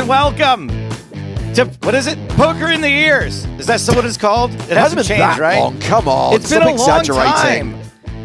[0.00, 0.68] and welcome
[1.52, 2.16] to what is it?
[2.30, 3.44] Poker in the ears.
[3.58, 4.50] Is that what it's called?
[4.52, 5.58] It hasn't, been changed, right?
[5.58, 5.78] long.
[5.80, 7.78] Come on, It's been a long time.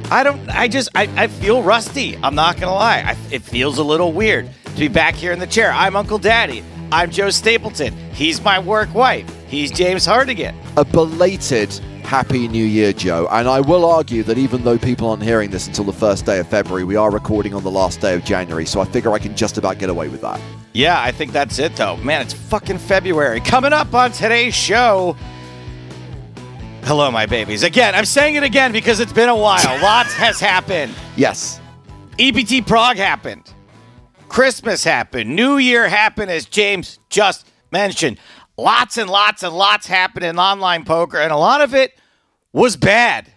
[0.10, 0.50] I don't.
[0.50, 0.89] I just.
[0.96, 2.16] I, I feel rusty.
[2.18, 3.02] I'm not gonna lie.
[3.06, 5.71] I, it feels a little weird to be back here in the chair.
[5.71, 6.64] I'm Uncle Daddy.
[6.93, 7.93] I'm Joe Stapleton.
[8.12, 9.29] He's my work wife.
[9.48, 10.56] He's James Hartigan.
[10.78, 13.27] A belated Happy New Year, Joe.
[13.32, 16.39] And I will argue that even though people aren't hearing this until the first day
[16.39, 19.19] of February, we are recording on the last day of January, so I figure I
[19.19, 20.39] can just about get away with that.
[20.73, 21.97] Yeah, I think that's it though.
[21.97, 23.39] Man, it's fucking February.
[23.39, 25.18] Coming up on today's show.
[26.83, 27.64] Hello, my babies.
[27.64, 29.64] Again, I'm saying it again because it's been a while.
[29.81, 30.93] Lots has happened.
[31.15, 31.59] Yes.
[32.19, 33.52] EPT Prague happened.
[34.30, 35.36] Christmas happened.
[35.36, 38.19] New Year happened, as James just mentioned.
[38.58, 41.94] Lots and lots and lots happened in online poker, and a lot of it
[42.53, 43.31] was bad.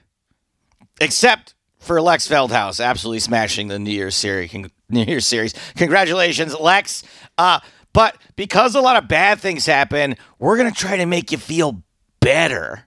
[1.00, 4.52] Except for Lex Veldhuis, absolutely smashing the New Year's series.
[4.90, 5.54] New Year's series.
[5.76, 7.02] Congratulations, Lex.
[7.36, 7.60] Uh,
[7.92, 11.82] but because a lot of bad things happen, we're gonna try to make you feel
[12.20, 12.86] better.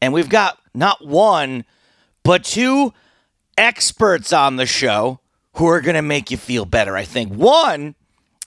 [0.00, 1.64] And we've got not one,
[2.22, 2.92] but two
[3.56, 5.20] experts on the show
[5.54, 7.32] who are going to make you feel better, I think.
[7.32, 7.94] One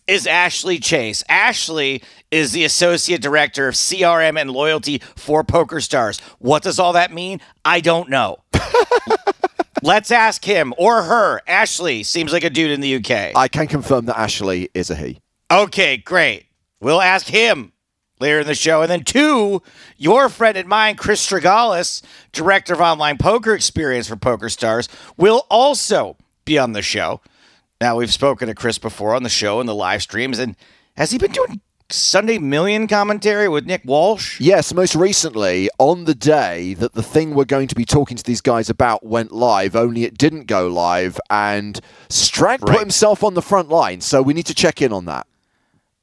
[0.08, 1.24] is Ashley Chase.
[1.30, 6.20] Ashley is the associate director of CRM and loyalty for Poker Stars.
[6.40, 7.42] What does all that mean?
[7.64, 8.44] I don't know.
[9.84, 11.42] Let's ask him or her.
[11.48, 13.36] Ashley seems like a dude in the UK.
[13.36, 15.20] I can confirm that Ashley is a he.
[15.52, 16.46] Okay, great.
[16.80, 17.74] We'll ask him
[18.20, 18.82] later in the show.
[18.82, 19.62] And then two,
[19.98, 22.02] your friend and mine, Chris Straghalis,
[22.32, 27.22] director of online poker experience for Poker Stars, will also be on the show.
[27.84, 30.56] Now we've spoken to Chris before on the show and the live streams, and
[30.96, 34.40] has he been doing Sunday Million commentary with Nick Walsh?
[34.40, 38.24] Yes, most recently, on the day that the thing we're going to be talking to
[38.24, 42.62] these guys about went live, only it didn't go live, and Strag Right.
[42.62, 45.28] put himself on the front line, so we need to check in on that.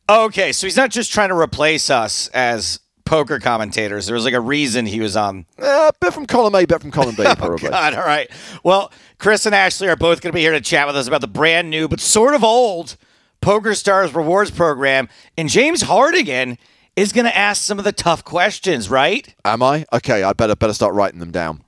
[0.07, 2.81] Okay, so he's not just trying to replace us as
[3.11, 4.07] poker commentators.
[4.07, 6.93] There was like a reason he was on Uh, bit from column A, bit from
[6.93, 7.69] column B, probably.
[7.69, 8.31] God, all right.
[8.63, 11.21] Well, Chris and Ashley are both going to be here to chat with us about
[11.21, 12.97] the brand new but sort of old
[13.41, 15.09] Poker Stars Rewards program.
[15.37, 16.57] And James Hartigan
[16.95, 19.35] is going to ask some of the tough questions, right?
[19.45, 19.87] Am I?
[19.93, 21.65] Okay, I better better start writing them down.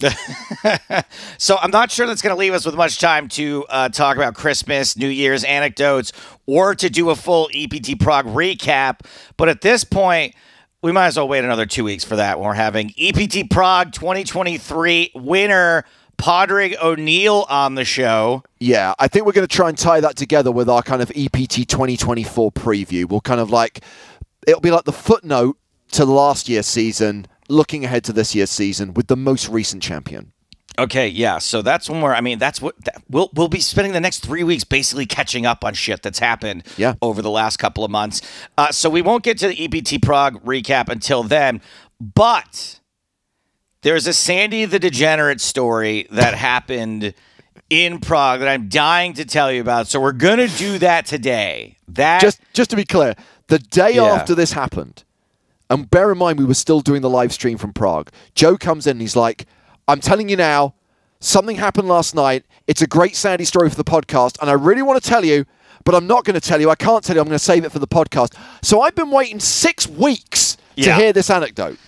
[1.38, 4.16] So I'm not sure that's going to leave us with much time to uh, talk
[4.16, 6.12] about Christmas, New Year's anecdotes,
[6.46, 9.00] or to do a full EPT Prague recap.
[9.36, 10.34] But at this point,
[10.82, 13.92] we might as well wait another two weeks for that when we're having EPT Prague
[13.92, 15.84] 2023 winner
[16.18, 18.44] Padraig O'Neill on the show.
[18.60, 21.10] Yeah, I think we're going to try and tie that together with our kind of
[21.10, 23.08] EPT 2024 preview.
[23.08, 23.80] We'll kind of like,
[24.46, 25.58] it'll be like the footnote
[25.92, 30.32] to last year's season, looking ahead to this year's season with the most recent champion.
[30.78, 31.38] Okay, yeah.
[31.38, 32.14] So that's when we're.
[32.14, 35.44] I mean, that's what that, we'll we'll be spending the next three weeks basically catching
[35.44, 36.94] up on shit that's happened Yeah.
[37.02, 38.22] over the last couple of months.
[38.56, 41.60] Uh, so we won't get to the EPT Prague recap until then.
[42.00, 42.78] But
[43.82, 47.12] there's a Sandy the Degenerate story that happened
[47.70, 49.88] in Prague that I'm dying to tell you about.
[49.88, 51.76] So we're gonna do that today.
[51.88, 53.16] That Just just to be clear,
[53.48, 54.04] the day Yeah.
[54.04, 55.02] after this happened,
[55.68, 58.10] and bear in mind we were still doing the live stream from Prague.
[58.36, 59.44] Joe comes in and he's like,
[59.88, 60.74] "I'm telling you now,
[61.18, 62.44] something happened last night.
[62.66, 65.44] It's a great Sandy story for the podcast, and I really want to tell you."
[65.84, 66.68] But I'm not going to tell you.
[66.68, 67.22] I can't tell you.
[67.22, 68.36] I'm going to save it for the podcast.
[68.62, 71.78] So I've been waiting six weeks to hear this anecdote.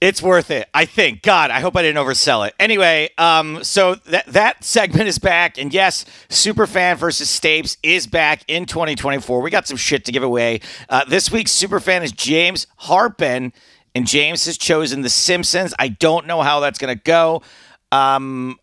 [0.00, 1.22] It's worth it, I think.
[1.22, 2.54] God, I hope I didn't oversell it.
[2.58, 8.42] Anyway, um, so that that segment is back, and yes, Superfan versus Stapes is back
[8.48, 9.40] in 2024.
[9.40, 10.60] We got some shit to give away.
[10.88, 13.52] Uh, this week's Superfan is James Harpin,
[13.94, 15.74] and James has chosen The Simpsons.
[15.78, 17.42] I don't know how that's going to go.
[17.90, 18.58] Um,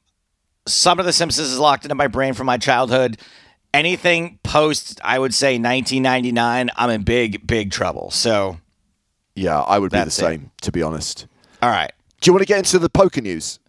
[0.68, 3.20] some of The Simpsons is locked into my brain from my childhood.
[3.74, 8.10] Anything post, I would say 1999, I'm in big, big trouble.
[8.12, 8.58] So,
[9.36, 10.22] Yeah, I would be the That's it.
[10.22, 11.28] same, to be honest.
[11.62, 11.92] all right.
[12.22, 13.60] Do you want to get into the poker news?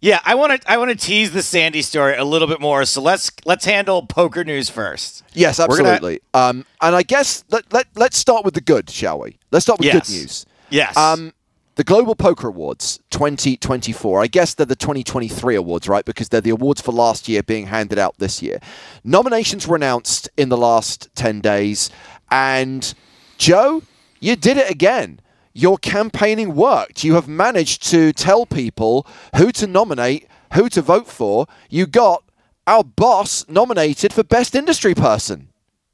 [0.00, 2.84] Yeah, I want to I want to tease the Sandy story a little bit more.
[2.84, 5.24] So let's let's handle poker news first.
[5.32, 6.20] Yes, We're gonna- absolutely.
[6.34, 9.38] Um, and I guess let, let, let's start with the good, shall we?
[9.50, 10.08] Let's start with Yes.
[10.08, 10.46] good news.
[10.70, 10.96] Yes.
[10.96, 11.32] Um,
[11.76, 14.22] the Global Poker Awards 2024.
[14.22, 16.04] I guess they're the 2023 awards, right?
[16.04, 18.60] Because they're the awards for last year being handed out this year.
[19.04, 21.90] Nominations were announced in the last 10 days.
[22.30, 22.94] And
[23.36, 23.82] Joe,
[24.20, 25.20] you did it again.
[25.52, 27.04] Your campaigning worked.
[27.04, 31.46] You have managed to tell people who to nominate, who to vote for.
[31.68, 32.24] You got
[32.66, 35.48] our boss nominated for Best Industry Person.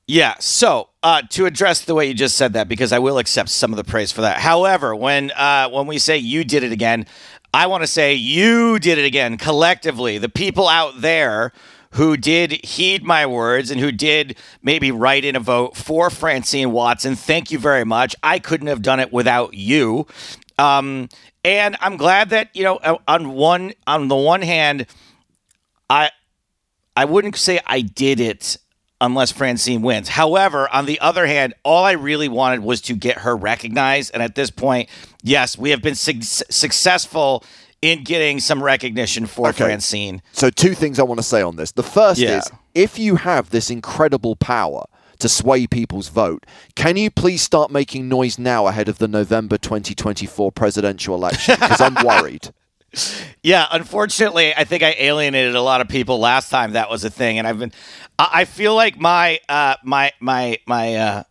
[0.06, 0.34] Yeah.
[0.40, 3.72] So uh, to address the way you just said that, because I will accept some
[3.72, 4.38] of the praise for that.
[4.38, 7.06] However, when uh, when we say you did it again,
[7.54, 10.19] I want to say you did it again collectively.
[10.19, 11.52] The people out there
[11.93, 16.72] who did heed my words and who did maybe write in a vote for Francine
[16.72, 17.14] Watson.
[17.14, 18.16] Thank you very much.
[18.22, 20.06] I couldn't have done it without you.
[20.58, 21.08] Um,
[21.44, 24.87] and I'm glad that you know on one on the one hand,
[25.90, 26.10] I
[26.96, 28.56] I wouldn't say I did it
[29.02, 30.08] unless Francine wins.
[30.08, 34.12] However, on the other hand, all I really wanted was to get her recognized.
[34.14, 34.88] And at this point,
[35.22, 37.44] yes, we have been su- successful
[37.82, 39.64] in getting some recognition for okay.
[39.64, 40.22] Francine.
[40.31, 41.72] So, two things I want to say on this.
[41.72, 42.38] The first yeah.
[42.38, 44.84] is if you have this incredible power
[45.19, 46.46] to sway people's vote,
[46.76, 51.56] can you please start making noise now ahead of the November 2024 presidential election?
[51.58, 52.52] Because I'm worried.
[53.42, 57.10] Yeah, unfortunately, I think I alienated a lot of people last time that was a
[57.10, 57.72] thing, and I've been.
[58.18, 61.22] I feel like my uh, my my my uh,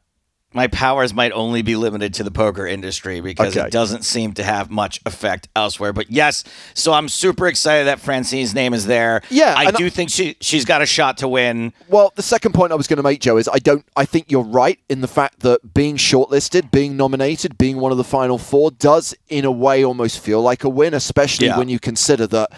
[0.53, 3.67] my powers might only be limited to the poker industry because okay.
[3.67, 5.93] it doesn't seem to have much effect elsewhere.
[5.93, 6.43] But yes,
[6.73, 9.21] so I'm super excited that Francine's name is there.
[9.29, 11.73] Yeah, I do think she she's got a shot to win.
[11.87, 13.85] Well, the second point I was going to make, Joe, is I don't.
[13.95, 17.97] I think you're right in the fact that being shortlisted, being nominated, being one of
[17.97, 21.57] the final four does, in a way, almost feel like a win, especially yeah.
[21.57, 22.51] when you consider that.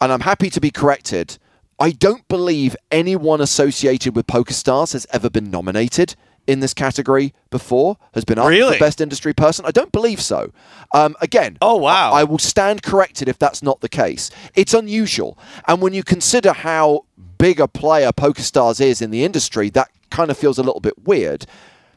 [0.00, 1.38] And I'm happy to be corrected.
[1.78, 6.14] I don't believe anyone associated with PokerStars has ever been nominated
[6.46, 8.74] in this category before has been up really?
[8.74, 9.64] for best industry person?
[9.64, 10.52] I don't believe so.
[10.92, 14.30] Um, again, oh wow, I, I, will stand corrected if that's not the case.
[14.54, 17.04] It's unusual, and when you consider how
[17.38, 21.06] big a player PokerStars is in the industry, that kind of feels a little bit
[21.06, 21.46] weird.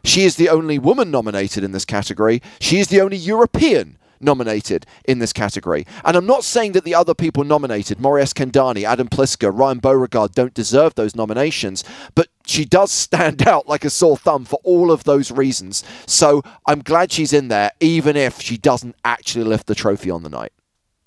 [0.04, 2.42] She is the only woman nominated in this category.
[2.60, 5.86] She is the only European nominated in this category.
[6.04, 10.34] And I'm not saying that the other people nominated, Mori Eskandani, Adam Pliska, Ryan Beauregard,
[10.34, 11.84] don't deserve those nominations,
[12.16, 15.84] but she does stand out like a sore thumb for all of those reasons.
[16.06, 20.24] So I'm glad she's in there, even if she doesn't actually lift the trophy on
[20.24, 20.54] the night.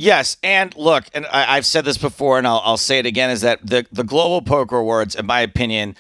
[0.01, 3.29] Yes, and look, and I, have said this before, and I'll, I'll say it again:
[3.29, 5.95] is that the the Global Poker Awards, in my opinion,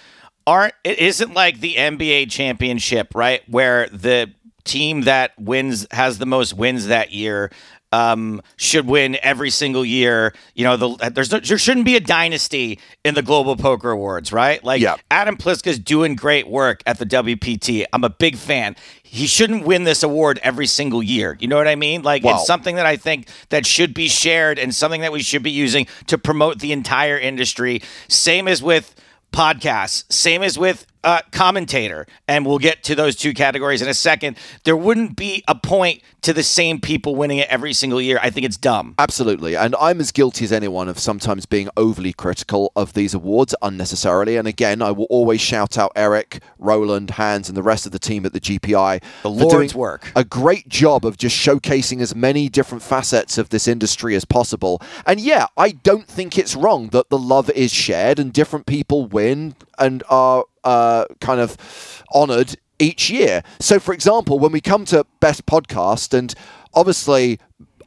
[0.47, 3.43] aren't it isn't like the NBA championship, right?
[3.47, 4.33] Where the
[4.71, 7.51] team that wins has the most wins that year
[7.93, 10.33] um, should win every single year.
[10.55, 14.33] You know, the, there's no, there shouldn't be a dynasty in the Global Poker Awards,
[14.33, 14.63] right?
[14.63, 14.97] Like yeah.
[15.11, 17.85] Adam Pliska's doing great work at the WPT.
[17.93, 18.77] I'm a big fan.
[19.03, 21.37] He shouldn't win this award every single year.
[21.41, 22.03] You know what I mean?
[22.03, 22.37] Like wow.
[22.37, 25.51] it's something that I think that should be shared and something that we should be
[25.51, 27.83] using to promote the entire industry.
[28.09, 28.95] Same as with
[29.33, 30.11] podcasts.
[30.13, 34.37] Same as with uh, commentator, and we'll get to those two categories in a second.
[34.65, 38.19] There wouldn't be a point to the same people winning it every single year.
[38.23, 38.95] I think it's dumb.
[38.99, 39.57] Absolutely.
[39.57, 44.37] And I'm as guilty as anyone of sometimes being overly critical of these awards unnecessarily.
[44.37, 47.99] And again, I will always shout out Eric, Roland, Hans, and the rest of the
[47.99, 50.13] team at the GPI the Lord's work.
[50.15, 54.83] A great job of just showcasing as many different facets of this industry as possible.
[55.07, 59.07] And yeah, I don't think it's wrong that the love is shared and different people
[59.07, 63.43] win and are uh, kind of honored each year.
[63.61, 66.35] So, for example, when we come to Best Podcast, and
[66.75, 67.39] obviously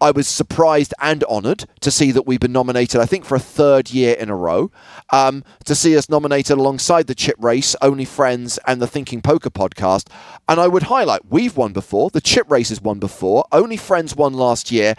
[0.04, 3.40] I was surprised and honoured to see that we've been nominated, I think, for a
[3.40, 4.70] third year in a row.
[5.12, 9.50] Um, to see us nominated alongside the Chip Race, Only Friends, and the Thinking Poker
[9.50, 10.10] podcast.
[10.50, 14.16] And I would highlight we've won before, the Chip Race has won before, Only Friends
[14.16, 14.96] won last year.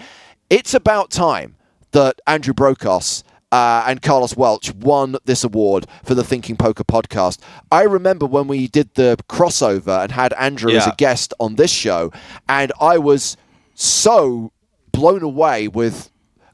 [0.48, 1.56] It's about time
[1.90, 3.22] that Andrew Brokos
[3.52, 7.40] uh, and Carlos Welch won this award for the Thinking Poker podcast.
[7.70, 10.78] I remember when we did the crossover and had Andrew yeah.
[10.78, 12.12] as a guest on this show,
[12.48, 13.36] and I was
[13.74, 14.52] so
[14.92, 16.10] blown away with.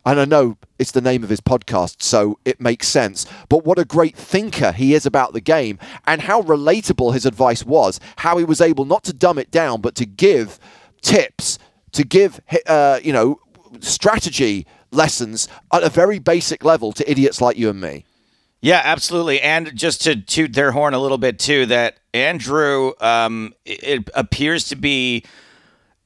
[0.07, 3.27] And I know it's the name of his podcast, so it makes sense.
[3.51, 7.67] But what a great thinker he is about the game, and how relatable his advice
[7.67, 8.01] was.
[8.17, 10.59] How he was able not to dumb it down, but to give
[11.03, 11.59] tips,
[11.93, 13.41] to give, uh, you know,
[13.81, 18.05] strategy lessons at a very basic level to idiots like you and me.
[18.63, 19.41] Yeah, absolutely.
[19.41, 24.65] And just to toot their horn a little bit too, that Andrew, um, it, appears
[24.69, 25.25] to be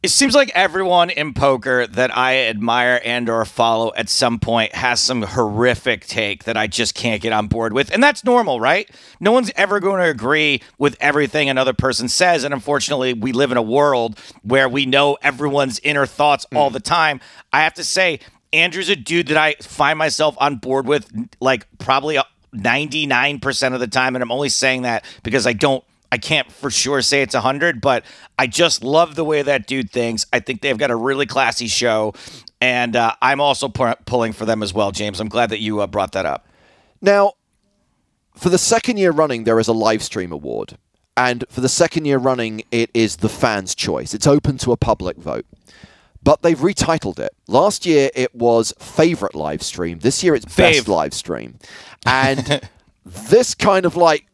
[0.04, 4.74] it seems like everyone in poker that I admire and or follow at some point
[4.74, 7.90] has some horrific take that I just can't get on board with.
[7.90, 8.86] And that's normal, right?
[9.18, 12.44] No one's ever going to agree with everything another person says.
[12.44, 16.74] And unfortunately, we live in a world where we know everyone's inner thoughts all hmm.
[16.74, 17.18] the time.
[17.50, 18.20] I have to say,
[18.54, 22.18] Andrew's a dude that I find myself on board with like probably
[22.54, 24.14] 99% of the time.
[24.14, 25.82] And I'm only saying that because I don't,
[26.12, 28.04] I can't for sure say it's 100, but
[28.38, 30.24] I just love the way that dude thinks.
[30.32, 32.14] I think they've got a really classy show.
[32.60, 35.18] And uh, I'm also pu- pulling for them as well, James.
[35.18, 36.46] I'm glad that you uh, brought that up.
[37.02, 37.32] Now,
[38.36, 40.78] for the second year running, there is a live stream award.
[41.16, 44.14] And for the second year running, it is the fans' choice.
[44.14, 45.46] It's open to a public vote
[46.24, 47.32] but they've retitled it.
[47.46, 49.98] Last year it was favorite live stream.
[49.98, 50.56] This year it's Fave.
[50.56, 51.58] best live stream.
[52.06, 52.68] And
[53.06, 54.26] this kind of like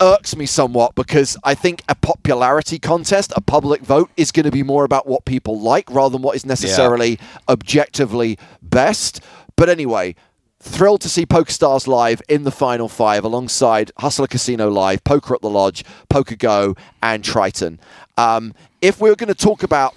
[0.00, 4.50] irks me somewhat because I think a popularity contest, a public vote, is going to
[4.50, 7.38] be more about what people like rather than what is necessarily yeah.
[7.48, 9.22] objectively best.
[9.54, 10.16] But anyway,
[10.58, 15.42] thrilled to see PokerStars live in the final five alongside Hustler Casino Live, Poker at
[15.42, 17.78] the Lodge, Poker Go, and Triton.
[18.16, 19.94] Um, if we are going to talk about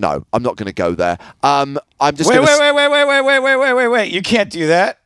[0.00, 1.18] no, I'm not going to go there.
[1.42, 4.12] Um, I'm just wait, wait, wait, wait, wait, wait, wait, wait, wait, wait, wait.
[4.12, 5.00] You can't do that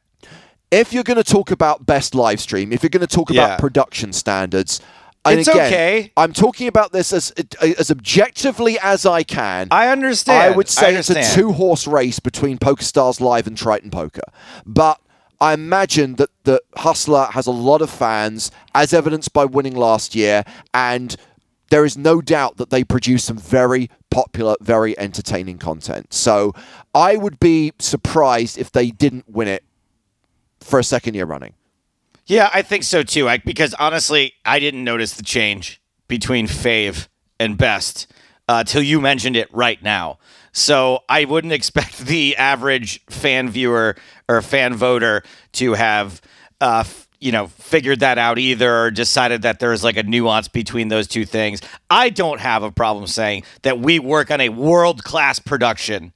[0.75, 3.61] if you're going to talk about best live stream, if you're going to talk about
[3.61, 4.81] production standards,
[5.25, 6.13] and it's again, okay.
[6.17, 7.31] I'm talking about this as
[7.63, 9.69] as objectively as I can.
[9.71, 10.53] I understand.
[10.53, 14.25] I would say I it's a two horse race between PokerStars Live and Triton Poker,
[14.67, 15.01] but.
[15.41, 20.15] I imagine that the Hustler has a lot of fans, as evidenced by winning last
[20.15, 21.15] year, and
[21.71, 26.13] there is no doubt that they produce some very popular, very entertaining content.
[26.13, 26.53] So
[26.95, 29.65] I would be surprised if they didn't win it
[30.61, 31.55] for a second year running.
[32.27, 33.29] Yeah, I think so too.
[33.29, 38.07] I, because honestly, I didn't notice the change between Fave and Best
[38.49, 40.19] uh, till you mentioned it right now.
[40.53, 43.97] So I wouldn't expect the average fan viewer
[44.29, 46.21] or fan voter to have,
[46.61, 46.85] uh,
[47.25, 51.09] you know, figured that out either or decided that there's like a nuance between those
[51.09, 51.63] two things.
[51.89, 56.13] I don't have a problem saying that we work on a world class production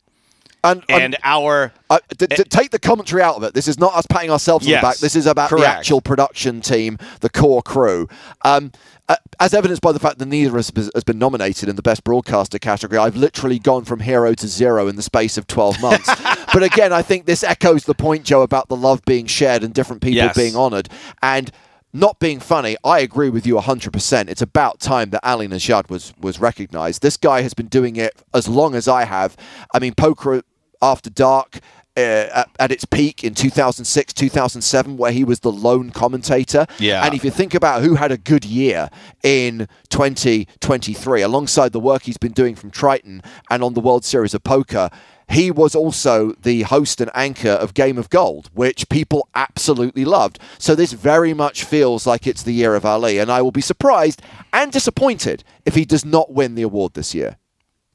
[0.64, 3.54] and, and, our uh, d- d- take the commentary out of it.
[3.54, 4.96] This is not us patting ourselves on the back.
[4.98, 5.62] This is about correct.
[5.62, 8.08] the actual production team, the core crew.
[8.42, 8.72] Um,
[9.08, 12.04] uh, as evidenced by the fact that neither us has been nominated in the best
[12.04, 16.10] broadcaster category, I've literally gone from hero to zero in the space of 12 months.
[16.52, 19.72] but again, I think this echoes the point, Joe, about the love being shared and
[19.72, 20.36] different people yes.
[20.36, 20.90] being honoured.
[21.22, 21.50] And
[21.92, 24.28] not being funny, I agree with you 100%.
[24.28, 27.02] It's about time that Ali Nejad was was recognized.
[27.02, 29.36] This guy has been doing it as long as I have.
[29.72, 30.42] I mean, poker
[30.82, 31.60] after dark
[31.96, 36.64] uh, at, at, its peak in 2006, 2007, where he was the lone commentator.
[36.78, 37.04] Yeah.
[37.04, 38.88] And if you think about who had a good year
[39.24, 44.32] in 2023, alongside the work he's been doing from Triton and on the World Series
[44.32, 44.90] of Poker,
[45.28, 50.38] he was also the host and anchor of Game of Gold, which people absolutely loved.
[50.58, 53.60] So this very much feels like it's the year of Ali, and I will be
[53.60, 57.36] surprised and disappointed if he does not win the award this year.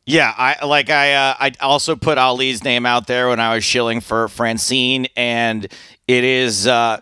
[0.05, 3.63] Yeah, I like I uh, I also put Ali's name out there when I was
[3.63, 5.65] shilling for Francine, and
[6.07, 6.99] it is uh,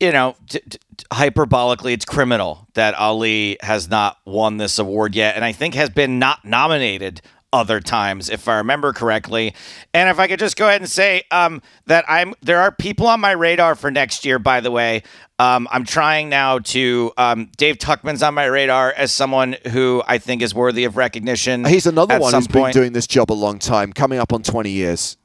[0.00, 0.78] you know t- t-
[1.12, 5.90] hyperbolically it's criminal that Ali has not won this award yet, and I think has
[5.90, 7.20] been not nominated
[7.52, 9.54] other times, if I remember correctly.
[9.92, 13.06] And if I could just go ahead and say um, that I'm there are people
[13.06, 14.38] on my radar for next year.
[14.38, 15.02] By the way,
[15.38, 20.18] um, I'm trying now to um, Dave Tuchman's on my radar as someone who I
[20.18, 21.64] think is worthy of recognition.
[21.64, 22.72] He's another one who's point.
[22.74, 25.16] been doing this job a long time, coming up on 20 years.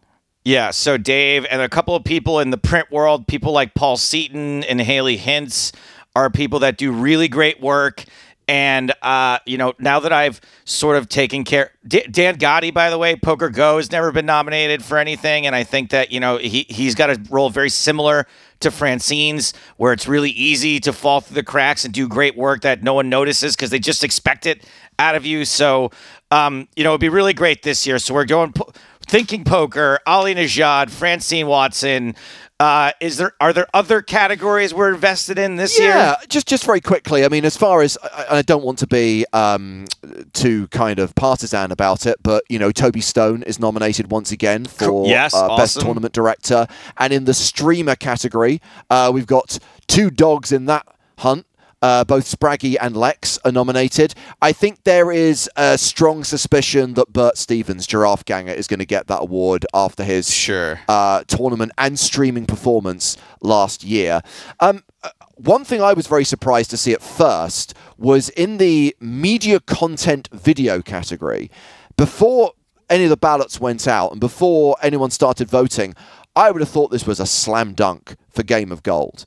[0.43, 3.97] Yeah, so Dave and a couple of people in the print world, people like Paul
[3.97, 5.73] Seaton and Haley Hintze,
[6.15, 8.05] are people that do really great work
[8.47, 12.89] and uh, you know, now that I've sort of taken care, D- Dan Gotti, by
[12.89, 16.19] the way, Poker Go has never been nominated for anything, and I think that you
[16.19, 18.25] know he he's got a role very similar
[18.61, 22.61] to Francine's, where it's really easy to fall through the cracks and do great work
[22.61, 24.65] that no one notices because they just expect it
[24.97, 25.45] out of you.
[25.45, 25.91] So,
[26.31, 27.99] um, you know, it'd be really great this year.
[27.99, 28.53] So we're going.
[28.53, 28.71] Po-
[29.09, 32.13] Thinking Poker, Ali Nejad, Francine Watson,
[32.59, 35.95] uh, is there are there other categories we're invested in this yeah, year?
[35.95, 37.23] Yeah, just just very quickly.
[37.23, 39.85] I mean, as far as I, I don't want to be um,
[40.33, 44.65] too kind of partisan about it, but you know, Toby Stone is nominated once again
[44.65, 45.57] for yes, uh, awesome.
[45.57, 48.59] best tournament director, and in the streamer category,
[48.89, 50.87] uh, we've got two dogs in that
[51.19, 51.45] hunt.
[51.87, 54.13] Uh, both Spraggy and Lex are nominated.
[54.41, 58.85] I think there is a strong suspicion that Bert Stevens, Giraffe Ganger, is going to
[58.85, 60.81] get that award after his sure.
[60.89, 64.21] uh, tournament and streaming performance last year.
[64.59, 68.93] Um, uh, one thing I was very surprised to see at first was in the
[68.99, 71.49] media content video category.
[71.95, 72.51] Before
[72.89, 75.95] any of the ballots went out and before anyone started voting,
[76.35, 79.23] I would have thought this was a slam dunk for Game of Gold.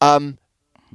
[0.00, 0.38] Um,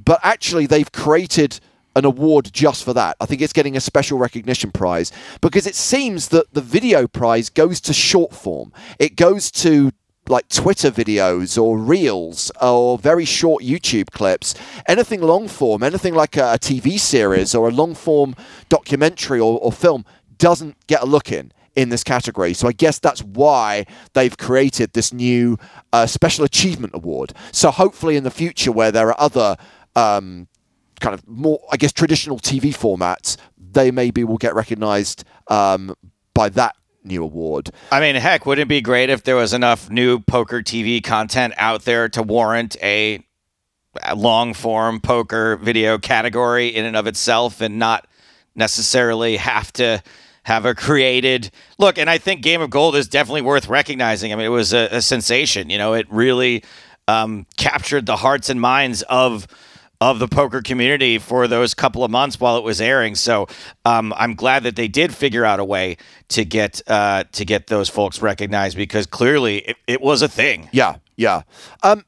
[0.04, 1.60] but actually they've created
[1.96, 3.16] an award just for that.
[3.20, 7.50] I think it's getting a special recognition prize because it seems that the video prize
[7.50, 8.72] goes to short form.
[8.98, 9.90] It goes to
[10.28, 14.54] like Twitter videos or reels or very short YouTube clips,
[14.86, 18.36] anything long form, anything like a, TV series or a long form
[18.68, 20.04] documentary or, or film
[20.38, 22.52] doesn't get a look in in this category.
[22.52, 25.58] So I guess that's why they've created this new
[25.92, 27.32] uh, Special Achievement Award.
[27.52, 29.56] So hopefully in the future, where there are other
[29.96, 30.48] um,
[31.00, 35.94] kind of more, I guess, traditional TV formats, they maybe will get recognised um,
[36.34, 37.70] by that new award.
[37.90, 41.54] I mean, heck, wouldn't it be great if there was enough new poker TV content
[41.56, 43.24] out there to warrant a
[44.14, 48.06] long form poker video category in and of itself and not
[48.54, 50.02] necessarily have to
[50.44, 51.98] have a created look.
[51.98, 54.32] And I think Game of Gold is definitely worth recognizing.
[54.32, 55.70] I mean, it was a, a sensation.
[55.70, 56.64] You know, it really
[57.08, 59.46] um, captured the hearts and minds of
[60.00, 63.14] of the poker community for those couple of months while it was airing.
[63.14, 63.48] So
[63.84, 67.66] um, I'm glad that they did figure out a way to get uh, to get
[67.66, 70.68] those folks recognized because clearly it, it was a thing.
[70.72, 71.42] Yeah, yeah.
[71.82, 72.04] Um,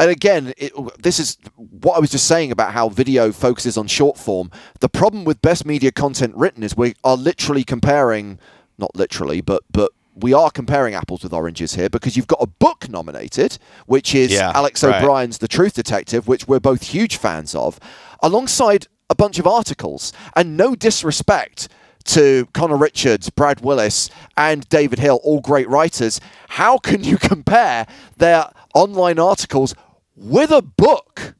[0.00, 3.86] and again, it, this is what I was just saying about how video focuses on
[3.86, 4.50] short form.
[4.80, 8.38] The problem with best media content written is we are literally comparing,
[8.76, 9.90] not literally, but but
[10.20, 14.32] we are comparing apples with oranges here because you've got a book nominated, which is
[14.32, 15.02] yeah, Alex right.
[15.02, 17.78] O'Brien's The Truth Detective, which we're both huge fans of,
[18.22, 20.12] alongside a bunch of articles.
[20.34, 21.68] And no disrespect
[22.04, 26.20] to Connor Richards, Brad Willis, and David Hill, all great writers.
[26.48, 29.74] How can you compare their online articles
[30.16, 31.34] with a book?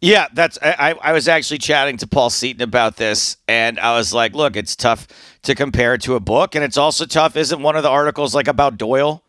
[0.00, 0.58] Yeah, that's.
[0.60, 4.56] I, I was actually chatting to Paul Seaton about this, and I was like, "Look,
[4.56, 5.06] it's tough
[5.42, 7.36] to compare to a book, and it's also tough.
[7.36, 9.22] Isn't one of the articles like about Doyle,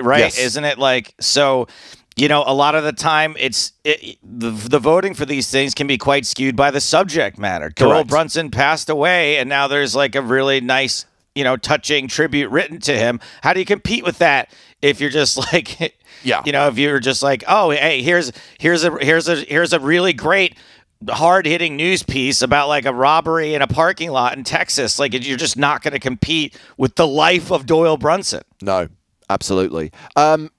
[0.00, 0.20] right?
[0.20, 0.38] Yes.
[0.38, 1.68] Isn't it like so?
[2.16, 5.74] You know, a lot of the time, it's it, the the voting for these things
[5.74, 7.66] can be quite skewed by the subject matter.
[7.66, 7.78] Correct.
[7.78, 12.50] Doyle Brunson passed away, and now there's like a really nice, you know, touching tribute
[12.50, 13.18] written to him.
[13.42, 16.42] How do you compete with that if you're just like yeah.
[16.44, 19.80] You know, if you're just like, oh, hey, here's here's a here's a here's a
[19.80, 20.56] really great
[21.08, 24.98] hard hitting news piece about like a robbery in a parking lot in Texas.
[24.98, 28.42] Like you're just not going to compete with the life of Doyle Brunson.
[28.62, 28.88] No,
[29.28, 29.92] absolutely.
[30.16, 30.50] Um,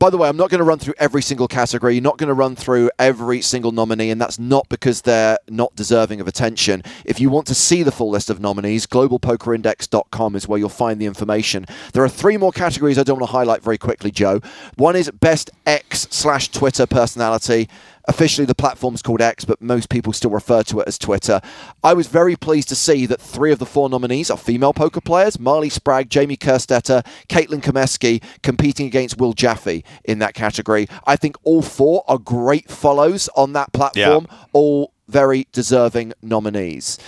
[0.00, 1.92] by the way, I'm not going to run through every single category.
[1.92, 5.76] You're not going to run through every single nominee, and that's not because they're not
[5.76, 6.82] deserving of attention.
[7.04, 10.98] If you want to see the full list of nominees, globalpokerindex.com is where you'll find
[11.02, 11.66] the information.
[11.92, 14.40] There are three more categories I don't want to highlight very quickly, Joe.
[14.76, 17.68] One is Best X slash Twitter personality.
[18.10, 21.40] Officially, the platform's called X, but most people still refer to it as Twitter.
[21.84, 25.00] I was very pleased to see that three of the four nominees are female poker
[25.00, 30.88] players Marley Spragg, Jamie Kerstetter, Caitlin Comeski, competing against Will Jaffe in that category.
[31.06, 34.36] I think all four are great follows on that platform, yeah.
[34.54, 36.98] all very deserving nominees.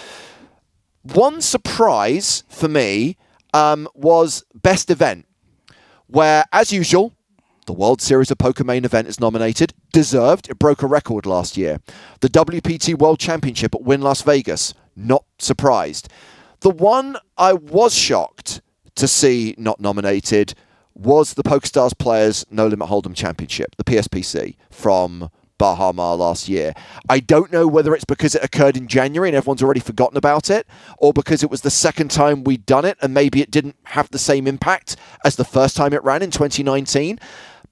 [1.03, 3.17] One surprise for me
[3.53, 5.27] um, was Best Event,
[6.07, 7.12] where, as usual,
[7.66, 9.72] the World Series of Poker main event is nominated.
[9.92, 10.48] Deserved.
[10.51, 11.79] It broke a record last year.
[12.20, 14.75] The WPT World Championship at Wynn Las Vegas.
[14.96, 16.09] Not surprised.
[16.61, 18.61] The one I was shocked
[18.96, 20.55] to see not nominated
[20.94, 26.75] was the PokerStars Players No Limit Hold'em Championship, the PSPC from Baha Mar last year.
[27.09, 30.51] I don't know whether it's because it occurred in January and everyone's already forgotten about
[30.51, 30.66] it,
[30.98, 34.11] or because it was the second time we'd done it and maybe it didn't have
[34.11, 37.18] the same impact as the first time it ran in 2019.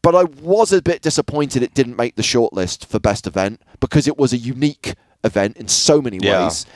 [0.02, 4.08] But I was a bit disappointed it didn't make the shortlist for best event because
[4.08, 6.44] it was a unique event in so many yeah.
[6.44, 6.66] ways.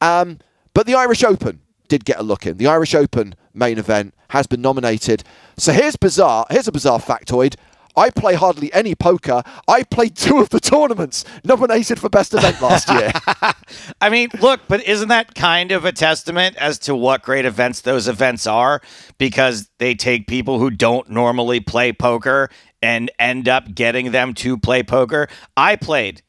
[0.00, 0.38] Um,
[0.74, 2.56] but the Irish Open did get a look in.
[2.56, 5.22] The Irish Open main event has been nominated.
[5.56, 6.46] So here's bizarre.
[6.50, 7.54] Here's a bizarre factoid.
[7.94, 9.42] I play hardly any poker.
[9.68, 13.12] I played two of the tournaments nominated for best event last year.
[14.00, 17.82] I mean, look, but isn't that kind of a testament as to what great events
[17.82, 18.80] those events are?
[19.18, 22.48] Because they take people who don't normally play poker
[22.82, 25.28] and end up getting them to play poker.
[25.56, 26.22] I played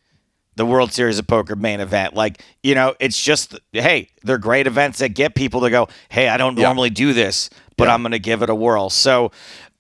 [0.56, 2.14] the World Series of Poker main event.
[2.14, 6.30] Like, you know, it's just, hey, they're great events that get people to go, hey,
[6.30, 7.94] I don't normally do this, but yeah.
[7.94, 8.90] I'm going to give it a whirl.
[8.90, 9.32] So,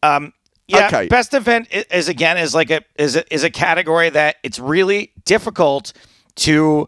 [0.02, 0.34] um,
[0.68, 1.08] yeah, okay.
[1.08, 5.12] best event is again is like a is a, is a category that it's really
[5.26, 5.92] difficult
[6.36, 6.88] to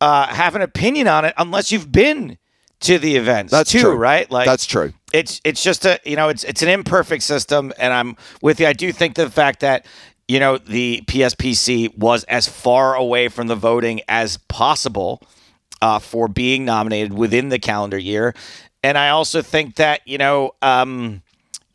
[0.00, 2.38] uh, have an opinion on it unless you've been
[2.80, 3.50] to the events.
[3.50, 3.96] That's too, true.
[3.96, 4.30] right?
[4.30, 4.92] Like that's true.
[5.12, 8.66] It's it's just a you know it's it's an imperfect system, and I'm with you.
[8.66, 9.86] I do think the fact that
[10.26, 15.22] you know the PSPC was as far away from the voting as possible
[15.80, 18.34] uh, for being nominated within the calendar year,
[18.82, 20.52] and I also think that you know.
[20.62, 21.22] Um,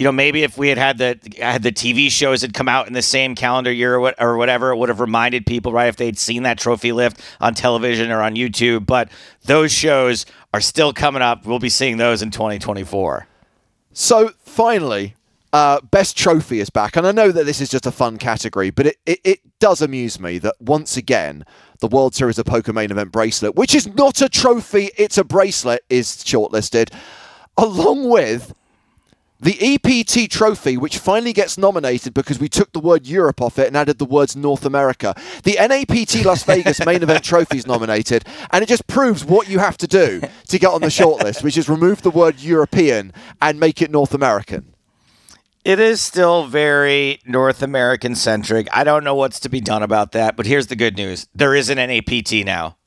[0.02, 2.88] you know, maybe if we had had the had the TV shows had come out
[2.88, 5.89] in the same calendar year or, what, or whatever, it would have reminded people, right?
[5.89, 8.88] If they'd seen that trophy lift on television or on YouTube.
[8.88, 9.12] But
[9.44, 11.46] those shows are still coming up.
[11.46, 13.28] We'll be seeing those in 2024.
[13.94, 15.16] So finally,
[15.54, 18.70] uh, best trophy is back, and I know that this is just a fun category,
[18.70, 21.44] but it, it, it does amuse me that once again
[21.80, 25.26] the World Series of Poker main event bracelet, which is not a trophy, it's a
[25.26, 26.94] bracelet, is shortlisted,
[27.58, 28.54] along with
[29.42, 33.68] the EPT trophy, which finally gets nominated because we took the word Europe off it
[33.68, 35.16] and added the words North America.
[35.44, 39.60] The NAPT Las Vegas main event trophy is nominated, and it just proves what you
[39.60, 43.60] have to do to get on the shortlist, which is remove the word European and
[43.60, 44.74] make it North American.
[45.66, 48.68] It is still very North American centric.
[48.74, 51.28] I don't know what's to be done about that, but here's the good news.
[51.36, 52.78] There is an NAPT now,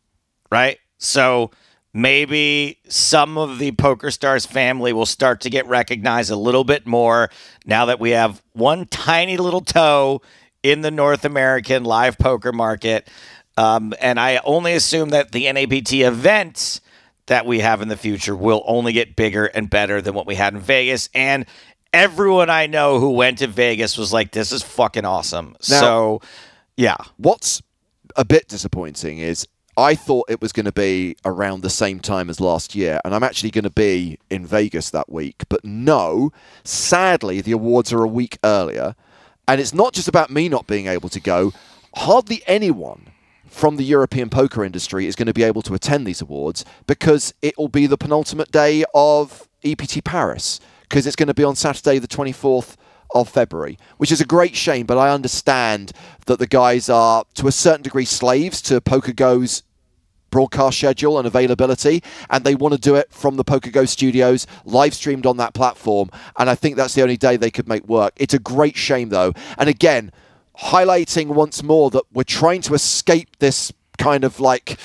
[0.50, 0.78] right?
[0.98, 1.50] So
[1.94, 6.86] maybe some of the Poker Stars family will start to get recognized a little bit
[6.86, 7.30] more
[7.64, 10.20] now that we have one tiny little toe
[10.62, 13.08] in the North American live poker market.
[13.56, 16.80] Um, and I only assume that the NAPT events
[17.26, 20.34] that we have in the future will only get bigger and better than what we
[20.34, 21.08] had in Vegas.
[21.14, 21.46] And
[21.92, 25.56] everyone I know who went to Vegas was like, this is fucking awesome.
[25.70, 26.20] Now, so,
[26.76, 26.96] yeah.
[27.18, 27.62] What's
[28.16, 32.30] a bit disappointing is I thought it was going to be around the same time
[32.30, 35.44] as last year, and I'm actually going to be in Vegas that week.
[35.48, 36.32] But no,
[36.62, 38.94] sadly, the awards are a week earlier.
[39.48, 41.52] And it's not just about me not being able to go.
[41.96, 43.10] Hardly anyone
[43.46, 47.34] from the European poker industry is going to be able to attend these awards because
[47.42, 51.56] it will be the penultimate day of EPT Paris, because it's going to be on
[51.56, 52.76] Saturday, the 24th
[53.14, 54.84] of February, which is a great shame.
[54.84, 55.92] But I understand
[56.26, 59.62] that the guys are, to a certain degree, slaves to PokerGo's
[60.30, 64.92] broadcast schedule and availability, and they want to do it from the PokerGo studios, live
[64.92, 66.10] streamed on that platform.
[66.36, 68.14] And I think that's the only day they could make work.
[68.16, 69.32] It's a great shame, though.
[69.56, 70.10] And again,
[70.58, 74.78] highlighting once more that we're trying to escape this kind of like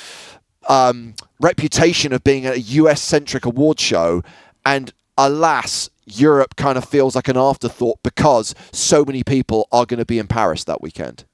[0.68, 4.22] um, reputation of being a US centric award show.
[4.66, 10.00] And alas, Europe kind of feels like an afterthought because so many people are going
[10.00, 11.26] to be in Paris that weekend.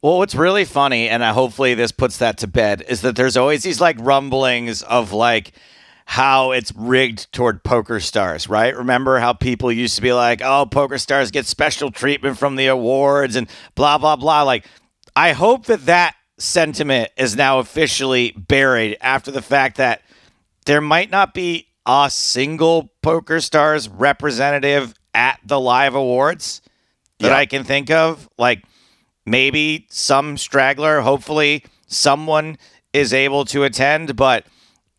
[0.00, 3.62] Well, what's really funny, and hopefully this puts that to bed, is that there's always
[3.62, 5.52] these like rumblings of like
[6.06, 8.76] how it's rigged toward poker stars, right?
[8.76, 12.66] Remember how people used to be like, oh, poker stars get special treatment from the
[12.66, 14.42] awards and blah, blah, blah.
[14.42, 14.66] Like,
[15.16, 20.02] I hope that that sentiment is now officially buried after the fact that
[20.66, 26.62] there might not be a single poker stars representative at the live awards
[27.18, 27.36] that yeah.
[27.36, 28.28] I can think of.
[28.38, 28.64] Like,
[29.26, 32.58] maybe some straggler, hopefully someone
[32.92, 34.46] is able to attend, but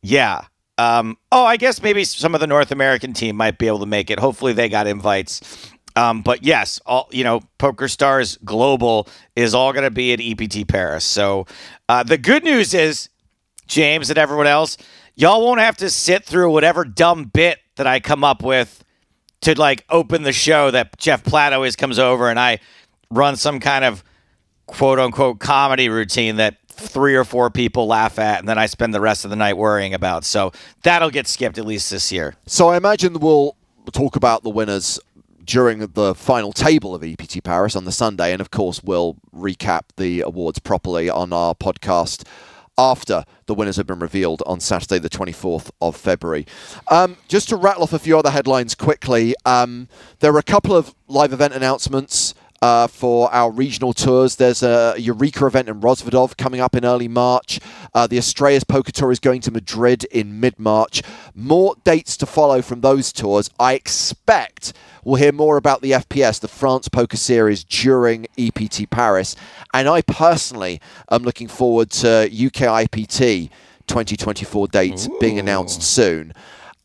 [0.02, 0.41] yeah.
[0.78, 3.86] Um, oh, I guess maybe some of the North American team might be able to
[3.86, 4.19] make it.
[4.19, 5.71] Hopefully they got invites.
[5.95, 10.19] Um, but yes, all you know, Poker Stars Global is all going to be at
[10.21, 11.06] EPT Paris.
[11.06, 11.45] So
[11.88, 13.10] uh, the good news is,
[13.67, 14.78] James and everyone else,
[15.15, 18.84] y'all won't have to sit through whatever dumb bit that I come up with
[19.41, 22.60] to like open the show that Jeff Platt always comes over and I
[23.12, 24.04] run some kind of
[24.65, 28.93] quote unquote comedy routine that three or four people laugh at and then I spend
[28.93, 30.25] the rest of the night worrying about.
[30.25, 30.51] So
[30.84, 32.36] that'll get skipped at least this year.
[32.45, 33.56] So I imagine we'll
[33.91, 34.99] talk about the winners
[35.45, 39.84] during the final table of EPT Paris on the Sunday and of course we'll recap
[39.95, 42.25] the awards properly on our podcast
[42.77, 46.45] after the winners have been revealed on Saturday, the 24th of February.
[46.89, 49.88] Um, just to rattle off a few other headlines quickly, um,
[50.19, 52.33] there are a couple of live event announcements
[52.65, 54.38] uh, for our regional tours.
[54.38, 57.60] There's a Eureka event in Rozvadov coming up in early March.
[57.93, 61.04] Uh, the Estrellas Poker Tour is going to Madrid in mid March.
[61.36, 63.51] More dates to follow from those tours.
[63.60, 64.73] I expect
[65.04, 69.36] we'll hear more about the FPS, the France Poker Series, during EPT Paris.
[69.71, 73.51] And I personally am looking forward to UK IPT
[73.86, 75.17] 2024 dates Ooh.
[75.19, 76.34] being announced soon.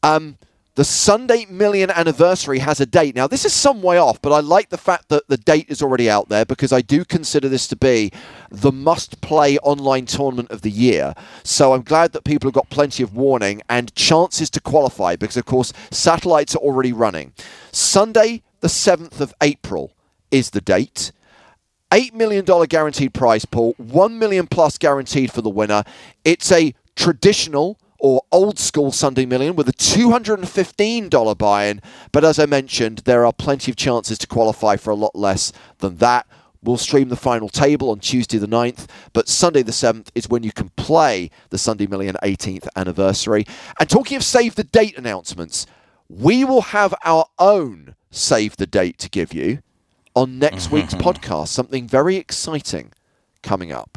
[0.03, 0.37] Um,
[0.81, 3.15] the Sunday Million anniversary has a date.
[3.15, 5.83] Now, this is some way off, but I like the fact that the date is
[5.83, 8.11] already out there because I do consider this to be
[8.51, 11.13] the must play online tournament of the year.
[11.45, 15.37] So I'm glad that people have got plenty of warning and chances to qualify because,
[15.37, 17.35] of course, satellites are already running.
[17.73, 19.93] Sunday, the 7th of April,
[20.31, 21.13] is the date.
[21.91, 25.85] $8 million guaranteed prize pool, 1 million plus guaranteed for the winner.
[26.25, 31.81] It's a traditional or old school Sunday Million with a $215 buy in.
[32.13, 35.53] But as I mentioned, there are plenty of chances to qualify for a lot less
[35.79, 36.27] than that.
[36.63, 40.43] We'll stream the final table on Tuesday the 9th, but Sunday the 7th is when
[40.43, 43.47] you can play the Sunday Million 18th anniversary.
[43.79, 45.67] And talking of save the date announcements,
[46.09, 49.61] we will have our own save the date to give you
[50.15, 51.49] on next week's podcast.
[51.49, 52.93] Something very exciting
[53.43, 53.97] coming up.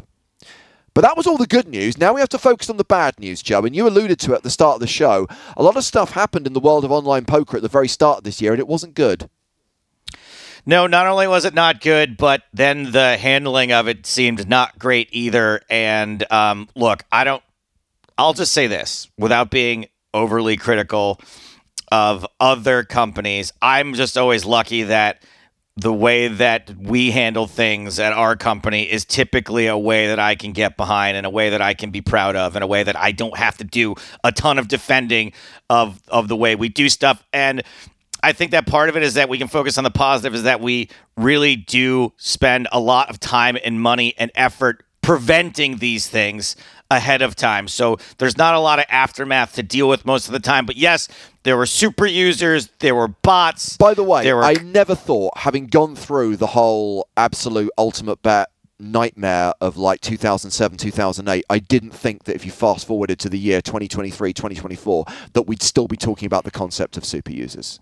[0.94, 1.98] But that was all the good news.
[1.98, 3.64] Now we have to focus on the bad news, Joe.
[3.64, 5.26] And you alluded to it at the start of the show.
[5.56, 8.18] A lot of stuff happened in the world of online poker at the very start
[8.18, 9.28] of this year, and it wasn't good.
[10.66, 14.78] No, not only was it not good, but then the handling of it seemed not
[14.78, 15.60] great either.
[15.68, 17.42] And um, look, I don't,
[18.16, 21.20] I'll just say this without being overly critical
[21.92, 23.52] of other companies.
[23.60, 25.22] I'm just always lucky that
[25.76, 30.36] the way that we handle things at our company is typically a way that I
[30.36, 32.84] can get behind and a way that I can be proud of and a way
[32.84, 35.32] that I don't have to do a ton of defending
[35.68, 37.24] of of the way we do stuff.
[37.32, 37.62] And
[38.22, 40.44] I think that part of it is that we can focus on the positive is
[40.44, 46.08] that we really do spend a lot of time and money and effort preventing these
[46.08, 46.56] things
[46.90, 47.68] ahead of time.
[47.68, 50.66] So there's not a lot of aftermath to deal with most of the time.
[50.66, 51.08] But yes,
[51.42, 53.76] there were super users, there were bots.
[53.76, 58.22] By the way, there were I never thought, having gone through the whole absolute ultimate
[58.22, 63.28] bet nightmare of like 2007 2008 i didn't think that if you fast forwarded to
[63.28, 67.78] the year 2023 2024 that we'd still be talking about the concept of super users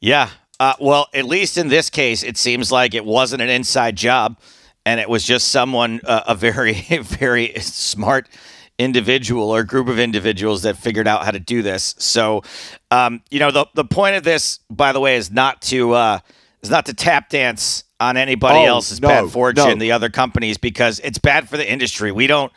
[0.00, 0.30] Yeah.
[0.58, 4.38] Uh, well, at least in this case, it seems like it wasn't an inside job,
[4.86, 6.72] and it was just someone, uh, a very,
[7.02, 8.28] very smart
[8.78, 11.94] individual or group of individuals that figured out how to do this.
[11.98, 12.42] So,
[12.90, 16.18] um, you know, the the point of this, by the way, is not to uh,
[16.62, 19.74] is not to tap dance on anybody Oh, else's no, bad fortune, no.
[19.76, 22.12] the other companies, because it's bad for the industry.
[22.12, 22.52] We don't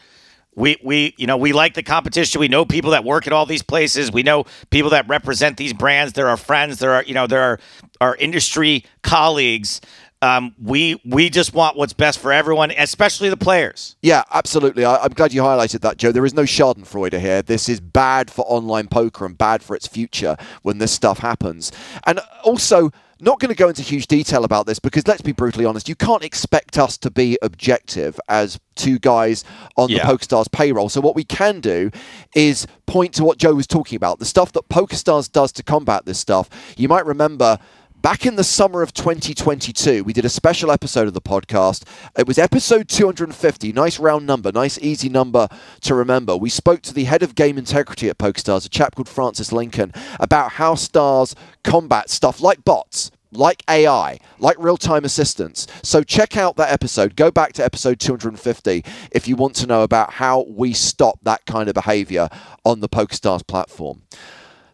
[0.56, 2.40] we we you know we like the competition.
[2.42, 4.12] We know people that work at all these places.
[4.12, 6.14] We know people that represent these brands.
[6.14, 6.80] There are friends.
[6.80, 7.60] There are you know there are
[8.02, 9.82] our industry colleagues.
[10.22, 13.96] Um, we we just want what's best for everyone, especially the players.
[14.02, 14.84] Yeah, absolutely.
[14.84, 16.12] I, I'm glad you highlighted that, Joe.
[16.12, 17.42] There is no Schadenfreude here.
[17.42, 21.72] This is bad for online poker and bad for its future when this stuff happens.
[22.06, 25.66] And also, not going to go into huge detail about this because let's be brutally
[25.66, 29.44] honest, you can't expect us to be objective as two guys
[29.78, 30.06] on Yeah.
[30.06, 30.88] the PokerStars payroll.
[30.90, 31.92] So what we can do
[32.36, 36.06] is point to what Joe was talking about, the stuff that PokerStars does to combat
[36.06, 36.50] this stuff.
[36.78, 37.58] You might remember
[38.02, 41.84] Back in the summer of 2022, we did a special episode of the podcast.
[42.18, 43.74] It was episode 250.
[43.74, 45.50] Nice round number, nice easy number
[45.82, 46.38] to remember.
[46.38, 49.92] We spoke to the head of game integrity at PokerStars, a chap called Francis Lincoln,
[50.18, 51.36] about how stars
[51.66, 55.68] combat stuff like bots, like AI, like real time assistance.
[55.84, 57.18] So check out that episode.
[57.18, 61.46] Go back to episode 250 if you want to know about how we stop that
[61.46, 62.30] kind of behavior
[62.64, 64.04] on the PokerStars platform.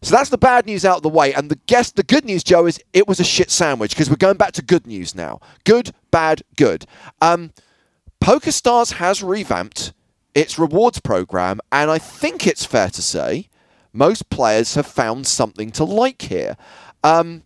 [0.02, 1.34] So that's the bad news out of the way.
[1.34, 4.18] And the guess the good news, Joe, is it was a shit sandwich because we're
[4.18, 5.40] going back to good news now.
[5.64, 6.86] Good, bad, good.
[7.22, 7.52] Um,
[8.24, 9.94] PokerStars has revamped
[10.34, 13.50] its rewards program, and I think it's fair to say
[13.94, 16.58] most players have found something to like here.
[17.04, 17.44] Um,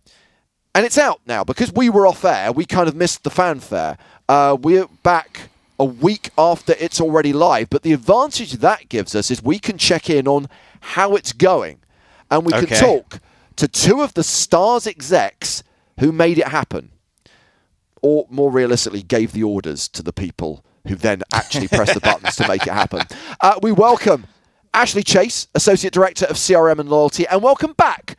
[0.74, 2.52] and it's out now because we were off air.
[2.52, 3.98] We kind of missed the fanfare.
[4.28, 5.42] Uh, we're back
[5.78, 9.78] a week after it's already live, but the advantage that gives us is we can
[9.78, 10.48] check in on
[10.80, 11.78] how it's going,
[12.30, 12.66] and we Okay.
[12.66, 13.20] can talk
[13.56, 15.62] to two of the stars execs
[15.98, 16.90] who made it happen,
[18.02, 22.36] or more realistically, gave the orders to the people who then actually pressed the buttons
[22.36, 23.02] to make it happen.
[23.40, 24.26] Uh, we welcome
[24.72, 28.16] Ashley Chase, Associate Director of CRM and Loyalty, and welcome back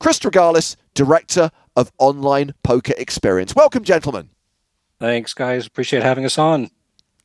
[0.00, 3.54] Chris Straghalis, Director of Online Poker Experience.
[3.54, 4.30] Welcome, gentlemen.
[4.98, 5.66] Thanks, guys.
[5.66, 6.70] Appreciate having us on.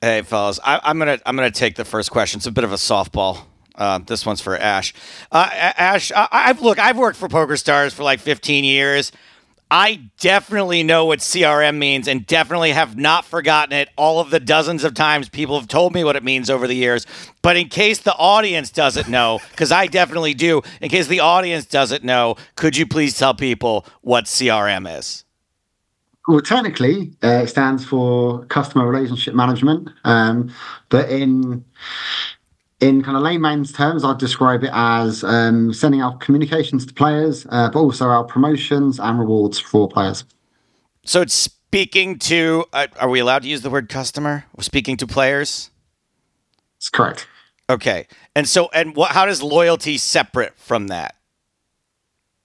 [0.01, 2.37] Hey, fellas, I, I'm gonna I'm gonna take the first question.
[2.37, 3.45] It's a bit of a softball.
[3.77, 4.93] Uh, this one's for Ash.
[5.31, 6.79] Uh, Ash, I, I've look.
[6.79, 9.11] I've worked for Poker Stars for like 15 years.
[9.69, 13.89] I definitely know what CRM means, and definitely have not forgotten it.
[13.97, 16.73] All of the dozens of times people have told me what it means over the
[16.73, 17.05] years.
[17.41, 21.65] But in case the audience doesn't know, because I definitely do, in case the audience
[21.65, 25.25] doesn't know, could you please tell people what CRM is?
[26.29, 29.89] Well, technically, uh, it stands for customer relationship management.
[30.05, 30.53] Um,
[30.89, 31.63] but in
[32.79, 37.45] in kind of layman's terms, I'd describe it as um, sending out communications to players,
[37.49, 40.23] uh, but also our promotions and rewards for players.
[41.03, 42.65] So it's speaking to.
[42.71, 44.45] Uh, are we allowed to use the word customer?
[44.55, 45.71] We're speaking to players.
[46.75, 47.27] That's correct.
[47.69, 49.11] Okay, and so and what?
[49.11, 51.16] How does loyalty separate from that?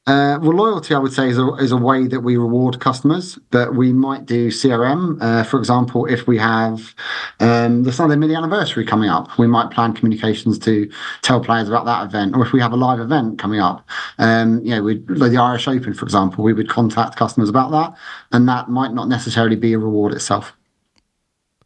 [0.04, 3.38] Uh, well, loyalty, I would say, is a, is a way that we reward customers,
[3.52, 5.16] but we might do CRM.
[5.20, 6.92] Uh, for example, if we have
[7.38, 10.90] um, the Sunday mini anniversary coming up, we might plan communications to
[11.22, 12.34] tell players about that event.
[12.34, 13.88] Or if we have a live event coming up,
[14.18, 17.94] um, you know, like the Irish Open, for example, we would contact customers about that,
[18.32, 20.52] and that might not necessarily be a reward itself.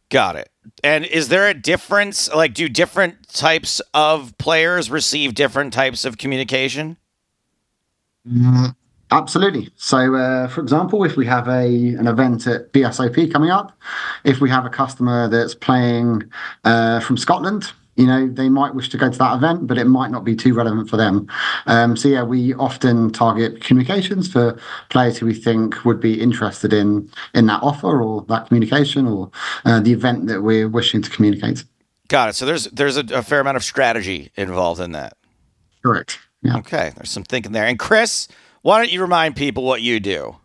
[0.09, 0.49] Got it.
[0.83, 2.31] And is there a difference?
[2.31, 6.97] Like, do different types of players receive different types of communication?
[9.09, 9.69] Absolutely.
[9.77, 13.77] So, uh, for example, if we have a an event at BSOP coming up,
[14.25, 16.29] if we have a customer that's playing
[16.65, 19.85] uh, from Scotland, you know, they might wish to go to that event, but it
[19.85, 21.27] might not be too relevant for them.
[21.67, 24.59] Um, so, yeah, we often target communications for
[24.89, 29.31] players who we think would be interested in in that offer or that communication or
[29.63, 31.63] uh, the event that we're wishing to communicate.
[32.09, 32.35] Got it.
[32.35, 35.13] So there's there's a, a fair amount of strategy involved in that.
[35.81, 36.19] Correct.
[36.41, 36.57] Yeah.
[36.57, 37.65] Okay, there's some thinking there.
[37.65, 38.27] And Chris,
[38.61, 40.37] why don't you remind people what you do?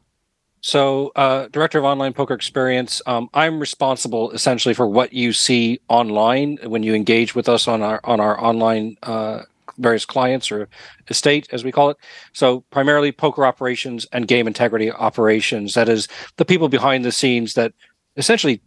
[0.64, 5.80] So, uh, director of online poker experience, um, I'm responsible essentially for what you see
[5.88, 9.42] online when you engage with us on our on our online uh,
[9.78, 10.68] various clients or
[11.08, 11.96] estate, as we call it.
[12.32, 15.74] So primarily poker operations and game integrity operations.
[15.74, 17.72] That is the people behind the scenes that
[18.16, 18.60] essentially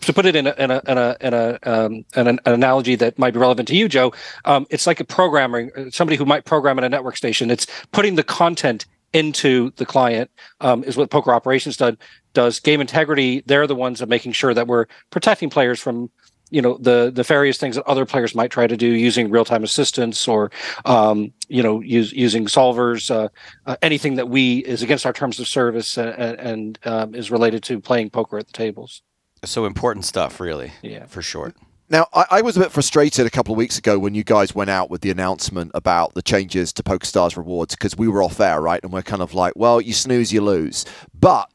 [0.00, 2.94] to put it in a in a in a, in a um, an, an, analogy
[2.94, 4.12] that might be relevant to you joe
[4.44, 7.50] um, it's like a programmer somebody who might program at a network station.
[7.50, 11.98] It's putting the content into the client um, is what poker operations done
[12.32, 12.60] does.
[12.60, 16.10] Game integrity they're the ones of making sure that we're protecting players from
[16.50, 19.44] you know the the various things that other players might try to do using real
[19.44, 20.50] time assistance or
[20.84, 23.28] um, you know use, using solvers uh,
[23.66, 27.62] uh, anything that we is against our terms of service and, and um, is related
[27.64, 29.02] to playing poker at the tables.
[29.44, 30.72] So important stuff, really.
[30.82, 31.52] Yeah, for sure.
[31.88, 34.54] Now, I, I, was a bit frustrated a couple of weeks ago when you guys
[34.56, 38.40] went out with the announcement about the changes to PokerStars rewards because we were off
[38.40, 38.82] air, right?
[38.82, 40.84] And we're kind of like, well, you snooze, you lose.
[41.18, 41.48] But,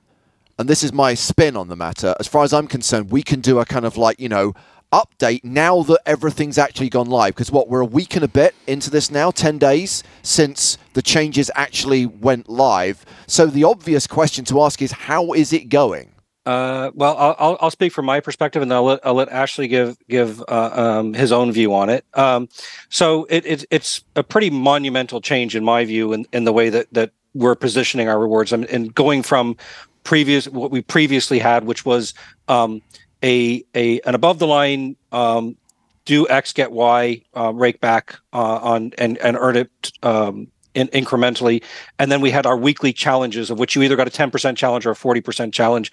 [0.57, 3.41] and this is my spin on the matter, as far as I'm concerned, we can
[3.41, 4.53] do a kind of like, you know,
[4.91, 7.33] update now that everything's actually gone live.
[7.33, 11.01] Because what we're a week and a bit into this now 10 days since the
[11.01, 13.05] changes actually went live.
[13.27, 16.11] So the obvious question to ask is how is it going?
[16.45, 19.95] Uh, well, I'll, I'll speak from my perspective, and I'll let, I'll let Ashley give
[20.09, 22.03] give uh, um, his own view on it.
[22.15, 22.49] Um,
[22.89, 26.69] so it, it, it's a pretty monumental change in my view in, in the way
[26.69, 28.51] that that we're positioning our rewards.
[28.51, 29.55] And, and going from
[30.03, 32.15] previous what we previously had, which was
[32.47, 32.81] um,
[33.23, 35.55] a a an above the line um,
[36.05, 40.87] do X get Y uh, rake back uh, on and and earn it um, in,
[40.89, 41.63] incrementally,
[41.99, 44.57] and then we had our weekly challenges of which you either got a ten percent
[44.57, 45.91] challenge or a forty percent challenge,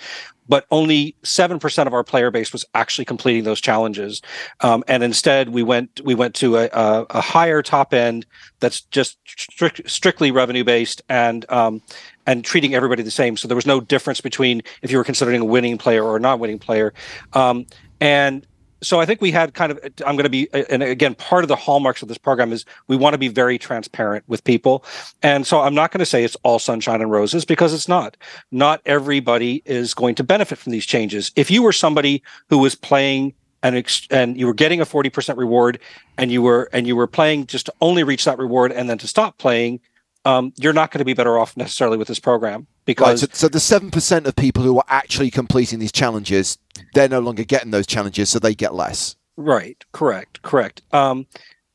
[0.49, 4.23] but only seven percent of our player base was actually completing those challenges,
[4.61, 8.27] um, and instead we went we went to a, a, a higher top end
[8.61, 11.83] that's just strict, strictly revenue based and um,
[12.27, 13.37] and treating everybody the same.
[13.37, 16.21] So there was no difference between if you were considering a winning player or a
[16.21, 16.93] non-winning player.
[17.33, 17.67] Um,
[18.01, 18.47] and
[18.81, 21.49] so I think we had kind of I'm going to be and again part of
[21.49, 24.85] the hallmarks of this program is we want to be very transparent with people.
[25.23, 28.17] And so I'm not going to say it's all sunshine and roses because it's not.
[28.51, 31.33] Not everybody is going to benefit from these changes.
[31.37, 35.79] If you were somebody who was playing and and you were getting a 40% reward
[36.17, 38.99] and you were and you were playing just to only reach that reward and then
[38.99, 39.81] to stop playing
[40.25, 43.47] um, you're not going to be better off necessarily with this program because right, so,
[43.47, 46.57] so the seven percent of people who are actually completing these challenges,
[46.95, 49.15] they're no longer getting those challenges, so they get less.
[49.37, 49.85] Right.
[49.93, 50.41] Correct.
[50.41, 50.81] Correct.
[50.91, 51.27] Um,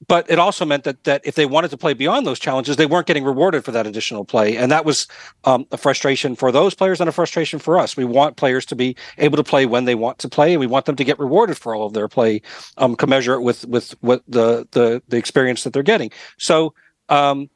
[0.08, 2.88] but it also meant that that if they wanted to play beyond those challenges, they
[2.88, 5.06] weren't getting rewarded for that additional play, and that was
[5.43, 7.95] um, a frustration for those players and a frustration for us.
[7.95, 10.65] We want players to be able to play when they want to play, and we
[10.65, 12.41] want them to get rewarded for all of their play,
[12.78, 16.12] um, commensurate with with what the the the experience that they're getting.
[16.39, 16.73] So
[17.10, 17.52] um,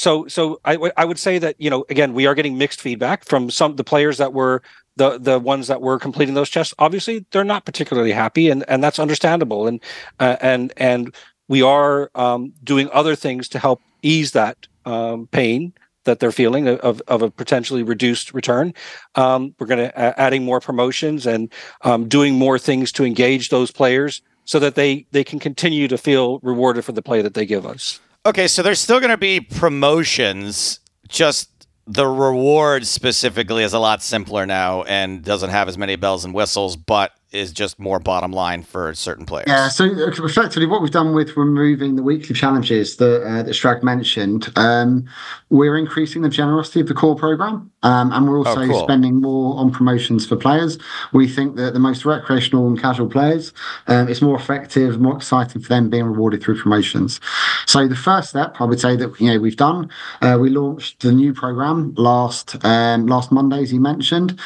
[0.00, 2.80] so so I, w- I would say that you know again we are getting mixed
[2.80, 4.62] feedback from some the players that were
[4.96, 8.82] the the ones that were completing those chests obviously they're not particularly happy and and
[8.82, 9.82] that's understandable and
[10.18, 11.14] uh, and and
[11.48, 16.66] we are um, doing other things to help ease that um, pain that they're feeling
[16.66, 18.72] of, of a potentially reduced return.
[19.16, 23.50] Um, we're going to uh, adding more promotions and um, doing more things to engage
[23.50, 27.34] those players so that they they can continue to feel rewarded for the play that
[27.34, 28.00] they give us.
[28.26, 34.02] Okay, so there's still going to be promotions, just the reward specifically is a lot
[34.02, 38.32] simpler now and doesn't have as many bells and whistles, but is just more bottom
[38.32, 39.46] line for certain players.
[39.46, 43.52] Yeah, so uh, effectively, what we've done with removing the weekly challenges that uh, that
[43.52, 45.08] Strag mentioned, um,
[45.48, 48.82] we're increasing the generosity of the core program, um, and we're oh, also oh, cool.
[48.82, 50.78] spending more on promotions for players.
[51.12, 53.52] We think that the most recreational and casual players,
[53.86, 57.20] um, it's more effective, more exciting for them being rewarded through promotions.
[57.66, 59.88] So the first step, I would say that you know we've done,
[60.20, 64.38] uh, we launched the new program last um, last Monday, as you mentioned.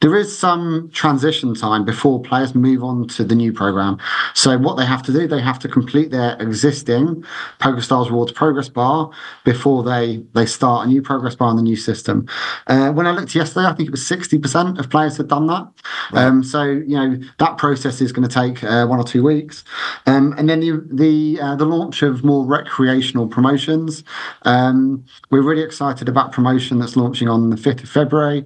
[0.00, 3.98] There is some transition time before players move on to the new program.
[4.34, 7.24] So what they have to do, they have to complete their existing
[7.60, 9.10] PokerStars Rewards progress bar
[9.44, 12.26] before they they start a new progress bar on the new system.
[12.66, 15.46] Uh, when I looked yesterday, I think it was sixty percent of players had done
[15.48, 15.68] that.
[16.12, 16.24] Right.
[16.24, 19.64] Um, so you know that process is going to take uh, one or two weeks,
[20.06, 24.04] um, and then the the, uh, the launch of more recreational promotions.
[24.42, 28.44] Um, we're really excited about promotion that's launching on the fifth of February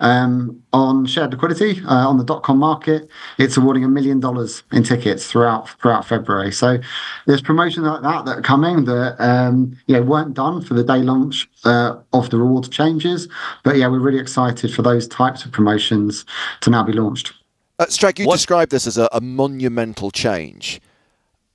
[0.00, 3.08] um, on shared liquidity uh, on the dot com market
[3.38, 6.52] it's awarding a million dollars in tickets throughout throughout February.
[6.52, 6.78] So
[7.26, 10.82] there's promotions like that that are coming that um, you know weren't done for the
[10.82, 13.28] day launch uh, of the rewards changes.
[13.62, 16.26] But yeah, we're really excited for those types of promotions
[16.62, 17.32] to now be launched.
[17.78, 18.34] Uh, Strag, you what?
[18.34, 20.80] described this as a, a monumental change.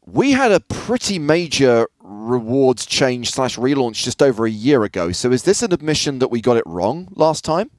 [0.05, 5.11] We had a pretty major rewards change slash relaunch just over a year ago.
[5.11, 7.69] So is this an admission that we got it wrong last time?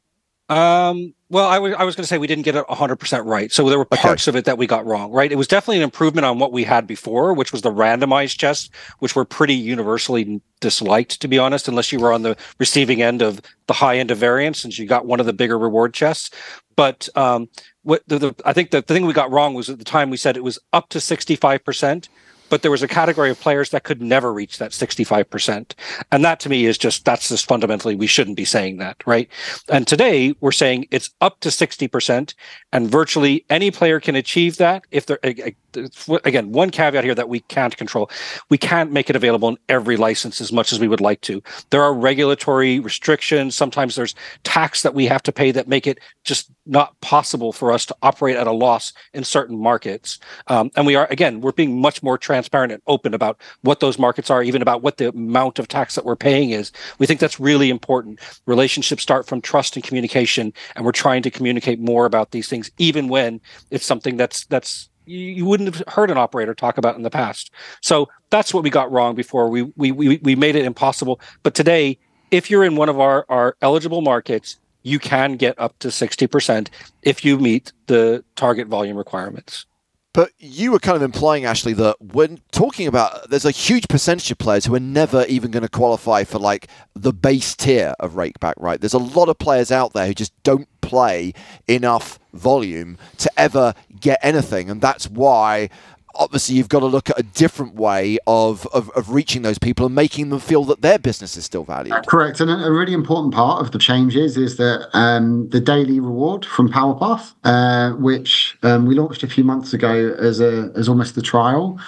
[0.51, 3.53] Um, well, I was I was going to say we didn't get it 100% right.
[3.53, 4.34] So there were parts okay.
[4.34, 5.30] of it that we got wrong, right?
[5.30, 8.68] It was definitely an improvement on what we had before, which was the randomized chests,
[8.98, 13.22] which were pretty universally disliked, to be honest, unless you were on the receiving end
[13.22, 16.30] of the high end of variance, since you got one of the bigger reward chests.
[16.74, 17.48] But um,
[17.84, 20.11] what the, the, I think the, the thing we got wrong was at the time
[20.11, 22.09] we said it was up to 65%
[22.51, 25.72] but there was a category of players that could never reach that 65%.
[26.12, 29.30] And that to me is just, that's just fundamentally, we shouldn't be saying that, right?
[29.68, 32.34] And today we're saying it's up to 60%
[32.72, 37.40] and virtually any player can achieve that if they're, again, one caveat here that we
[37.40, 38.11] can't control.
[38.48, 41.42] We can't make it available in every license as much as we would like to.
[41.70, 43.57] There are regulatory restrictions.
[43.57, 47.72] Sometimes there's tax that we have to pay that make it just not possible for
[47.72, 50.18] us to operate at a loss in certain markets.
[50.48, 53.80] Um, and we are, again, we're being much more transparent transparent and open about what
[53.80, 56.72] those markets are, even about what the amount of tax that we're paying is.
[56.99, 58.18] We think that's really important.
[58.47, 62.70] Relationships start from trust and communication, and we're trying to communicate more about these things,
[62.78, 67.03] even when it's something that's that's you wouldn't have heard an operator talk about in
[67.03, 67.51] the past.
[67.82, 69.49] So that's what we got wrong before.
[69.51, 71.20] We we we, we made it impossible.
[71.43, 71.99] But today,
[72.30, 76.68] if you're in one of our, our eligible markets, you can get up to 60%
[77.03, 79.66] if you meet the target volume requirements.
[80.12, 84.30] But you were kind of implying, Ashley, that when talking about there's a huge percentage
[84.32, 88.12] of players who are never even going to qualify for like the base tier of
[88.14, 88.80] rakeback, right?
[88.80, 91.32] There's a lot of players out there who just don't play
[91.68, 94.68] enough volume to ever get anything.
[94.68, 95.70] And that's why
[96.14, 99.86] obviously you've got to look at a different way of, of, of, reaching those people
[99.86, 102.06] and making them feel that their business is still valued.
[102.06, 102.40] Correct.
[102.40, 106.70] And a, really important part of the changes is that um, the daily reward from
[106.70, 111.22] PowerPath, uh, which um, we launched a few months ago as a as almost the
[111.22, 111.78] trial,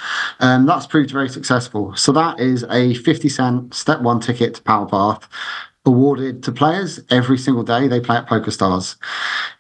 [0.41, 1.95] um, that's proved very successful.
[1.97, 5.23] So that is a 50 cent step one ticket to PowerPath
[5.85, 8.97] awarded to players every single day they play at PokerStars.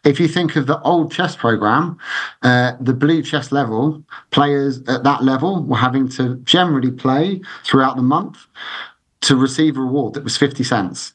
[0.05, 1.99] If you think of the old chess program,
[2.43, 7.97] uh, the blue chess level, players at that level were having to generally play throughout
[7.97, 8.47] the month
[9.23, 11.15] to receive a reward that was 50 cents.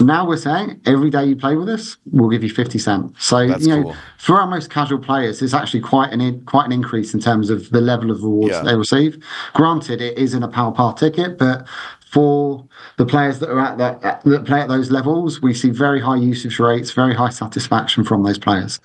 [0.00, 3.24] Now we're saying every day you play with us, we'll give you 50 cents.
[3.24, 3.96] So, That's you know, cool.
[4.16, 7.70] for our most casual players, it's actually quite an quite an increase in terms of
[7.70, 8.62] the level of rewards yeah.
[8.62, 9.22] they receive.
[9.52, 11.66] Granted, it is in a PowerPath ticket, but
[12.12, 16.00] for the players that are at that that play at those levels, we see very
[16.00, 18.80] high usage rates, very high satisfaction from those players.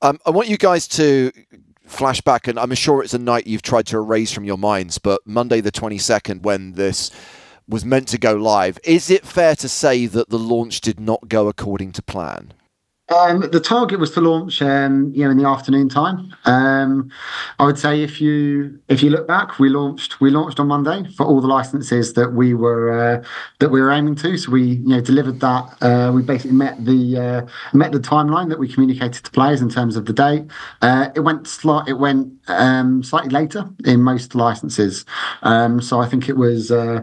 [0.00, 1.32] Um, I want you guys to
[1.86, 4.98] flash back, and I'm sure it's a night you've tried to erase from your minds,
[4.98, 7.10] but Monday the 22nd, when this
[7.68, 11.28] was meant to go live, is it fair to say that the launch did not
[11.28, 12.52] go according to plan?
[13.12, 16.34] Um, the target was to launch, um, you know, in the afternoon time.
[16.44, 17.10] Um,
[17.58, 21.04] I would say if you if you look back, we launched we launched on Monday
[21.16, 23.24] for all the licenses that we were uh,
[23.58, 24.36] that we were aiming to.
[24.38, 25.76] So we you know delivered that.
[25.82, 29.68] Uh, we basically met the uh, met the timeline that we communicated to players in
[29.68, 30.44] terms of the date.
[30.80, 31.46] Uh, it went
[31.86, 35.04] it went um, slightly later in most licenses.
[35.42, 37.02] Um, so I think it was uh,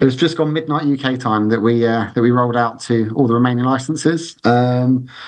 [0.00, 3.12] it was just gone midnight UK time that we uh, that we rolled out to
[3.14, 4.36] all the remaining licenses.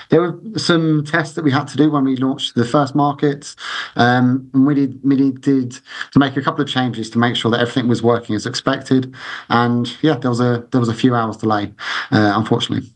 [0.09, 3.55] There were some tests that we had to do when we launched the first markets.
[3.95, 5.71] Um, and we did, we needed
[6.11, 9.13] to make a couple of changes to make sure that everything was working as expected.
[9.49, 11.73] And yeah, there was a there was a few hours delay,
[12.11, 12.91] uh, unfortunately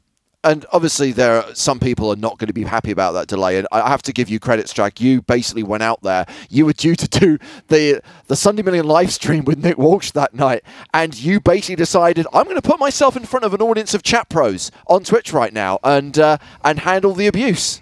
[0.45, 3.57] and obviously there are some people are not going to be happy about that delay.
[3.57, 5.01] And i have to give you credit Jack.
[5.01, 6.25] you basically went out there.
[6.49, 7.37] You were due to do
[7.67, 10.63] the the sunday million live stream with nick walsh that night.
[10.93, 14.03] And you basically decided i'm going to put myself in front of an audience of
[14.03, 17.81] chat pros on twitch right now and uh, and handle the abuse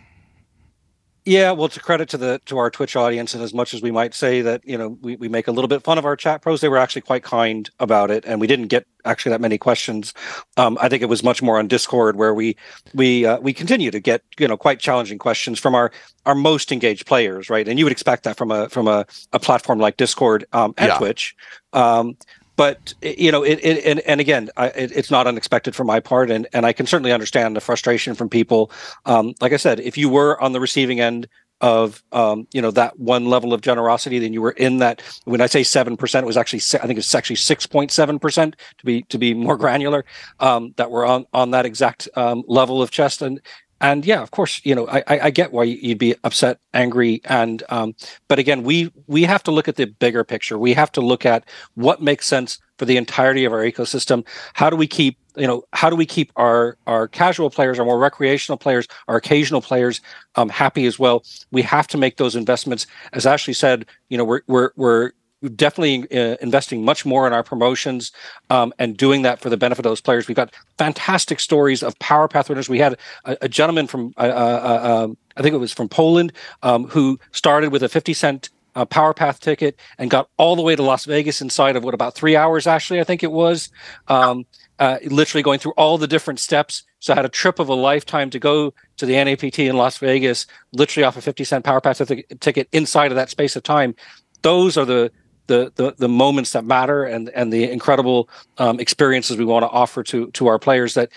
[1.26, 3.82] yeah, well, it's a credit to the to our Twitch audience, and as much as
[3.82, 6.18] we might say that you know we, we make a little bit fun of our
[6.18, 9.40] chat pros, they were actually quite kind about it, and we didn't get actually that
[9.40, 10.14] many questions.
[10.58, 12.58] Um, I think it was much more on Discord where we
[12.94, 15.92] we uh, we continue to get you know quite challenging questions from our
[16.26, 17.68] our most engaged players, right?
[17.68, 20.90] And you would expect that from a from a, a platform like Discord um, and
[20.90, 20.98] yeah.
[20.98, 21.36] Twitch.
[21.72, 22.18] Um,
[22.56, 26.00] but you know it, it and, and again I, it, it's not unexpected for my
[26.00, 28.72] part and and i can certainly understand the frustration from people.
[29.06, 31.28] Um, like i said if you were on the receiving end
[31.62, 35.40] of um, you know that one level of generosity then you were in that when
[35.40, 39.34] i say 7% it was actually i think it's actually 6.7% to be to be
[39.34, 40.04] more granular
[40.40, 43.22] um, that were on on that exact um, level of chest.
[43.22, 43.40] And
[43.84, 47.62] and yeah, of course, you know, I, I get why you'd be upset, angry, and
[47.68, 47.96] um,
[48.30, 50.58] but again, we we have to look at the bigger picture.
[50.58, 51.44] We have to look at
[51.76, 54.26] what makes sense for the entirety of our ecosystem.
[54.54, 57.86] How do we keep you know how do we keep our our casual players our
[57.86, 60.00] more recreational players our occasional players
[60.36, 64.24] um, happy as well we have to make those investments as ashley said you know
[64.24, 65.12] we're we're we're we're
[65.50, 68.12] definitely uh, investing much more in our promotions
[68.50, 70.28] um, and doing that for the benefit of those players.
[70.28, 72.70] We've got fantastic stories of Power Path winners.
[72.70, 75.90] We had a, a gentleman from, uh, uh, uh um, I think it was from
[75.90, 80.56] Poland, um, who started with a 50 cent uh, Power Path ticket and got all
[80.56, 82.68] the way to Las Vegas inside of what about three hours?
[82.68, 83.70] Actually, I think it was.
[84.08, 84.46] Um,
[84.80, 86.84] uh, literally going through all the different steps.
[87.00, 89.98] So I had a trip of a lifetime to go to the NAPT in Las
[89.98, 92.02] Vegas, literally off a 50 cent Power Path
[92.40, 93.96] ticket inside of that space of time.
[94.42, 95.12] Those are the
[95.48, 99.70] the, the, the moments that matter and and the incredible um, experiences we want to
[99.70, 101.10] offer to to our players that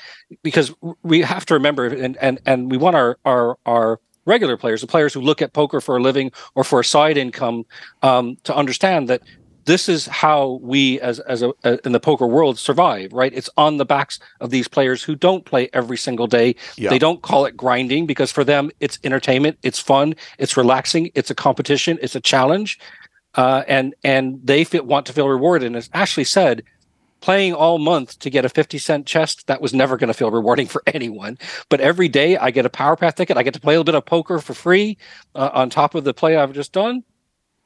[0.43, 4.81] because we have to remember and and and we want our our our regular players
[4.81, 7.65] the players who look at poker for a living or for a side income
[8.03, 9.23] um, to understand that
[9.67, 13.33] this is how we as as a, a, in the poker world survive right?
[13.35, 16.57] It's on the backs of these players who don't play every single day.
[16.77, 16.91] Yeah.
[16.91, 21.31] they don't call it grinding because for them it's entertainment it's fun it's relaxing it's
[21.31, 22.79] a competition it's a challenge
[23.37, 25.67] uh, and and they feel, want to feel rewarded.
[25.67, 26.63] And as ashley said
[27.21, 30.31] playing all month to get a 50 cent chest that was never going to feel
[30.31, 31.39] rewarding for anyone.
[31.69, 33.37] But every day i get a power path ticket.
[33.37, 34.99] I get to play a little bit of poker for free
[35.35, 37.05] uh, on top of the play i've just done.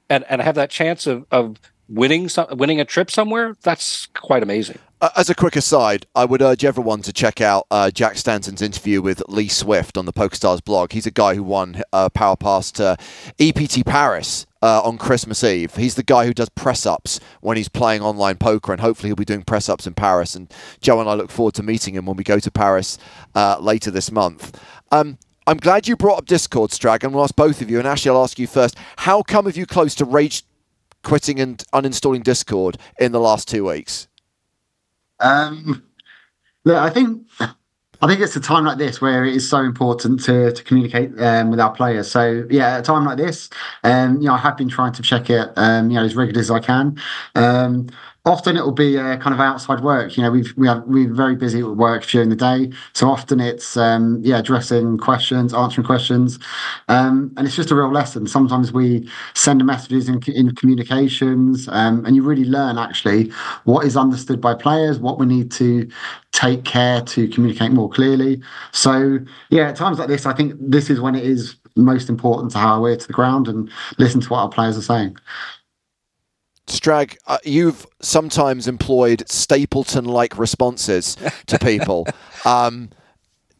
[0.08, 1.60] And and i have that chance of of
[1.90, 4.78] winning some, winning a trip somewhere, that's quite amazing.
[5.00, 8.62] Uh, as a quick aside, I would urge everyone to check out uh, Jack Stanton's
[8.62, 10.92] interview with Lee Swift on the PokerStars blog.
[10.92, 12.96] He's a guy who won uh, Power Pass to
[13.38, 15.74] EPT Paris uh, on Christmas Eve.
[15.76, 19.16] He's the guy who does press ups when he's playing online poker, and hopefully he'll
[19.16, 20.34] be doing press ups in Paris.
[20.34, 22.98] And Joe and I look forward to meeting him when we go to Paris
[23.34, 24.60] uh, later this month.
[24.92, 27.00] Um, I'm glad you brought up Discord, Strag.
[27.00, 28.76] Going to ask both of you, and Ashley, I'll ask you first.
[28.98, 30.44] How come have you close to Rage
[31.02, 34.06] quitting and uninstalling Discord in the last two weeks?
[35.18, 35.82] Um,
[36.64, 37.26] look, I think
[38.02, 41.20] I think it's a time like this where it is so important to to communicate
[41.20, 42.10] um, with our players.
[42.10, 43.50] So yeah, at a time like this,
[43.84, 46.40] um, you know, I have been trying to check it, um, you know, as regularly
[46.40, 46.98] as I can.
[47.34, 47.88] Um,
[48.24, 50.16] often it will be uh, kind of outside work.
[50.16, 53.40] You know, we've we have we're very busy with work during the day, so often
[53.40, 56.38] it's um, yeah addressing questions, answering questions,
[56.88, 58.26] um, and it's just a real lesson.
[58.26, 63.30] Sometimes we send messages in, in communications, um, and you really learn actually
[63.64, 65.88] what is understood by players, what we need to
[66.32, 68.42] take care to communicate more clearly.
[68.72, 69.18] So
[69.50, 72.58] yeah, at times like this, I think this is when it is most important to
[72.58, 75.16] have our ear to the ground and listen to what our players are saying.
[76.70, 81.16] Strag, uh, you've sometimes employed Stapleton like responses
[81.46, 82.06] to people.
[82.44, 82.90] um,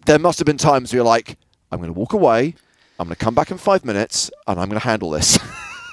[0.06, 1.36] there must have been times where you're like,
[1.70, 2.54] I'm going to walk away,
[2.98, 5.38] I'm going to come back in five minutes, and I'm going to handle this.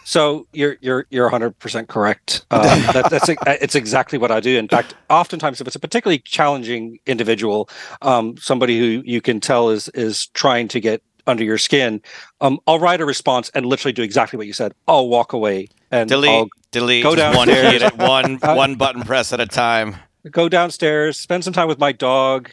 [0.07, 2.45] So you're you're you're 100 percent correct.
[2.49, 2.61] Um,
[2.93, 3.27] that, that's
[3.61, 4.57] it's exactly what I do.
[4.57, 7.69] In fact, oftentimes if it's a particularly challenging individual,
[8.01, 12.01] um, somebody who you can tell is is trying to get under your skin,
[12.39, 14.73] um, I'll write a response and literally do exactly what you said.
[14.87, 17.49] I'll walk away and delete, I'll delete, go down one
[17.97, 19.95] one uh, one button press at a time.
[20.29, 22.51] Go downstairs, spend some time with my dog,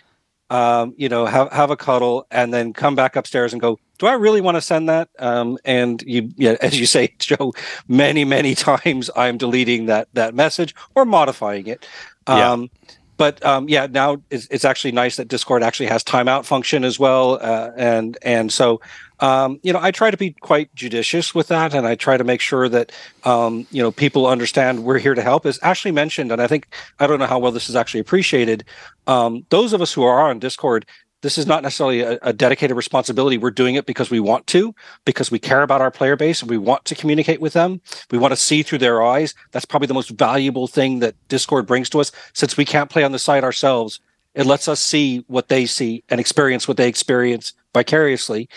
[0.51, 3.79] um, you know, have have a cuddle, and then come back upstairs and go.
[3.99, 5.09] Do I really want to send that?
[5.19, 7.53] Um, and you, yeah, as you say, Joe,
[7.89, 11.87] many many times I'm deleting that that message or modifying it.
[12.27, 16.45] Um, yeah but um, yeah, now it's, it's, actually nice that Discord actually has timeout
[16.45, 18.81] function as well, uh, and and so
[19.21, 22.25] um, you know I try to be quite judicious with that, and I try to
[22.25, 22.93] make sure that
[23.25, 25.47] um, you know people understand we're here to help.
[25.47, 28.65] As Ashley mentioned, and I think I don't know how well this is actually appreciated.
[29.07, 30.87] Um, those of us who are on Discord,
[31.25, 33.39] this is not necessarily a, a, dedicated responsibility.
[33.39, 34.75] We're doing it because we want to,
[35.07, 37.81] because we care about our player base and we want to communicate with them.
[38.11, 39.35] We want to see through their eyes.
[39.51, 42.13] That's probably the most valuable thing that Discord brings to us.
[42.35, 44.01] Since we can't play on the site ourselves,
[44.35, 48.51] it lets us see what they see and experience what they experience vicariously.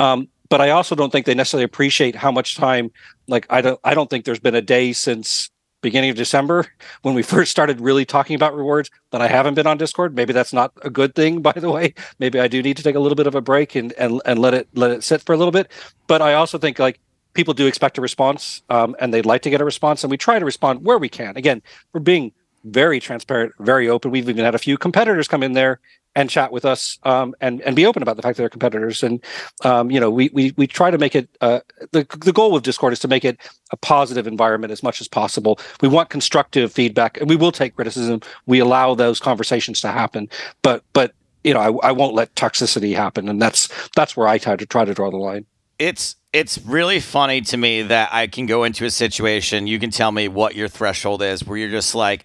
[0.00, 2.90] Um, but I also don't think they necessarily appreciate how much time.
[3.28, 5.50] Like I don't, I don't think there's been a day since
[5.80, 6.66] beginning of December
[7.02, 10.14] when we first started really talking about rewards that I haven't been on Discord.
[10.14, 11.94] Maybe that's not a good thing, by the way.
[12.18, 14.38] Maybe I do need to take a little bit of a break and and, and
[14.38, 15.70] let it let it sit for a little bit.
[16.06, 17.00] But I also think like
[17.34, 20.16] people do expect a response um, and they'd like to get a response and we
[20.16, 21.36] try to respond where we can.
[21.36, 21.62] Again,
[21.92, 22.32] we're being
[22.64, 24.10] very transparent, very open.
[24.10, 25.80] We've even had a few competitors come in there
[26.18, 29.04] and chat with us um, and and be open about the fact that they're competitors.
[29.04, 29.22] And
[29.64, 31.60] um, you know, we we we try to make it uh,
[31.92, 33.38] the the goal of Discord is to make it
[33.70, 35.60] a positive environment as much as possible.
[35.80, 38.20] We want constructive feedback, and we will take criticism.
[38.46, 40.28] We allow those conversations to happen,
[40.62, 41.14] but but
[41.44, 44.66] you know, I, I won't let toxicity happen, and that's that's where I try to
[44.66, 45.46] try to draw the line.
[45.78, 49.68] It's it's really funny to me that I can go into a situation.
[49.68, 52.24] You can tell me what your threshold is, where you're just like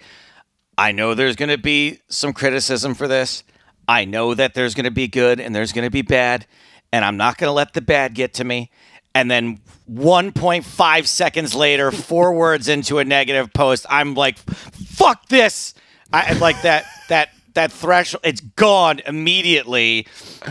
[0.79, 3.43] I know there's going to be some criticism for this.
[3.87, 6.45] I know that there's going to be good and there's going to be bad,
[6.91, 8.69] and I'm not going to let the bad get to me.
[9.15, 9.59] and then
[9.91, 15.73] 1.5 seconds later, four words into a negative post, I'm like, "Fuck this!"
[16.11, 18.21] I like that that that threshold.
[18.23, 20.07] It's gone immediately.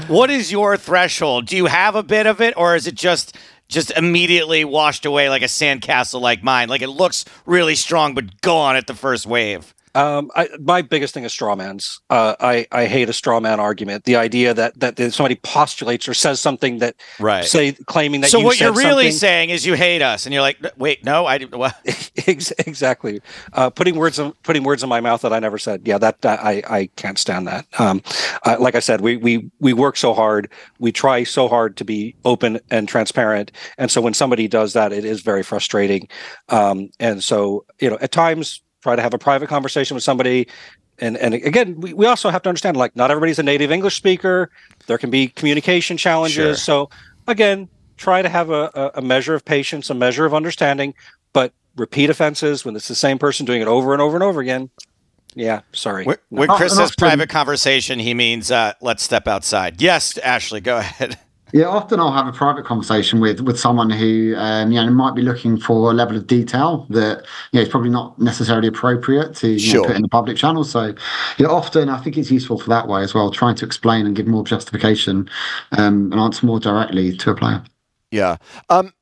[0.06, 1.46] What is your threshold?
[1.46, 3.36] Do you have a bit of it, or is it just
[3.68, 6.68] just immediately washed away like a sandcastle like mine?
[6.68, 9.74] Like it looks really strong, but gone at the first wave.
[9.94, 12.00] Um, I, my biggest thing is straw mans.
[12.08, 14.04] Uh, I I hate a straw man argument.
[14.04, 18.30] The idea that that somebody postulates or says something that right say claiming that.
[18.30, 19.12] So you what you're really something.
[19.12, 21.58] saying is you hate us, and you're like, wait, no, I didn't.
[21.58, 21.72] Well.
[22.26, 23.20] exactly.
[23.52, 25.82] Uh, putting words in, putting words in my mouth that I never said.
[25.84, 27.66] Yeah, that, that I I can't stand that.
[27.78, 28.02] Um,
[28.44, 30.50] uh, like I said, we we we work so hard.
[30.78, 34.92] We try so hard to be open and transparent, and so when somebody does that,
[34.92, 36.08] it is very frustrating.
[36.48, 40.48] Um, and so you know, at times try to have a private conversation with somebody.
[40.98, 43.96] And and again we, we also have to understand like not everybody's a native english
[43.96, 44.50] speaker.
[44.86, 46.58] There can be communication challenges.
[46.58, 46.88] Sure.
[46.88, 46.90] so
[47.26, 50.94] again try to have a, a measure of patience a measure of understanding
[51.32, 54.40] but repeat offenses when it's the same person doing it over and over and over
[54.40, 54.70] again.
[55.34, 56.04] Yeah sorry.
[56.04, 59.80] When, when chris says private conversation he means uh, let's step outside.
[59.80, 61.18] Yes ashley go ahead
[61.52, 65.14] yeah, often I'll have a private conversation with with someone who um, you know might
[65.14, 69.34] be looking for a level of detail that you know is probably not necessarily appropriate
[69.36, 69.82] to sure.
[69.82, 70.64] know, put in the public channel.
[70.64, 70.94] So,
[71.36, 74.06] you know, often I think it's useful for that way as well, trying to explain
[74.06, 75.28] and give more justification
[75.72, 77.62] um, and answer more directly to a player.
[78.10, 78.36] Yeah.
[78.68, 78.92] Um,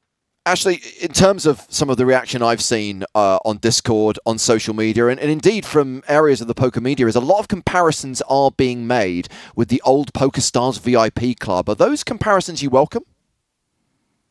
[0.46, 4.74] Ashley, in terms of some of the reaction I've seen uh, on Discord, on social
[4.74, 8.22] media, and, and, indeed from areas of the poker media, is a lot of comparisons
[8.22, 11.68] are being made with the old PokerStars VIP club.
[11.68, 13.04] Are those comparisons you welcome?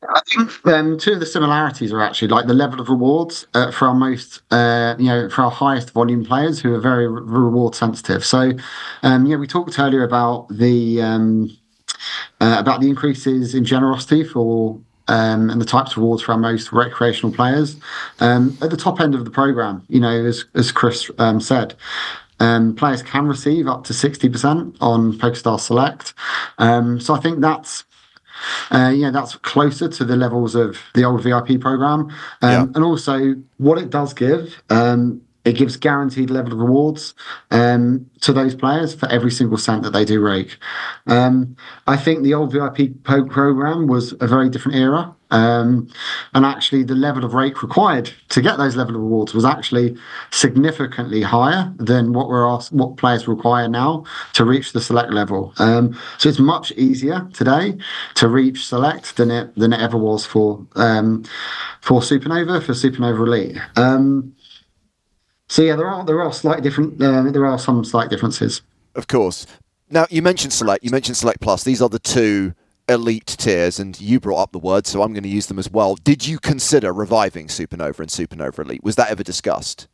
[0.01, 3.69] I think um, two of the similarities are actually like the level of rewards uh,
[3.69, 7.21] for our most, uh, you know, for our highest volume players who are very re-
[7.21, 8.25] reward sensitive.
[8.25, 8.53] So,
[9.03, 11.55] um, yeah, we talked earlier about the um,
[12.41, 14.79] uh, about the increases in generosity for
[15.09, 17.75] um, and the types of rewards for our most recreational players.
[18.19, 21.75] Um, at the top end of the program, you know, as, as Chris um, said,
[22.39, 26.13] um, players can receive up to 60% on PokerStars Select.
[26.57, 27.83] Um, so I think that's
[28.71, 32.03] uh, yeah, that's closer to the levels of the old VIP program.
[32.03, 32.09] Um,
[32.41, 32.61] yeah.
[32.73, 37.13] And also, what it does give um, it gives guaranteed level of rewards
[37.51, 40.57] um, to those players for every single cent that they do rake.
[41.07, 41.55] Um,
[41.87, 45.15] I think the old VIP program was a very different era.
[45.31, 45.87] Um,
[46.33, 49.95] and actually, the level of rake required to get those level of rewards was actually
[50.31, 55.53] significantly higher than what we're asked, what players require now to reach the select level.
[55.57, 57.77] Um, so it's much easier today
[58.15, 61.23] to reach select than it than it ever was for um,
[61.81, 63.57] for Supernova for Supernova Elite.
[65.49, 68.61] So yeah, there are there are slight different uh, there are some slight differences.
[68.95, 69.45] Of course.
[69.89, 71.63] Now you mentioned Select, you mentioned Select Plus.
[71.63, 72.53] These are the two
[72.87, 75.69] elite tiers, and you brought up the word, so I'm going to use them as
[75.69, 75.95] well.
[75.95, 78.83] Did you consider reviving Supernova and Supernova Elite?
[78.83, 79.87] Was that ever discussed?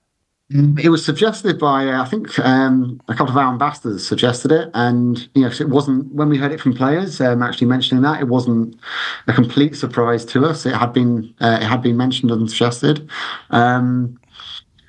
[0.51, 4.51] Mm, it was suggested by uh, I think um, a couple of our ambassadors suggested
[4.51, 8.03] it, and you know it wasn't when we heard it from players um, actually mentioning
[8.03, 8.77] that it wasn't
[9.27, 10.65] a complete surprise to us.
[10.65, 13.09] It had been uh, it had been mentioned and suggested.
[13.49, 14.19] Um,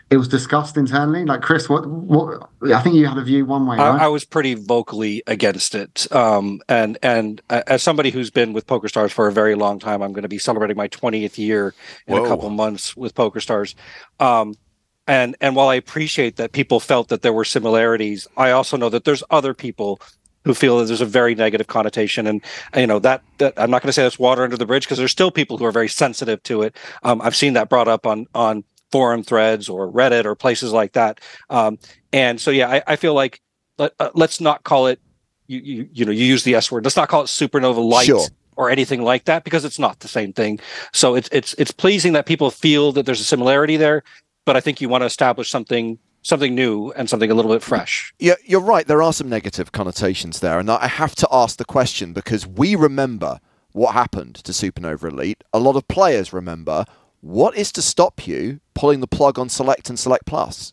[0.09, 1.25] it was discussed internally.
[1.25, 3.77] Like Chris, what what I think you had a view one way.
[3.77, 4.01] Right?
[4.01, 8.53] I, I, was pretty vocally against it, um, and and uh, as somebody who's been
[8.53, 11.75] with PokerStars for a very long time, I'm going to be celebrating my 20th year
[12.07, 12.25] in Whoa.
[12.25, 13.75] a couple months with PokerStars.
[14.21, 14.55] Um,
[15.09, 18.89] and and while I appreciate that people felt that there were similarities, I also know
[18.91, 20.01] that there's other people
[20.45, 22.41] who feel that there's a very negative connotation and
[22.77, 24.97] you know that, that i'm not going to say that's water under the bridge because
[24.97, 28.07] there's still people who are very sensitive to it um, i've seen that brought up
[28.07, 28.63] on on
[28.93, 31.21] forum threads or Reddit or places like that.
[31.51, 31.79] Um,
[32.13, 33.41] and so, yeah, I, I feel like
[33.79, 35.01] let, uh, let's not call it,
[35.47, 36.85] you, you, you know, you use the S word.
[36.85, 38.27] Let's not call it supernova light sure.
[38.57, 40.61] or anything like that because it's not the same thing.
[40.93, 44.03] So it's, it's, it's pleasing that people feel that there's a similarity there,
[44.45, 47.63] but I think you want to establish something something new and something a little bit
[47.63, 48.13] fresh.
[48.19, 48.89] Yeah, you're right.
[48.89, 52.75] There are some negative connotations there, and I have to ask the question because we
[52.75, 53.39] remember
[53.71, 55.45] what happened to Supernova Elite.
[55.53, 56.85] A lot of players remember
[57.27, 60.73] what is to stop you pulling the plug on Select and Select Plus?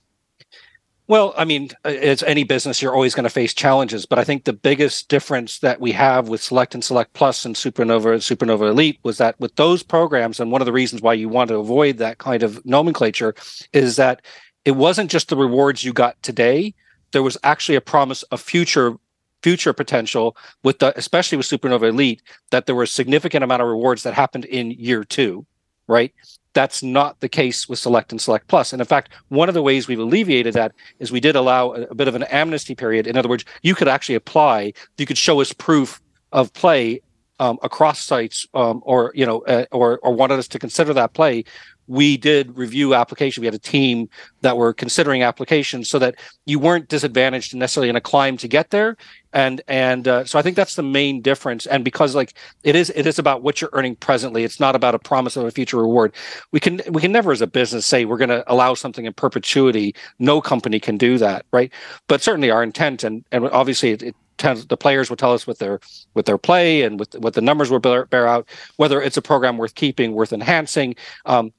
[1.08, 4.06] Well, I mean, uh, as any business, you're always going to face challenges.
[4.06, 7.56] But I think the biggest difference that we have with Select and Select Plus and
[7.56, 11.14] Supernova and Supernova Elite was that with those programs, and one of the reasons why
[11.14, 13.36] you want to avoid that kind of nomenclature
[13.74, 14.22] is that
[14.64, 16.74] it wasn't just the rewards you got today.
[17.12, 18.96] There was actually a promise of future
[19.42, 23.68] future potential with the especially with Supernova Elite that there were a significant amount of
[23.68, 25.46] rewards that happened in year two,
[25.88, 26.14] right?
[26.54, 28.74] That's not the case with Select and Select Plus.
[28.74, 31.82] And in fact, one of the ways we've alleviated that is we did allow a,
[31.84, 33.08] a bit of an amnesty period.
[33.08, 36.02] In other words, you could actually apply, you could show us proof
[36.32, 37.02] of play
[37.40, 41.14] um, across sites um, or you know uh, or or wanted us to consider that
[41.14, 41.44] play
[41.88, 43.42] we did review application.
[43.42, 44.10] We had a team
[44.42, 46.16] that were considering applications so that
[46.46, 48.96] you weren't disadvantaged necessarily in a climb to get there.
[49.34, 51.66] And and uh, so I think that's the main difference.
[51.66, 54.44] And because like it is it is about what you're earning presently.
[54.44, 56.14] It's not about a promise of a future reward.
[56.52, 59.14] We can we can never as a business say we're going to allow something in
[59.14, 59.96] perpetuity.
[60.20, 61.72] No company can do that, right?
[62.08, 65.60] But certainly our intent and and obviously it, it the players will tell us with
[65.60, 65.80] their
[66.14, 69.22] with their play and with what the numbers will bear, bear out whether it's a
[69.22, 71.54] program worth keeping worth enhancing um,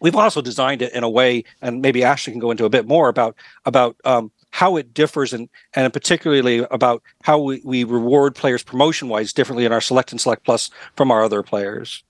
[0.00, 2.86] We've also designed it in a way, and maybe Ashley can go into a bit
[2.86, 8.34] more about about um, how it differs, and and particularly about how we, we reward
[8.34, 12.02] players promotion wise differently in our Select and Select Plus from our other players.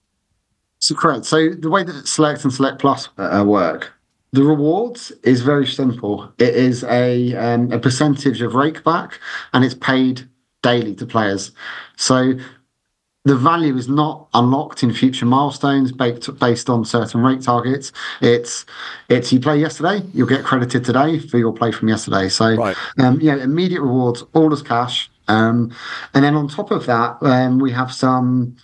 [0.80, 1.24] So correct.
[1.24, 3.92] So the way that Select and Select Plus uh, work,
[4.32, 6.30] the rewards is very simple.
[6.38, 9.14] It is a um, a percentage of rakeback,
[9.52, 10.28] and it's paid
[10.62, 11.52] daily to players.
[11.96, 12.34] So
[13.24, 17.92] the value is not unlocked in future milestones based based on certain rate targets.
[18.20, 18.64] It's
[19.08, 22.28] it's you play yesterday, you'll get credited today for your play from yesterday.
[22.28, 22.76] So right.
[22.98, 25.10] um, yeah, immediate rewards, all as cash.
[25.28, 25.74] Um,
[26.14, 28.56] and then on top of that, um, we have some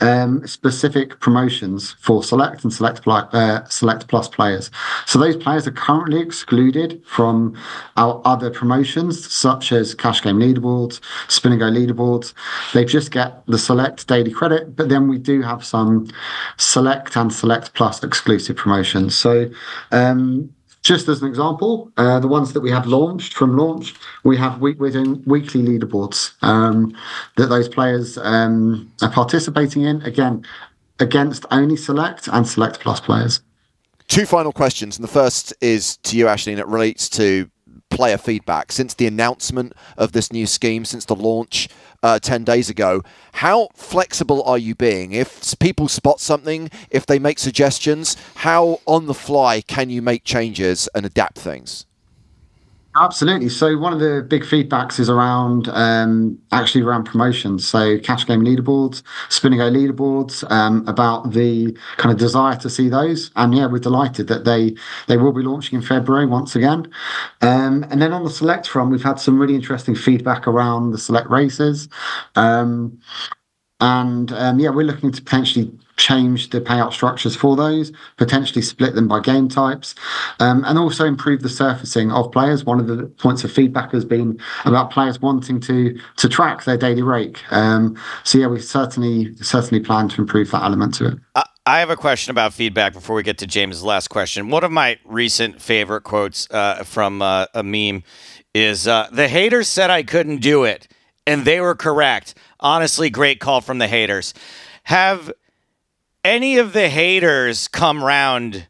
[0.00, 4.70] um, specific promotions for Select and Select uh, Select Plus players.
[5.06, 7.56] So those players are currently excluded from
[7.96, 12.32] our other promotions, such as Cash Game Leaderboards, Spin and Go Leaderboards.
[12.72, 16.08] They just get the Select daily credit, but then we do have some
[16.56, 19.14] Select and Select Plus exclusive promotions.
[19.14, 19.50] So
[19.92, 24.36] um, just as an example, uh, the ones that we have launched from launch, we
[24.36, 26.96] have week, we're doing weekly leaderboards um,
[27.36, 30.00] that those players um, are participating in.
[30.02, 30.44] Again,
[30.98, 33.40] against only Select and Select Plus players.
[34.08, 37.48] Two final questions, and the first is to you, Ashley, and it relates to
[37.90, 41.68] player feedback since the announcement of this new scheme, since the launch
[42.02, 43.02] uh, 10 days ago.
[43.34, 45.12] How flexible are you being?
[45.12, 50.24] If people spot something, if they make suggestions, how on the fly can you make
[50.24, 51.86] changes and adapt things?
[52.96, 53.48] Absolutely.
[53.48, 57.66] So one of the big feedbacks is around um, actually around promotions.
[57.66, 62.68] So cash game leaderboards, Spin and Go leaderboards, um, about the kind of desire to
[62.68, 63.30] see those.
[63.36, 64.74] And yeah, we're delighted that they
[65.06, 66.90] they will be launching in February once again.
[67.42, 70.98] Um, and then on the select front, we've had some really interesting feedback around the
[70.98, 71.88] select races.
[72.34, 72.98] Um,
[73.80, 78.94] and um, yeah, we're looking to potentially change the payout structures for those, potentially split
[78.94, 79.94] them by game types,
[80.40, 82.64] um, and also improve the surfacing of players.
[82.64, 86.76] One of the points of feedback has been about players wanting to to track their
[86.76, 87.40] daily rake.
[87.52, 91.18] Um, so yeah, we certainly certainly plan to improve that element to it.
[91.66, 94.48] I have a question about feedback before we get to James' last question.
[94.48, 98.02] One of my recent favorite quotes uh, from uh, a meme
[98.54, 100.88] is uh, The haters said I couldn't do it,
[101.26, 102.34] and they were correct.
[102.58, 104.32] Honestly, great call from the haters.
[104.84, 105.30] Have
[106.24, 108.66] any of the haters come round?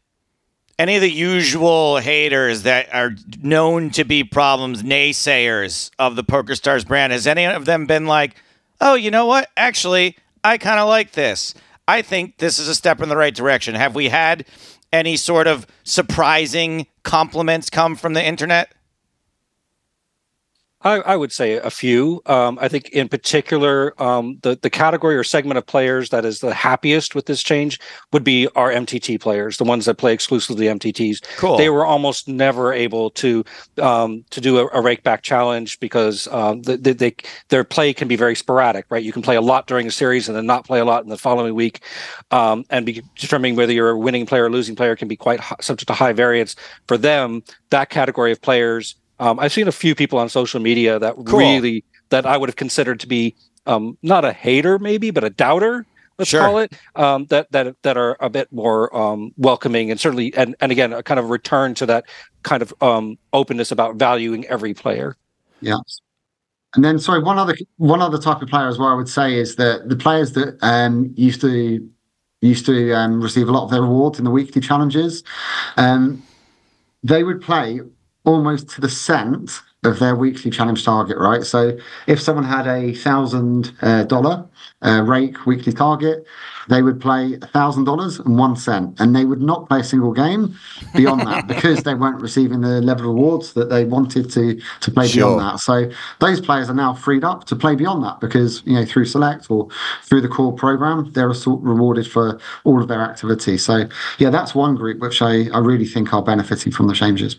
[0.79, 6.87] Any of the usual haters that are known to be problems, naysayers of the PokerStars
[6.87, 8.35] brand, has any of them been like,
[8.79, 9.49] oh, you know what?
[9.55, 11.53] Actually, I kind of like this.
[11.87, 13.75] I think this is a step in the right direction.
[13.75, 14.45] Have we had
[14.91, 18.73] any sort of surprising compliments come from the internet?
[20.83, 22.21] I, I, would say a few.
[22.25, 26.39] Um, I think, in particular, um, the the category or segment of players that is
[26.39, 27.79] the happiest with this change
[28.11, 31.23] would be our MTT players, the ones that play exclusively MTTs.
[31.37, 31.57] Cool.
[31.57, 33.43] They were almost never able to
[33.81, 37.15] um, to do a, a rake back challenge because um, they, they,
[37.49, 38.85] their play can be very sporadic.
[38.89, 41.03] Right, you can play a lot during a series and then not play a lot
[41.03, 41.83] in the following week,
[42.31, 45.39] um, and be determining whether you're a winning player or losing player can be quite
[45.39, 46.55] high, subject to high variance.
[46.87, 50.97] For them, that category of players um, I've seen a few people on social media
[50.99, 51.39] that cool.
[51.39, 53.35] really that I would have considered to be
[53.67, 55.85] um, not a hater, maybe, but a doubter.
[56.17, 56.41] Let's sure.
[56.41, 60.55] call it um, that that that are a bit more um, welcoming and certainly and
[60.59, 62.05] and again a kind of return to that
[62.43, 65.15] kind of um, openness about valuing every player.
[65.61, 65.77] Yeah.
[66.75, 68.89] And then, sorry, one other one other type of player as well.
[68.89, 71.87] I would say is that the players that um, used to
[72.41, 75.23] used to um, receive a lot of their rewards in the weekly challenges,
[75.77, 76.23] um,
[77.03, 77.81] they would play
[78.23, 81.43] almost to the cent of their weekly challenge target, right?
[81.43, 83.75] So if someone had a thousand
[84.07, 84.47] dollar
[84.83, 86.25] uh, rake weekly target,
[86.69, 89.83] they would play a thousand dollars and one cent, and they would not play a
[89.83, 90.55] single game
[90.95, 94.91] beyond that because they weren't receiving the level of rewards that they wanted to to
[94.91, 95.35] play sure.
[95.35, 95.59] beyond that.
[95.59, 99.05] So those players are now freed up to play beyond that because you know through
[99.05, 99.67] Select or
[100.03, 103.57] through the core program, they're rewarded for all of their activity.
[103.57, 107.37] So yeah, that's one group which I I really think are benefiting from the changes.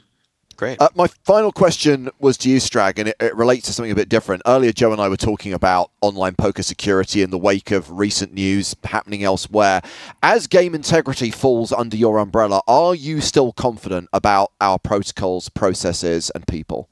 [0.62, 0.80] Great.
[0.80, 3.96] Uh, my final question was to you, Strag, and it, it, relates to something a
[3.96, 4.42] bit different.
[4.46, 8.32] Earlier, Joe and I were talking about online poker security in the wake of recent
[8.32, 9.82] news happening elsewhere.
[10.22, 16.30] As game integrity falls under your umbrella, are you still confident about our protocols, processes,
[16.32, 16.88] and people?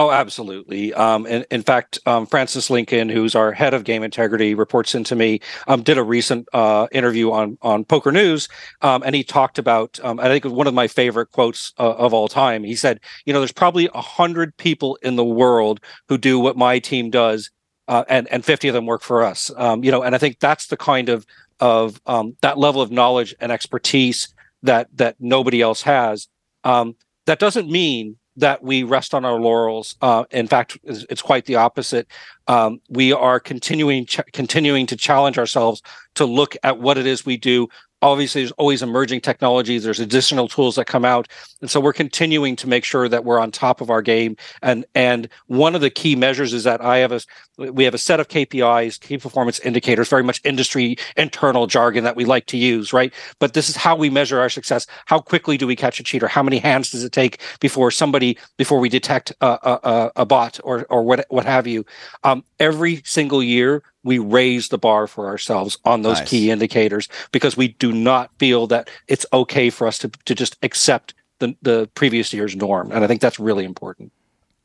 [0.00, 0.94] Oh, absolutely.
[0.94, 5.16] Um, in, in fact, um, Francis Lincoln, who's our head of game integrity, reports into
[5.16, 8.48] me, um, did a recent uh, interview on on Poker News,
[8.80, 9.98] um, and he talked about.
[10.04, 12.62] Um, I think one of my favorite quotes uh, of all time.
[12.62, 16.56] He said, "You know, there's probably a hundred people in the world who do what
[16.56, 17.50] my team does,
[17.88, 19.50] uh, and and 50 of them work for us.
[19.56, 21.26] Um, you know, and I think that's the kind of
[21.58, 24.32] of that level of knowledge and expertise
[24.62, 26.28] that that nobody else has.
[26.62, 29.96] that doesn't mean that we rest on our laurels.
[30.00, 32.06] Uh, in fact, it's, it's, quite the opposite.
[32.46, 35.82] Um, we are continuing ch- continuing to challenge ourselves
[36.14, 37.68] to look at what it is we do
[38.00, 41.28] obviously there's always emerging technologies there's additional tools that come out
[41.60, 44.84] and so we're continuing to make sure that we're on top of our game and
[44.94, 47.20] and one of the key measures is that i have a
[47.58, 52.16] we have a set of kpis key performance indicators very much industry internal jargon that
[52.16, 55.56] we like to use right but this is how we measure our success how quickly
[55.56, 58.88] do we catch a cheater how many hands does it take before somebody before we
[58.88, 61.84] detect a, a, a bot or or what what have you
[62.24, 66.30] um, every single year we raise the bar for ourselves on those nice.
[66.30, 70.56] key indicators because we do not feel that it's okay for us to, to just
[70.62, 72.90] accept the, the previous year's norm.
[72.92, 74.12] And I think that's really important.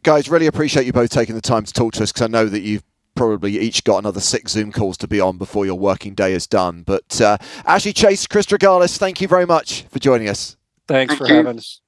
[0.04, 2.46] Guys, really appreciate you both taking the time to talk to us because I know
[2.48, 2.84] that you've
[3.16, 6.46] probably each got another six Zoom calls to be on before your working day is
[6.46, 6.84] done.
[6.84, 10.58] But uh, Ashley Chase, Chris Straghalis, thank you very much for joining us.
[10.90, 11.36] Thanks Thank for you.
[11.36, 11.80] having us.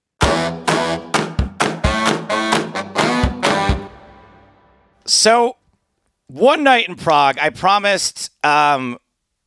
[5.04, 5.58] So
[6.28, 8.98] one night in Prague, I promised um,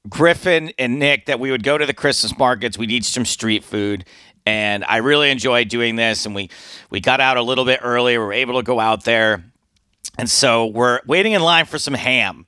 [0.09, 2.77] Griffin and Nick that we would go to the Christmas markets.
[2.77, 4.05] We'd eat some street food,
[4.49, 6.25] and I really enjoyed doing this.
[6.25, 6.49] And we
[6.89, 8.17] we got out a little bit early.
[8.17, 9.45] We were able to go out there,
[10.17, 12.47] and so we're waiting in line for some ham.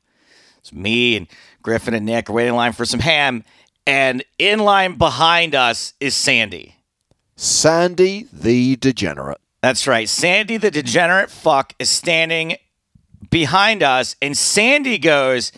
[0.59, 1.27] It's me and
[1.63, 3.45] Griffin and Nick are waiting in line for some ham,
[3.87, 6.77] and in line behind us is Sandy.
[7.37, 9.41] Sandy the degenerate.
[9.61, 10.09] That's right.
[10.09, 12.57] Sandy the degenerate fuck is standing
[13.29, 15.53] behind us, and Sandy goes,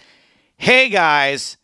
[0.57, 1.57] "Hey guys,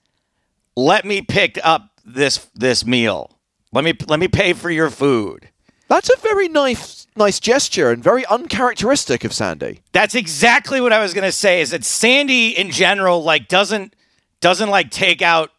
[0.77, 3.38] let me pick up this this meal.
[3.73, 5.49] Let me let me pay for your food."
[5.89, 9.81] That's a very nice nice gesture and very uncharacteristic of Sandy.
[9.93, 11.61] That's exactly what I was gonna say.
[11.61, 13.95] Is that Sandy in general like doesn't
[14.41, 15.51] doesn't like take out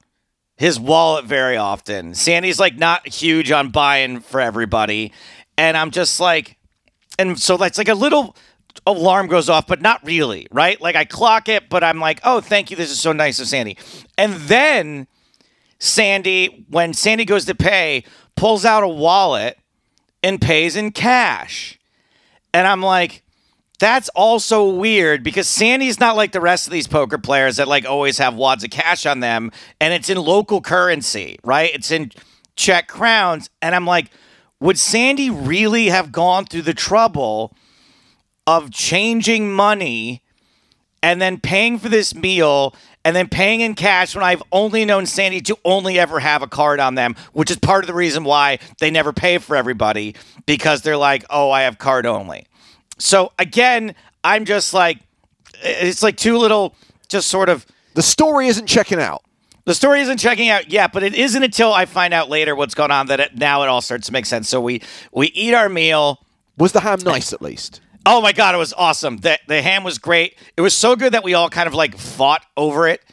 [0.58, 2.14] his wallet very often.
[2.14, 5.14] Sandy's like not huge on buying for everybody,
[5.58, 6.58] and I'm just like,
[7.18, 8.36] and so that's like a little
[8.86, 10.80] alarm goes off, but not really, right?
[10.80, 12.78] Like I clock it, but I'm like, oh, thank you.
[12.78, 13.78] This is so nice of Sandy.
[14.18, 15.08] And then
[15.80, 18.04] Sandy, when Sandy goes to pay,
[18.36, 19.58] pulls out a wallet
[20.22, 21.80] and pays in cash.
[22.54, 23.24] And I'm like,
[23.80, 27.86] that's also weird because Sandy's not like the rest of these poker players that like
[27.86, 31.72] always have wads of cash on them and it's in local currency, right?
[31.74, 32.12] It's in
[32.58, 33.50] Czech crowns.
[33.62, 34.12] And I'm like,
[34.60, 37.56] would Sandy really have gone through the trouble?
[38.50, 40.24] of changing money
[41.04, 42.74] and then paying for this meal
[43.10, 46.48] and then paying in cash when I've only known Sandy to only ever have a
[46.48, 50.14] card on them, which is part of the reason why they never pay for everybody
[50.46, 52.46] because they're like, oh, I have card only.
[53.00, 55.00] So again, I'm just like,
[55.64, 56.76] it's like two little,
[57.08, 57.66] just sort of.
[57.96, 59.24] The story isn't checking out.
[59.66, 62.76] The story isn't checking out yet, but it isn't until I find out later what's
[62.76, 64.48] going on that it, now it all starts to make sense.
[64.48, 66.24] So we we eat our meal.
[66.60, 67.82] Was the ham nice at least?
[68.12, 69.18] Oh my god, it was awesome.
[69.18, 70.36] The the ham was great.
[70.58, 73.04] It was so good that we all kind of like fought over it.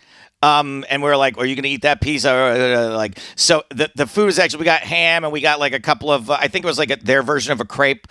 [0.43, 3.63] Um, and we are like, "Are you going to eat that pizza?" Or, like, so
[3.69, 6.31] the the food is actually we got ham and we got like a couple of
[6.31, 8.07] uh, I think it was like a, their version of a crepe.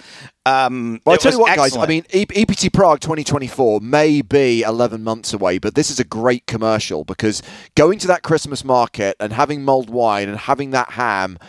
[0.45, 1.73] Um, well, I tell you what, excellent.
[1.73, 1.83] guys.
[1.83, 6.45] I mean, EPT Prague 2024 may be 11 months away, but this is a great
[6.45, 7.41] commercial because
[7.73, 11.39] going to that Christmas market and having mulled wine and having that ham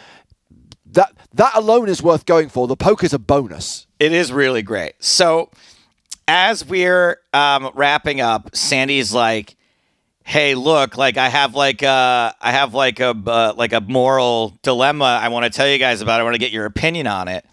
[0.87, 2.67] that that alone is worth going for.
[2.67, 3.86] The poker's a bonus.
[3.99, 4.95] It is really great.
[5.03, 5.51] So
[6.29, 9.57] as we're um, wrapping up, Sandy's like,
[10.25, 13.81] "Hey, look, like I have like a, uh, I have like a uh, like a
[13.81, 15.19] moral dilemma.
[15.23, 16.21] I want to tell you guys about.
[16.21, 17.45] I want to get your opinion on it."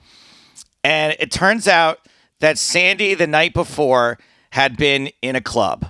[0.83, 1.99] And it turns out
[2.39, 4.17] that Sandy the night before
[4.51, 5.85] had been in a club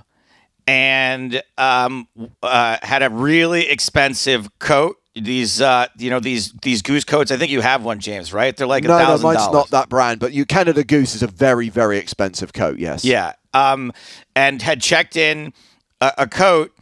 [0.66, 2.08] and um,
[2.42, 7.36] uh, had a really expensive coat these uh you know these these goose coats i
[7.36, 10.18] think you have one james right they're like a no no mine's not that brand
[10.18, 13.92] but you canada goose is a very very expensive coat yes yeah um
[14.34, 15.52] and had checked in
[16.00, 16.72] a, a coat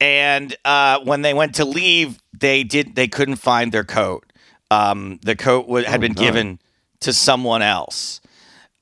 [0.00, 4.24] and uh when they went to leave they did they couldn't find their coat
[4.70, 6.22] um the coat w- had oh, been no.
[6.22, 6.58] given
[7.00, 8.20] to someone else.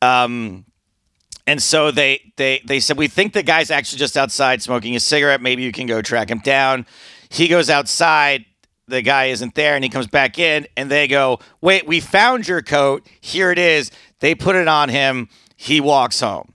[0.02, 0.64] Um,
[1.46, 5.00] and so they they they said we think the guy's actually just outside smoking a
[5.00, 5.40] cigarette.
[5.40, 6.86] Maybe you can go track him down.
[7.28, 8.44] He goes outside.
[8.88, 12.46] The guy isn't there, and he comes back in, and they go, "Wait, we found
[12.46, 13.06] your coat.
[13.20, 15.28] Here it is." They put it on him.
[15.56, 16.54] He walks home.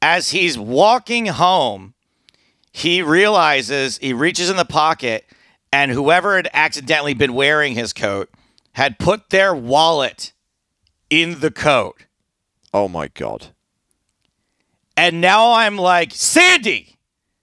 [0.00, 1.94] As he's walking home,
[2.72, 5.26] he realizes he reaches in the pocket,
[5.72, 8.30] and whoever had accidentally been wearing his coat
[8.74, 10.32] had put their wallet
[11.10, 12.04] in the coat.
[12.72, 13.48] Oh my god.
[14.96, 16.96] And now I'm like, Sandy,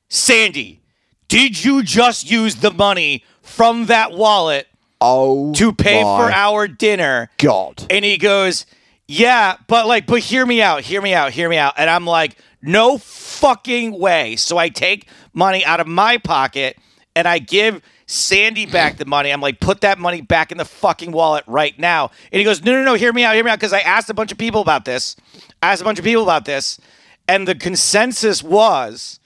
[0.09, 0.81] Sandy,
[1.27, 4.67] did you just use the money from that wallet
[4.99, 7.29] Oh to pay for our dinner?
[7.37, 7.85] god.
[7.89, 8.65] And he goes,
[9.07, 11.73] Yeah, but like, but hear me out, hear me out, hear me out.
[11.77, 14.37] And I'm like, No fucking way.
[14.37, 16.77] So I take money out of my pocket
[17.15, 19.31] and I give Sandy back the money.
[19.31, 22.11] I'm like, put that money back in the fucking wallet right now.
[22.31, 23.59] And he goes, No, no, no, hear me out, hear me out.
[23.59, 25.15] Because I asked a bunch of people about this.
[25.61, 26.79] I asked a bunch of people about this.
[27.27, 29.19] And the consensus was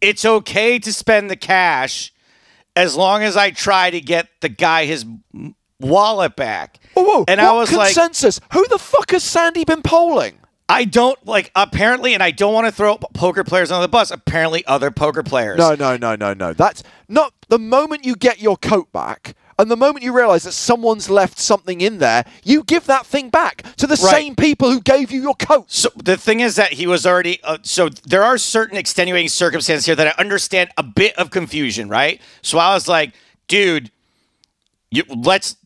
[0.00, 2.11] it's okay to spend the cash
[2.76, 5.04] as long as I try to get the guy his
[5.80, 6.78] wallet back.
[6.94, 7.24] Whoa, whoa.
[7.28, 8.40] And what I was like, consensus?
[8.52, 10.38] Who the fuck has Sandy been polling?
[10.68, 14.10] I don't like apparently, and I don't want to throw poker players under the bus.
[14.10, 15.58] Apparently, other poker players.
[15.58, 16.54] No, no, no, no, no.
[16.54, 19.34] That's not the moment you get your coat back.
[19.58, 23.28] And the moment you realize that someone's left something in there, you give that thing
[23.30, 24.10] back to the Right.
[24.10, 25.70] same people who gave you your coat.
[25.70, 27.38] So the thing is that he was already.
[27.44, 31.88] Uh, so there are certain extenuating circumstances here that I understand a bit of confusion,
[31.88, 32.20] right?
[32.40, 33.12] So I was like,
[33.46, 33.90] dude,
[34.90, 35.56] you let's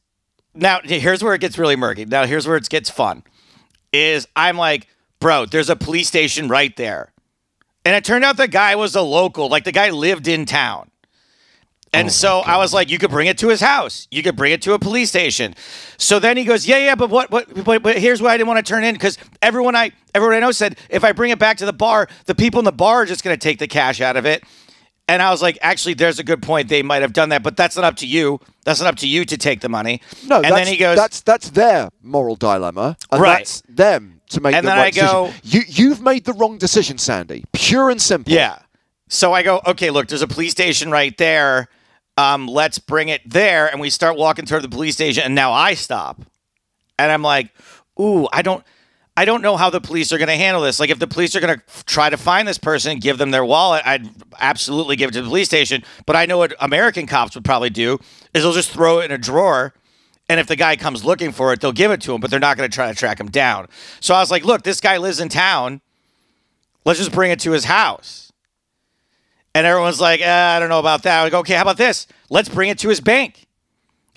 [0.54, 0.80] now.
[0.82, 2.04] Here's where it gets really murky.
[2.04, 3.22] Now here's where it gets fun.
[3.92, 4.88] Is I'm like,
[5.20, 7.12] bro, there's a police station right there,
[7.84, 9.48] and it turned out the guy was a local.
[9.48, 10.90] Like the guy lived in town.
[11.92, 14.06] And oh so I was like, you could bring it to his house.
[14.10, 15.54] You could bring it to a police station.
[15.96, 18.48] So then he goes, yeah, yeah, but what, what, but, but here's what I didn't
[18.48, 21.38] want to turn in because everyone I, everyone I know said if I bring it
[21.38, 23.68] back to the bar, the people in the bar are just going to take the
[23.68, 24.44] cash out of it.
[25.08, 26.68] And I was like, actually, there's a good point.
[26.68, 28.40] They might have done that, but that's not up to you.
[28.64, 30.02] That's not up to you to take the money.
[30.26, 33.38] No, and that's, then he goes, that's that's their moral dilemma, and Right.
[33.38, 35.40] that's them to make And the then right I go- decision.
[35.44, 37.44] You you've made the wrong decision, Sandy.
[37.52, 38.32] Pure and simple.
[38.32, 38.58] Yeah.
[39.08, 41.68] So I go, okay, look, there's a police station right there.
[42.16, 43.68] Um, let's bring it there.
[43.68, 46.22] And we start walking toward the police station, and now I stop.
[46.98, 47.50] And I'm like,
[48.00, 48.64] ooh, I don't
[49.18, 50.78] I don't know how the police are gonna handle this.
[50.78, 53.30] Like if the police are gonna f- try to find this person and give them
[53.30, 55.82] their wallet, I'd absolutely give it to the police station.
[56.04, 57.98] But I know what American cops would probably do
[58.34, 59.72] is they'll just throw it in a drawer.
[60.28, 62.40] And if the guy comes looking for it, they'll give it to him, but they're
[62.40, 63.68] not going to try to track him down.
[64.00, 65.80] So I was like, look, this guy lives in town.
[66.84, 68.25] Let's just bring it to his house.
[69.56, 71.30] And everyone's like, uh, I don't know about that.
[71.30, 72.06] Go, okay, how about this?
[72.28, 73.46] Let's bring it to his bank.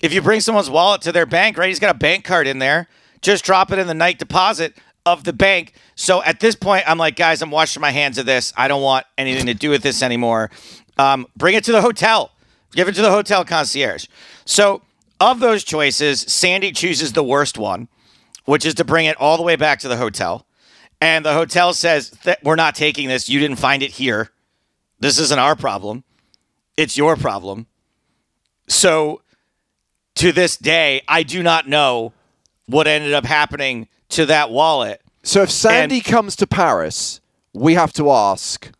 [0.00, 1.68] If you bring someone's wallet to their bank, right?
[1.68, 2.88] He's got a bank card in there.
[3.22, 4.76] Just drop it in the night deposit
[5.06, 5.72] of the bank.
[5.94, 8.52] So at this point, I'm like, guys, I'm washing my hands of this.
[8.54, 10.50] I don't want anything to do with this anymore.
[10.98, 12.32] Um, bring it to the hotel.
[12.72, 14.08] Give it to the hotel concierge.
[14.44, 14.82] So
[15.20, 17.88] of those choices, Sandy chooses the worst one,
[18.44, 20.44] which is to bring it all the way back to the hotel.
[21.00, 23.30] And the hotel says we're not taking this.
[23.30, 24.32] You didn't find it here.
[25.00, 26.04] This isn't our problem.
[26.76, 27.66] It's your problem.
[28.68, 29.22] So
[30.16, 32.12] to this day, I do not know
[32.66, 35.02] what ended up happening to that wallet.
[35.22, 37.20] So if Sandy comes to Paris,
[37.52, 38.70] we have to ask,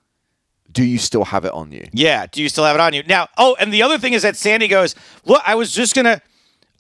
[0.73, 1.87] do you still have it on you?
[1.93, 3.03] Yeah, do you still have it on you?
[3.07, 4.95] Now, oh, and the other thing is that Sandy goes,
[5.25, 6.23] "Look, I was just going to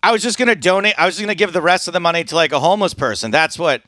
[0.02, 1.92] I was just going to donate I was just going to give the rest of
[1.92, 3.30] the money to like a homeless person.
[3.30, 3.82] That's what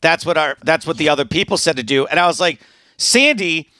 [0.00, 2.60] that's what our that's what the other people said to do." And I was like,
[2.98, 3.70] "Sandy,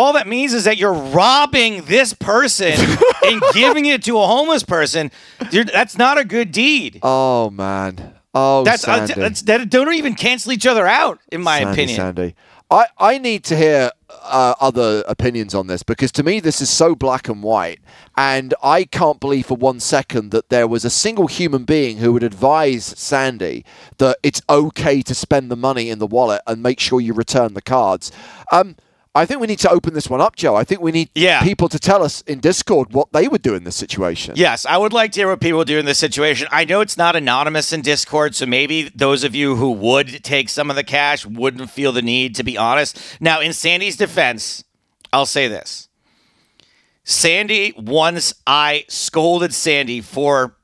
[0.00, 2.72] all that means is that you're robbing this person
[3.24, 5.10] and giving it to a homeless person.
[5.50, 7.00] You're, that's not a good deed.
[7.02, 8.14] Oh man.
[8.32, 11.96] Oh, That's, uh, that's that don't even cancel each other out, in my Sandy, opinion.
[11.96, 12.34] Sandy.
[12.70, 13.90] I, I need to hear
[14.22, 17.80] uh, other opinions on this because to me this is so black and white,
[18.16, 22.12] and I can't believe for one second that there was a single human being who
[22.12, 23.64] would advise Sandy
[23.98, 27.54] that it's okay to spend the money in the wallet and make sure you return
[27.54, 28.12] the cards.
[28.52, 28.76] Um,
[29.12, 30.54] I think we need to open this one up, Joe.
[30.54, 31.42] I think we need Yeah.
[31.42, 34.34] people to tell us in Discord what they would do in this situation.
[34.36, 36.46] Yes, I would like to hear what people do in this situation.
[36.52, 40.48] I know it's not anonymous in Discord, so maybe those of you who would take
[40.48, 43.00] some of the cash wouldn't feel the need to be honest.
[43.18, 44.62] Now, in Sandy's defense,
[45.12, 45.88] I'll say this.
[47.02, 50.54] Sandy, once I scolded Sandy for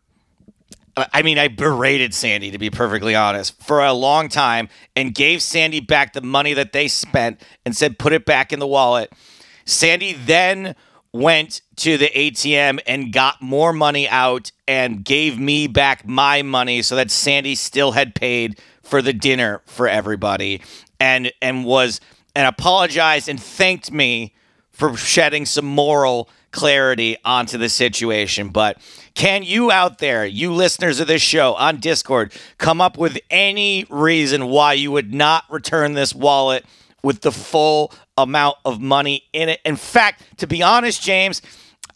[0.96, 5.42] I mean, I berated Sandy, to be perfectly honest, for a long time and gave
[5.42, 9.12] Sandy back the money that they spent and said, put it back in the wallet.
[9.66, 10.74] Sandy then
[11.12, 16.80] went to the ATM and got more money out and gave me back my money
[16.82, 20.62] so that Sandy still had paid for the dinner for everybody
[21.00, 22.00] and and was
[22.34, 24.34] and apologized and thanked me
[24.70, 28.48] for shedding some moral clarity onto the situation.
[28.48, 28.78] But
[29.14, 33.86] can you out there, you listeners of this show on Discord, come up with any
[33.88, 36.64] reason why you would not return this wallet
[37.02, 39.60] with the full amount of money in it?
[39.64, 41.42] In fact, to be honest, James,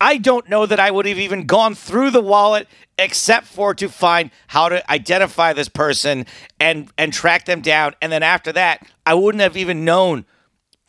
[0.01, 2.67] I don't know that I would have even gone through the wallet
[2.99, 6.27] except for to find how to identify this person
[6.59, 10.27] and and track them down and then after that I wouldn't have even known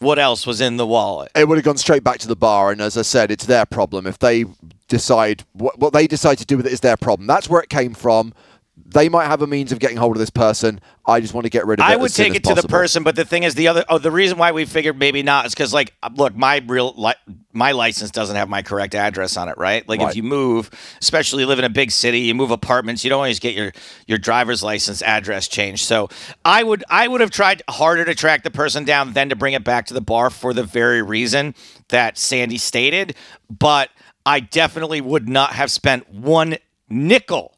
[0.02, 1.32] what else was in the wallet.
[1.36, 3.66] It would have gone straight back to the bar, and as I said, it's their
[3.66, 4.08] problem.
[4.08, 4.45] If they
[4.88, 7.28] decide what, what they decide to do with it is their problem.
[7.28, 8.34] That's where it came from.
[8.93, 10.82] They might have a means of getting hold of this person.
[11.05, 11.89] I just want to get rid of it.
[11.89, 14.11] I would take it to the person, but the thing is, the other oh, the
[14.11, 18.11] reason why we figured maybe not is because like, look, my real li- my license
[18.11, 19.88] doesn't have my correct address on it, right?
[19.88, 20.09] Like, Right.
[20.09, 20.69] if you move,
[21.01, 23.72] especially you live in a big city, you move apartments, you don't always get your
[24.07, 25.86] your driver's license address changed.
[25.86, 26.09] So,
[26.43, 29.53] I would I would have tried harder to track the person down than to bring
[29.53, 31.55] it back to the bar for the very reason
[31.89, 33.15] that Sandy stated.
[33.49, 33.89] But
[34.26, 36.57] I definitely would not have spent one
[36.89, 37.51] nickel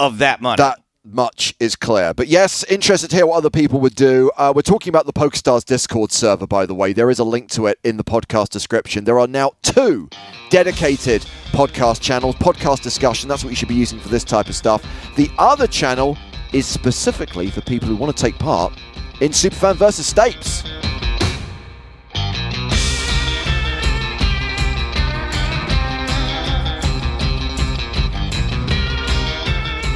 [0.00, 0.56] of that money.
[0.56, 2.12] That much is clear.
[2.12, 4.30] But yes, interested to hear what other people would do.
[4.36, 6.92] Uh, we're talking about the PokerStars Discord server, by the way.
[6.92, 9.04] There is a link to it in the podcast description.
[9.04, 10.08] There are now two
[10.50, 13.28] dedicated podcast channels, podcast discussion.
[13.28, 14.84] That's what you should be using for this type of stuff.
[15.16, 16.18] The other channel
[16.52, 18.72] is specifically for people who want to take part
[19.20, 20.66] in Superfan versus Stapes.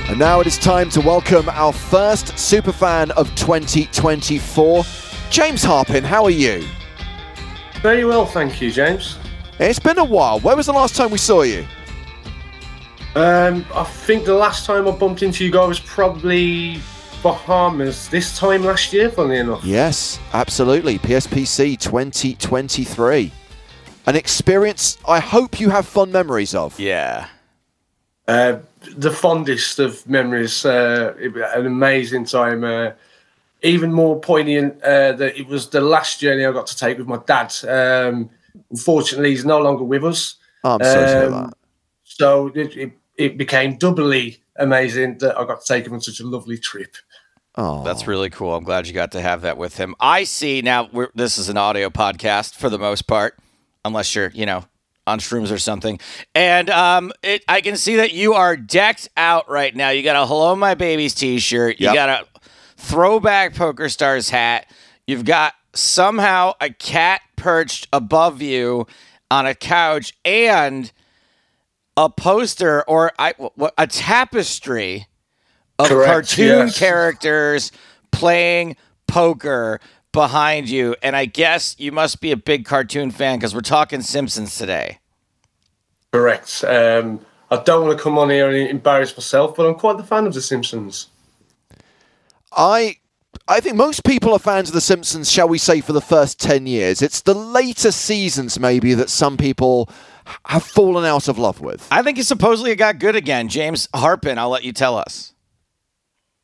[0.09, 4.84] And now it is time to welcome our first superfan of 2024,
[5.30, 6.02] James Harpin.
[6.02, 6.64] How are you?
[7.80, 9.18] Very well, thank you, James.
[9.59, 10.40] It's been a while.
[10.40, 11.66] Where was the last time we saw you?
[13.14, 16.80] Um, I think the last time I bumped into you guys was probably
[17.22, 19.64] Bahamas this time last year, funnily enough.
[19.64, 20.98] Yes, absolutely.
[20.98, 23.32] PSPC 2023.
[24.07, 26.78] An experience I hope you have fond memories of.
[26.78, 27.28] yeah.
[28.26, 28.57] Uh,
[28.97, 30.64] the fondest of memories.
[30.64, 32.64] Uh, it an amazing time.
[32.64, 32.91] Uh,
[33.62, 37.07] even more poignant uh, that it was the last journey I got to take with
[37.07, 37.55] my dad.
[37.66, 38.30] Um,
[38.70, 40.37] unfortunately, he's no longer with us.
[40.62, 41.55] Oh, I'm sorry to Um, that.
[42.05, 46.20] So it, it, it became doubly amazing that I got to take him on such
[46.20, 46.95] a lovely trip.
[47.57, 48.55] Oh, That's really cool.
[48.55, 49.95] I'm glad you got to have that with him.
[50.01, 50.89] I see now.
[50.93, 53.39] We're, this is an audio podcast for the most part,
[53.85, 54.64] unless you're, you know,
[55.07, 56.00] on shrooms or something.
[56.34, 59.90] And um, it, I can see that you are decked out right now.
[59.90, 61.78] You got a "Hello, My Babies" T-shirt.
[61.80, 61.94] You Yep.
[61.94, 62.26] got a
[62.76, 64.66] throwback Poker Stars hat.
[65.07, 68.86] You've got somehow a cat perched above you
[69.30, 70.90] on a couch and
[71.96, 75.07] a poster or I, what, a tapestry
[75.78, 76.78] of Correct, cartoon yes.
[76.78, 77.72] characters
[78.12, 78.76] playing
[79.07, 79.80] poker
[80.14, 80.96] behind you.
[81.02, 85.00] And I guess you must be a big cartoon fan because we're talking Simpsons today.
[86.10, 86.64] Correct.
[86.64, 90.04] Um, I don't want to come on here and embarrass myself, but I'm quite the
[90.04, 91.08] fan of The Simpsons.
[92.56, 92.96] I
[93.48, 96.40] I think most people are fans of The Simpsons, shall we say, for the first
[96.40, 97.02] 10 years.
[97.02, 99.90] It's the later seasons, maybe, that some people
[100.46, 101.86] have fallen out of love with.
[101.90, 103.48] I think he supposedly got good again.
[103.48, 105.34] James Harpin, I'll let you tell us.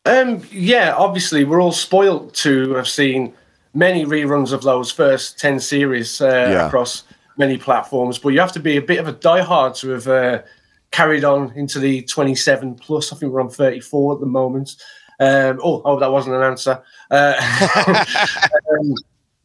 [0.05, 3.33] Um, yeah, obviously, we're all spoilt to have seen
[3.75, 6.67] many reruns of those first 10 series uh, Yeah.
[6.67, 7.05] across
[7.37, 10.43] many platforms, but you have to be a bit of a diehard to have uh,
[10.91, 13.13] carried on into the 27 plus.
[13.13, 14.77] I think we're on 34 at the moment.
[15.21, 16.83] Um, oh, oh, that wasn't an answer.
[17.11, 17.35] Uh,
[18.73, 18.95] um,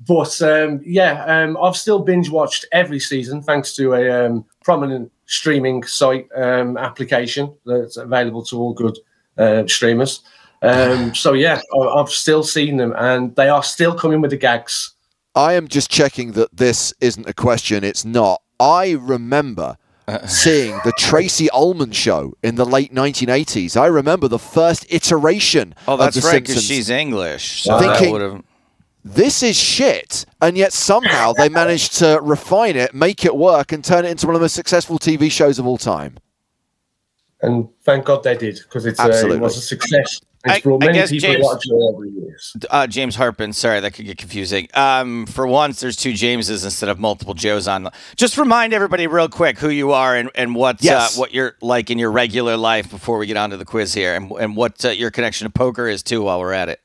[0.08, 5.12] but um, yeah, um, I've still binge watched every season thanks to a um, prominent
[5.26, 8.98] streaming site um, application that's available to all good
[9.38, 10.22] uh, streamers.
[10.66, 14.38] Um, so yeah, I- I've still seen them, and they are still coming with the
[14.38, 14.92] gags.
[15.36, 17.84] I am just checking that this isn't a question.
[17.84, 18.42] It's not.
[18.60, 19.78] I remember
[20.28, 23.76] seeing the Tracey Ullman show in the late 1980s.
[23.76, 26.68] I remember the first iteration Oh, that's of The right, because Simpsons.
[26.78, 27.64] she's English.
[27.64, 28.44] So Thinking- that
[29.04, 30.26] this is shit.
[30.42, 34.28] And yet somehow they managed to refine it, make it work, and turn it into
[34.28, 36.18] one of the most successful TV shows of all time.
[37.42, 40.22] And thank God they did because it's uh, it was a success.
[40.48, 42.56] I- It's brought I many guess, people James- a lot of joy over the years.
[42.70, 43.54] Uh, James Harpin.
[43.54, 44.68] Sorry, that could get confusing.
[44.74, 47.90] Um, for once, there's two Jameses instead of multiple Joes on.
[48.16, 51.18] Just remind everybody real quick who you are and, and what Yes.
[51.18, 53.94] uh, what you're like in your regular life before we get on to the quiz
[53.94, 56.82] here, and, and what uh, your connection to poker is too while we're at it.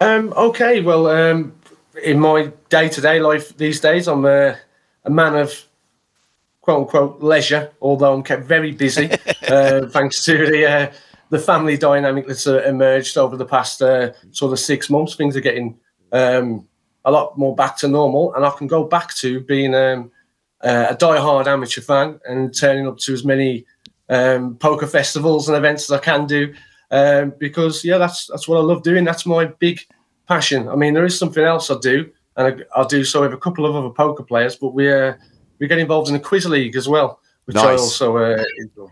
[0.00, 1.52] Um, okay, well, um,
[2.02, 4.56] in my day to day life these days, I'm a,
[5.04, 5.52] a man of
[6.62, 9.10] quote unquote leisure, although I'm kept very busy
[9.48, 10.92] uh, thanks to the uh,
[11.30, 15.14] the family dynamic that's uh, emerged over the past uh, sort of six months.
[15.14, 15.78] Things are getting
[16.12, 16.66] um,
[17.04, 20.10] a lot more back to normal, and I can go back to being um,
[20.62, 23.64] uh, a die-hard amateur fan and turning up to as many
[24.08, 26.52] um, poker festivals and events as I can do.
[26.90, 29.04] Um, because yeah, that's that's what I love doing.
[29.04, 29.80] That's my big
[30.26, 30.68] passion.
[30.68, 33.36] I mean, there is something else I do, and I, I do so with a
[33.36, 34.56] couple of other poker players.
[34.56, 35.14] But we uh,
[35.60, 38.88] we get involved in the quiz league as well, which I also uh, enjoy.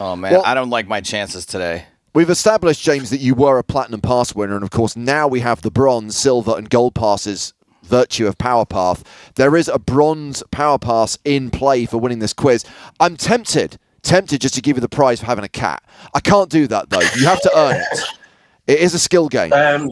[0.00, 1.86] Oh man, Well- I don't like my chances today.
[2.14, 5.40] We've established, James, that you were a platinum pass winner, and of course, now we
[5.40, 7.52] have the bronze, silver, and gold passes.
[7.82, 9.02] Virtue of Power Pass.
[9.34, 12.64] There is a bronze Power Pass in play for winning this quiz.
[12.98, 15.82] I'm tempted, tempted just to give you the prize for having a cat.
[16.14, 17.00] I can't do that though.
[17.00, 17.98] You have to earn it.
[18.66, 19.52] It is a skill game.
[19.52, 19.90] Um,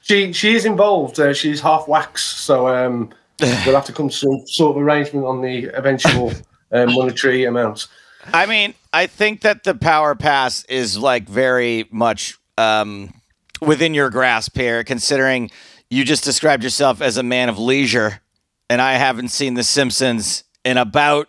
[0.00, 1.20] she she is involved.
[1.20, 5.26] Uh, she's half wax, so um, we'll have to come to some sort of arrangement
[5.26, 6.32] on the eventual
[6.72, 7.86] uh, monetary amount.
[8.32, 13.12] I mean, I think that the power pass is like very much um,
[13.60, 15.50] within your grasp here, considering
[15.88, 18.20] you just described yourself as a man of leisure,
[18.68, 21.28] and I haven't seen The Simpsons in about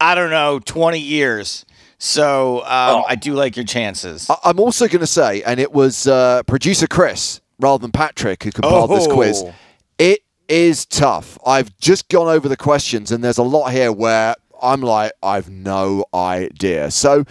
[0.00, 1.64] I don't know twenty years.
[1.98, 3.04] So um, Oh.
[3.08, 4.28] I do like your chances.
[4.28, 8.42] I- I'm also going to say, and it was uh, producer Chris rather than Patrick
[8.42, 9.44] who compiled this quiz.
[9.46, 9.54] Oh.
[9.98, 11.38] It is tough.
[11.46, 15.50] I've just gone over the questions, and there's a lot here where I'm like, I've
[15.50, 16.90] no idea.
[16.90, 17.24] So,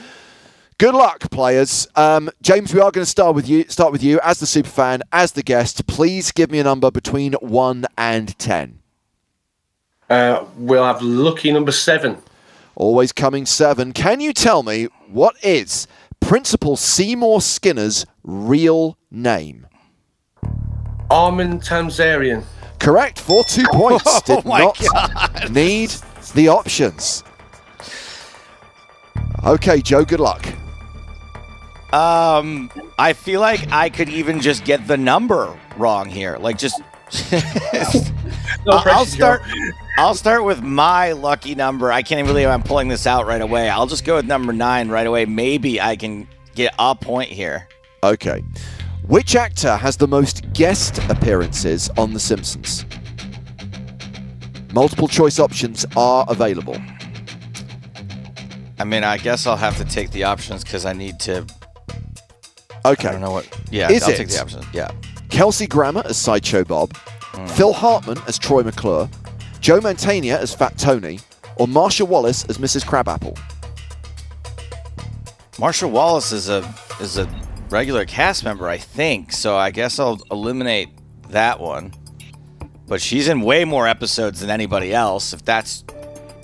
[0.78, 1.88] good luck, players.
[1.96, 3.66] Um, James, we are going to start with you.
[3.70, 5.88] Start with you as the super fan, as the guest.
[5.88, 8.80] Please give me a number between one and ten.
[10.10, 12.18] Uh, we'll have lucky number seven.
[12.76, 13.94] Always coming seven.
[13.94, 15.88] Can you tell me what is
[16.20, 19.68] Principal Seymour Skinner's real name?
[21.10, 22.44] Armin Tamzarian.
[22.80, 24.22] Correct for two points.
[24.26, 25.94] Did Oh my not need
[26.32, 27.24] the options.
[29.44, 30.46] Okay, Joe, good luck.
[31.94, 36.38] Um, I feel like I could even just get the number wrong here.
[36.38, 36.82] Like just.
[38.66, 39.38] No I'll, I'll pressure, Joe.
[39.38, 39.42] start.
[39.98, 41.92] I'll start with my lucky number.
[41.92, 43.70] I can't even believe I'm pulling this out right away.
[43.70, 45.26] I'll just go with number nine right away.
[45.26, 47.68] Maybe I can get a point here.
[48.04, 48.44] Okay.
[49.08, 52.86] Which actor has the most guest appearances on The Simpsons?
[54.74, 56.78] Multiple choice options are available.
[58.80, 61.46] I mean, I guess I'll have to take the options because I need to.
[62.86, 63.10] Okay.
[63.10, 63.48] I don't know what.
[63.70, 64.18] Yeah, Is I'll it?
[64.18, 64.66] take the options.
[64.74, 64.90] Yeah.
[65.30, 67.46] Kelsey Grammer as Sideshow Bob, Hmm.
[67.48, 69.10] Phil Hartman as Troy McClure,
[69.62, 71.20] Joe Mantegna as Fat Tony,
[71.58, 72.84] or Marcia Wallace as Mrs.
[72.86, 73.38] Krabappel.
[75.60, 76.68] Marcia Wallace is a
[77.00, 77.30] is a
[77.70, 79.32] regular cast member, I think.
[79.32, 80.90] So I guess I'll eliminate
[81.30, 81.94] that one.
[82.92, 85.32] But she's in way more episodes than anybody else.
[85.32, 85.86] If that's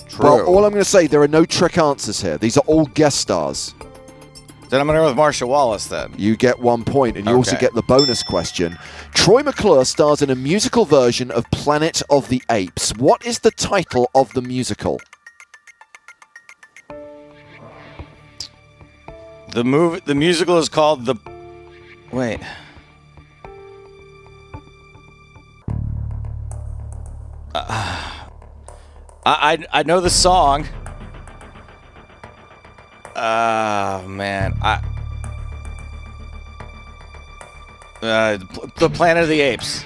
[0.08, 2.38] true, Well, all I'm going to say, there are no trick answers here.
[2.38, 3.76] These are all guest stars.
[4.70, 5.88] then I'm gonna go with Marcia Wallace.
[5.88, 8.78] Then You get one point, and you also get the bonus question.
[9.14, 12.94] Troy McClure stars in a musical version of Planet of the Apes.
[12.96, 15.02] What is the title of the musical?
[19.52, 21.16] the move, the musical is called the.
[22.14, 22.40] Wait.
[27.68, 28.30] Uh,
[29.26, 30.68] I, I I know the song.
[33.16, 34.82] Oh man, I.
[38.02, 38.38] Uh,
[38.78, 39.84] the Planet of the Apes.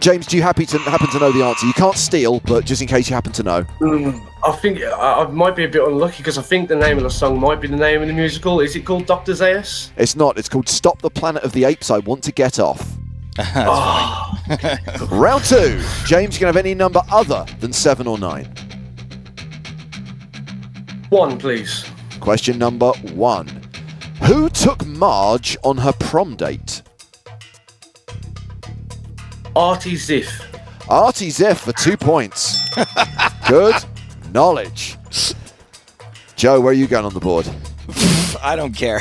[0.00, 1.66] James, do you happy to happen to know the answer?
[1.66, 3.64] You can't steal, but just in case you happen to know.
[3.80, 6.96] Mm, I think I, I might be a bit unlucky because I think the name
[6.96, 8.60] of the song might be the name of the musical.
[8.60, 9.90] Is it called Doctor Zaius?
[9.96, 10.38] It's not.
[10.38, 11.90] It's called Stop the Planet of the Apes.
[11.90, 12.96] I want to get off.
[15.10, 15.80] Round two.
[16.04, 18.52] James, you can have any number other than seven or nine.
[21.10, 21.84] One, please.
[22.18, 23.46] Question number one.
[24.24, 26.82] Who took Marge on her prom date?
[29.54, 30.28] Artie Ziff.
[30.88, 32.62] Artie Ziff for two points.
[33.48, 33.76] Good
[34.32, 34.96] knowledge.
[36.34, 37.48] Joe, where are you going on the board?
[38.42, 39.00] I don't care.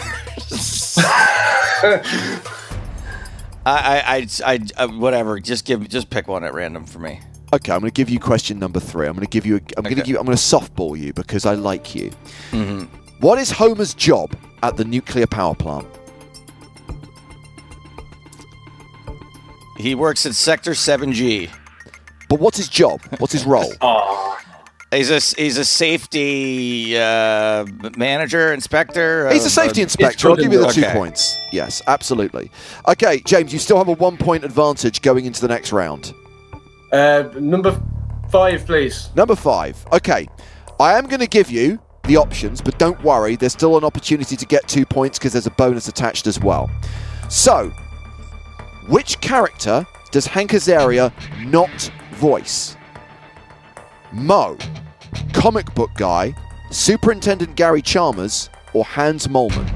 [3.68, 5.40] I, I, I, I, uh, whatever.
[5.40, 7.20] Just give, just pick one at random for me.
[7.54, 9.08] Okay, I'm going to give you question number three.
[9.08, 9.58] I'm going to give you.
[9.58, 10.18] A, I'm going to give.
[10.18, 12.12] I'm going to softball you because I like you.
[13.20, 15.88] What is Homer's job at the nuclear power plant?
[19.78, 21.50] He works at Sector 7G.
[22.30, 23.02] But what's his job?
[23.20, 23.72] What's his role?
[23.82, 24.40] Oh,
[24.92, 27.66] He's a he's a safety uh,
[27.98, 29.30] manager, inspector.
[29.30, 30.30] He's a safety uh, inspector.
[30.30, 30.94] I'll give you the two Okay.
[30.94, 31.38] points.
[31.52, 32.50] Yes, absolutely.
[32.88, 36.14] Okay, James, you still have a one-point advantage going into the next round.
[36.94, 37.78] uh, number
[38.30, 39.10] five, please.
[39.16, 39.76] Number five.
[39.92, 40.26] Okay.
[40.80, 44.38] I am going to give you the options, but don't worry, there's still an opportunity
[44.38, 46.70] to get two points because there's a bonus attached as well.
[47.30, 47.72] So,
[48.88, 51.12] which character does Hank Azaria
[51.46, 52.77] not voice?
[54.18, 54.58] Moe,
[55.34, 56.34] comic book guy,
[56.72, 59.72] Superintendent Gary Chalmers, or Hans Moleman?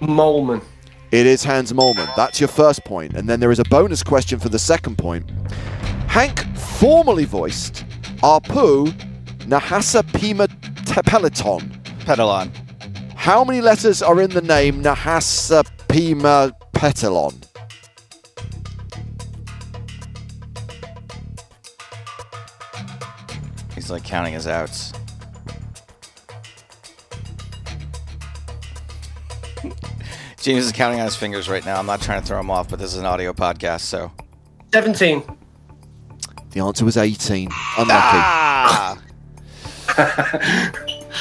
[0.00, 0.62] Moleman.
[1.10, 2.14] It is Hans Moleman.
[2.16, 3.14] That's your first point.
[3.14, 5.30] And then there is a bonus question for the second point.
[6.08, 7.84] Hank formerly voiced
[8.18, 8.88] Arpu
[9.46, 10.48] Nahasa Pima
[10.84, 11.80] Tepeliton.
[12.00, 12.50] Pedalon.
[13.14, 17.47] How many letters are in the name Nahasa Pima Petalon?
[23.88, 24.92] He's like counting his outs.
[30.42, 31.78] James is counting on his fingers right now.
[31.78, 34.12] I'm not trying to throw him off, but this is an audio podcast, so.
[34.74, 35.22] 17.
[36.50, 37.44] The answer was 18.
[37.78, 37.88] Unlucky.
[37.88, 39.00] Ah!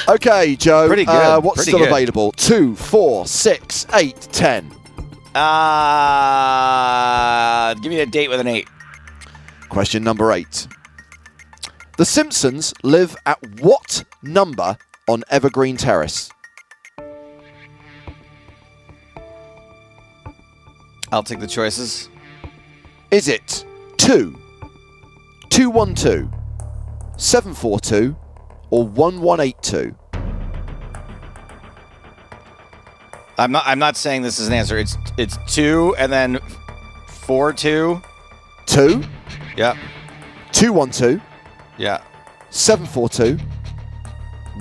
[0.09, 0.85] Okay, Joe.
[0.87, 1.89] Pretty good, Uh, what's pretty still good.
[1.89, 2.31] available?
[2.33, 4.69] Two, four, six, eight, ten.
[5.33, 5.43] Uh,
[7.75, 8.67] give me a date with an eight.
[9.69, 10.67] Question number eight.
[11.97, 16.29] The Simpsons live at what number on Evergreen Terrace?
[21.11, 22.09] I'll take the choices.
[23.09, 23.65] Is it
[23.97, 24.37] 2,
[25.49, 26.29] 212,
[27.17, 28.15] 742,
[28.69, 29.95] or 1182?
[33.39, 33.63] I'm not.
[33.67, 34.77] I'm not saying this is an answer.
[34.77, 36.39] It's it's two and then
[37.07, 38.01] four two.
[38.67, 39.01] 2,
[39.55, 39.77] Yeah,
[40.51, 41.21] 212,
[41.77, 42.01] yeah.
[42.49, 43.37] 742,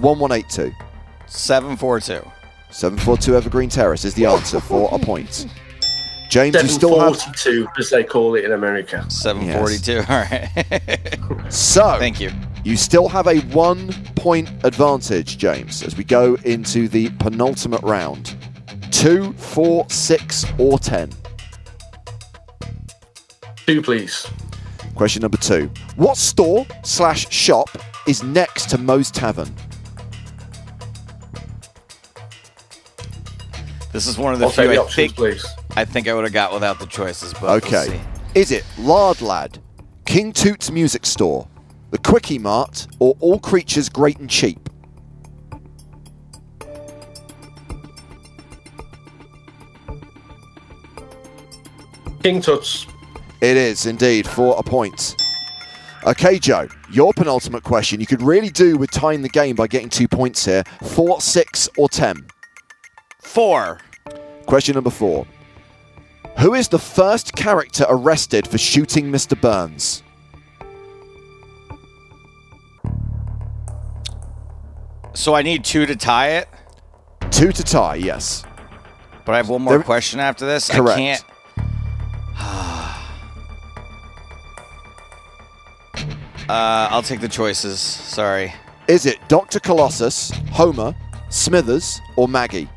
[0.00, 0.74] 1182.
[1.26, 2.22] Seven four two.
[2.70, 5.46] 742 Evergreen Terrace is the answer for a point.
[6.28, 7.16] James, you still have.
[7.16, 9.04] 742, as they call it in America.
[9.10, 9.98] Seven forty two.
[10.08, 10.48] All right.
[11.48, 12.32] So, Thank you.
[12.64, 18.34] You still have a one point advantage, James, as we go into the penultimate round.
[18.90, 21.10] Two, four, six, or ten.
[23.64, 24.26] Two, please.
[24.96, 25.70] Question number two.
[25.96, 27.68] What store slash shop
[28.08, 29.54] is next to Moe's Tavern?
[33.92, 35.46] This is one of the I'll few take the I options, think please.
[35.76, 37.32] I think I would have got without the choices.
[37.34, 37.86] But we'll Okay.
[37.88, 38.00] see.
[38.34, 39.58] Is it Lard Lad,
[40.06, 41.46] King Toot's Music Store,
[41.90, 44.68] the Quickie Mart, or All Creatures Great and Cheap?
[52.22, 52.86] King Toot's.
[53.40, 55.14] It is indeed for a point.
[56.06, 58.00] Okay, Joe, your penultimate question.
[58.00, 60.62] You could really do with tying the game by getting two points here.
[60.82, 62.26] Four, six, or ten.
[63.20, 63.80] Four.
[64.46, 65.26] Question number four.
[66.38, 69.38] Who is the first character arrested for shooting Mr.
[69.40, 70.02] Burns?
[75.14, 76.48] So I need two to tie it,
[77.30, 78.44] Two to tie, yes.
[79.24, 80.68] but I have one more There- question after this.
[80.70, 80.90] Correct.
[80.90, 81.24] I can't.
[86.48, 87.80] Uh, I'll take the choices.
[87.80, 88.52] Sorry.
[88.88, 89.58] Is it Dr.
[89.60, 90.94] Colossus, Homer,
[91.28, 92.68] Smithers, or Maggie?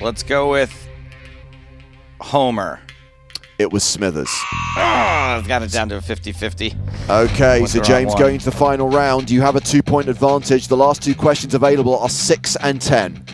[0.00, 0.88] Let's go with
[2.20, 2.80] Homer.
[3.58, 4.30] It was Smithers.
[4.76, 6.74] Oh, I've got it down to a 50 50.
[7.10, 9.30] Okay, so James going to the final round.
[9.30, 10.68] You have a two point advantage.
[10.68, 13.24] The last two questions available are six and ten.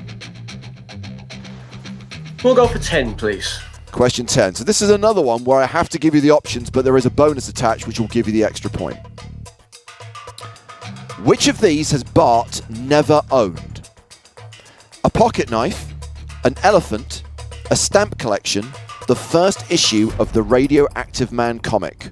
[2.45, 3.59] We'll go for 10, please.
[3.93, 4.55] Question 10.
[4.55, 6.97] So this is another one where I have to give you the options, but there
[6.97, 8.99] is a bonus attached which will give you the extra point.
[11.25, 13.91] Which of these has Bart never owned?
[15.05, 15.93] A pocket knife,
[16.45, 17.25] an elephant,
[17.71, 18.67] a stamp collection,
[19.09, 22.11] the first issue of the Radioactive Man comic.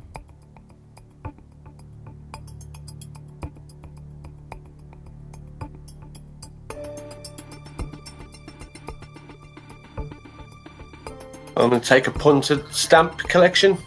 [11.57, 13.79] I'm going to take a punt at stamp collection.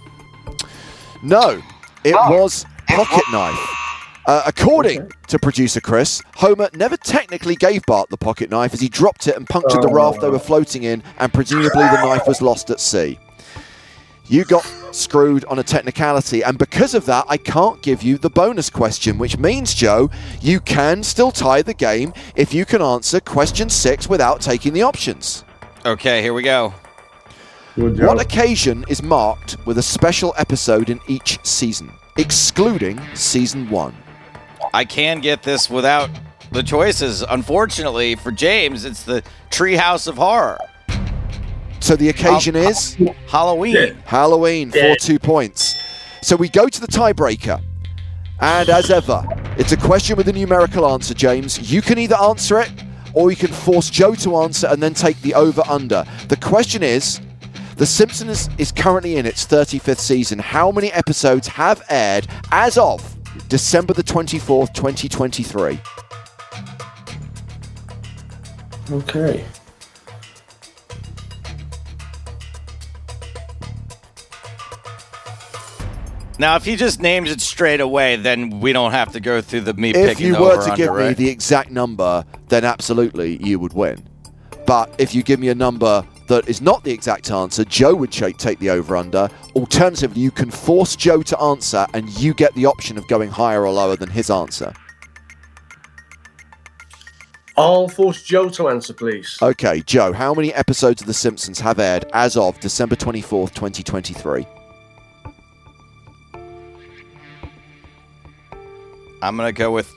[1.22, 1.62] No,
[2.04, 3.76] it was pocket knife.
[4.26, 8.90] Uh, according to producer Chris, Homer never technically gave Bart the pocket knife as he
[8.90, 12.42] dropped it and punctured the raft they were floating in, and presumably the knife was
[12.42, 13.18] lost at sea.
[14.28, 18.30] You got screwed on a technicality, and because of that, I can't give you the
[18.30, 23.20] bonus question, which means, Joe, you can still tie the game if you can answer
[23.20, 25.44] question six without taking the options.
[25.86, 26.74] Okay, here we go.
[27.76, 33.96] What occasion is marked with a special episode in each season, excluding season one?
[34.74, 36.10] I can get this without
[36.52, 37.22] the choices.
[37.22, 40.60] Unfortunately for James, it's the Treehouse of Horror.
[41.80, 42.98] So the occasion is
[43.28, 43.76] Halloween.
[43.76, 43.94] Yeah.
[44.06, 44.96] Halloween for Yeah.
[45.00, 45.76] two points.
[46.22, 47.62] So we go to the tiebreaker.
[48.42, 49.24] And as ever,
[49.58, 51.72] it's a question with a numerical answer, James.
[51.72, 52.72] You can either answer it
[53.14, 56.06] or you can force Joe to answer and then take the over under.
[56.28, 57.22] The question is
[57.80, 60.38] The Simpsons is currently in its 35th season.
[60.38, 63.16] How many episodes have aired as of
[63.48, 65.80] December the 24th, 2023?
[68.92, 69.46] Okay.
[76.38, 79.62] Now, if he just names it straight away, then we don't have to go through
[79.62, 80.20] the me picking numbers.
[80.20, 81.16] If you were over to under, give me right?
[81.16, 84.06] the exact number, then absolutely you would win.
[84.66, 88.12] But if you give me a number that is not the exact answer, Joe would
[88.12, 89.30] ch- take the over under.
[89.56, 93.66] Alternatively, you can force Joe to answer and you get the option of going higher
[93.66, 94.72] or lower than his answer.
[97.58, 99.38] I'll force Joe to answer, please.
[99.42, 104.46] Okay, Joe, how many episodes of The Simpsons have aired as of December 24th, 2023?
[109.22, 109.88] I'm going to go with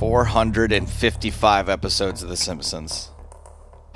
[0.00, 3.10] 455 episodes of The Simpsons.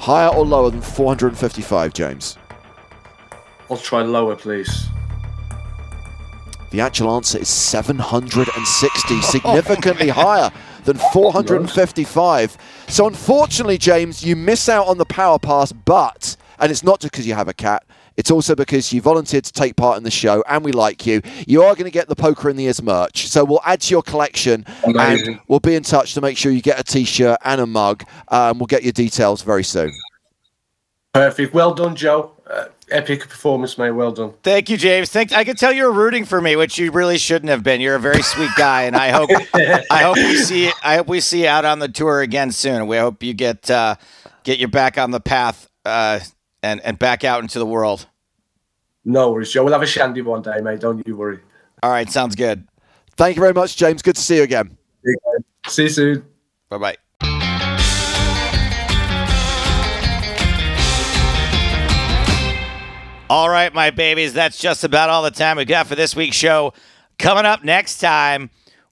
[0.08, 2.38] Higher or lower than 455, James?
[3.70, 4.88] I'll try lower, please.
[6.70, 10.50] The actual answer is 760, significantly higher
[10.84, 12.56] than 455.
[12.88, 17.12] So, unfortunately, James, you miss out on the power pass, but, and it's not just
[17.12, 17.84] because you have a cat,
[18.18, 21.22] it's also because you volunteered to take part in the show and we like you.
[21.46, 23.28] You are going to get the Poker in the Ears merch.
[23.28, 25.28] So, we'll add to your collection Amazing.
[25.28, 27.66] and we'll be in touch to make sure you get a t shirt and a
[27.66, 28.02] mug.
[28.26, 29.92] Um, we'll get your details very soon.
[31.14, 31.54] Perfect.
[31.54, 32.32] Well done, Joe.
[32.48, 33.92] Uh, epic performance, mate.
[33.92, 34.34] Well done.
[34.42, 35.10] Thank you, James.
[35.10, 35.32] Thank.
[35.32, 37.80] I could tell you were rooting for me, which you really shouldn't have been.
[37.80, 41.20] You're a very sweet guy, and I hope I hope we see I hope we
[41.20, 42.86] see you out on the tour again soon.
[42.88, 43.96] We hope you get uh,
[44.42, 46.20] get you back on the path uh,
[46.62, 48.06] and and back out into the world.
[49.04, 49.64] No worries, Joe.
[49.64, 50.80] We'll have a shandy one day, mate.
[50.80, 51.40] Don't you worry.
[51.82, 52.66] All right, sounds good.
[53.16, 54.02] Thank you very much, James.
[54.02, 54.76] Good to see you again.
[55.66, 56.24] See you soon.
[56.68, 56.96] Bye bye.
[63.30, 66.36] All right, my babies, that's just about all the time we got for this week's
[66.36, 66.72] show.
[67.18, 68.48] Coming up next time,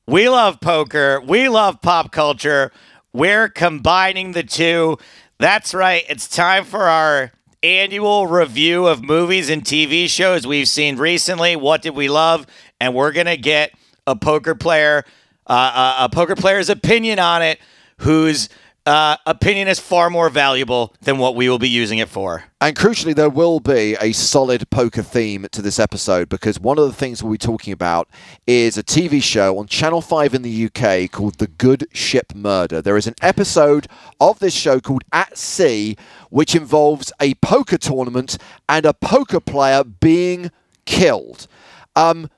[0.06, 2.70] we love poker, we love pop culture.
[3.14, 4.98] We're combining the two.
[5.38, 7.32] That's right, it's time for our
[7.66, 11.56] annual review of movies and TV shows we've seen recently.
[11.56, 12.47] What did we love?
[12.80, 13.72] And we're to get
[14.06, 15.05] a poker player,
[15.48, 17.59] uh, a, a poker player's opinion on it,
[17.98, 18.48] whose
[18.86, 22.44] uh, opinion is far more valuable than what we will be using it for.
[22.60, 26.86] And crucially, there will be a solid poker theme to this episode because one of
[26.86, 28.08] the things we'll be talking about
[28.46, 32.80] is a TV show on Channel 5 in the UK called The Good Ship Murder.
[32.80, 33.88] There is an episode
[34.20, 35.96] of this show called At Sea,
[36.30, 38.38] which involves a poker tournament
[38.68, 40.52] and a poker player being
[40.84, 41.48] killed.
[41.96, 42.30] Um,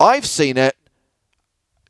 [0.00, 0.76] I've seen it.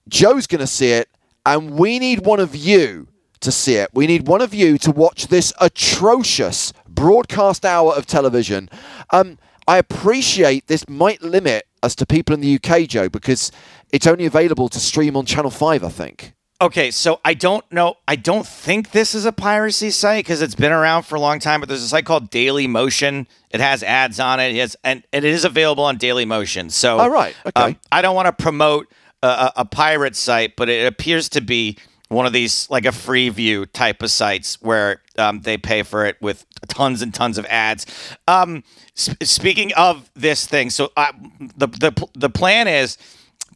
[0.08, 1.08] Joe's going to see it,
[1.44, 3.08] and we need one of you
[3.40, 3.90] to see it.
[3.92, 8.68] We need one of you to watch this atrocious broadcast hour of television.
[9.10, 9.38] Um,
[9.68, 13.50] I appreciate this might limit us to people in the UK, Joe, because
[13.92, 16.32] it's only available to stream on Channel 5, I think.
[16.60, 17.96] Okay, so I don't know.
[18.08, 21.38] I don't think this is a piracy site because it's been around for a long
[21.38, 21.60] time.
[21.60, 23.28] But there's a site called Daily Motion.
[23.50, 24.54] It has ads on it.
[24.54, 26.70] It has, and, and it is available on Daily Motion.
[26.70, 27.36] So, all right.
[27.44, 27.62] Okay.
[27.62, 28.90] um, I don't want to promote
[29.22, 31.76] a, a, a pirate site, but it appears to be
[32.08, 36.04] one of these like a free view type of sites where um, they pay for
[36.04, 37.86] it with tons and tons of ads.
[38.28, 38.62] Um,
[38.94, 41.12] sp- speaking of this thing, so uh,
[41.56, 42.96] the the the plan is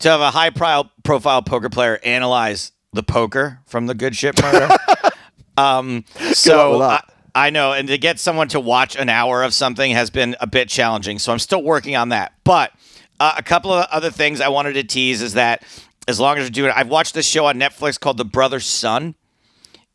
[0.01, 4.41] to have a high pro- profile poker player analyze the poker from the good ship
[4.43, 4.69] murder.
[5.57, 7.03] um, so I.
[7.33, 10.49] I know, and to get someone to watch an hour of something has been a
[10.49, 11.21] bit challenging.
[11.21, 12.33] So I'm still working on that.
[12.43, 12.73] But
[13.21, 15.63] uh, a couple of other things I wanted to tease is that
[16.11, 18.67] as long as you're doing it, I've watched this show on Netflix called The Brothers
[18.67, 19.15] Sun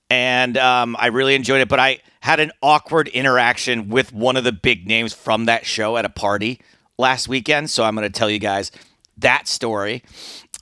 [0.10, 1.70] and um, I really enjoyed it.
[1.70, 5.98] But I had an awkward interaction with one of the big names from that show
[5.98, 6.60] at a party
[6.98, 8.72] last weekend, so I'm going to tell you guys
[9.18, 10.04] that story.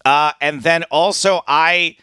[0.06, 1.98] Uh, and then also, I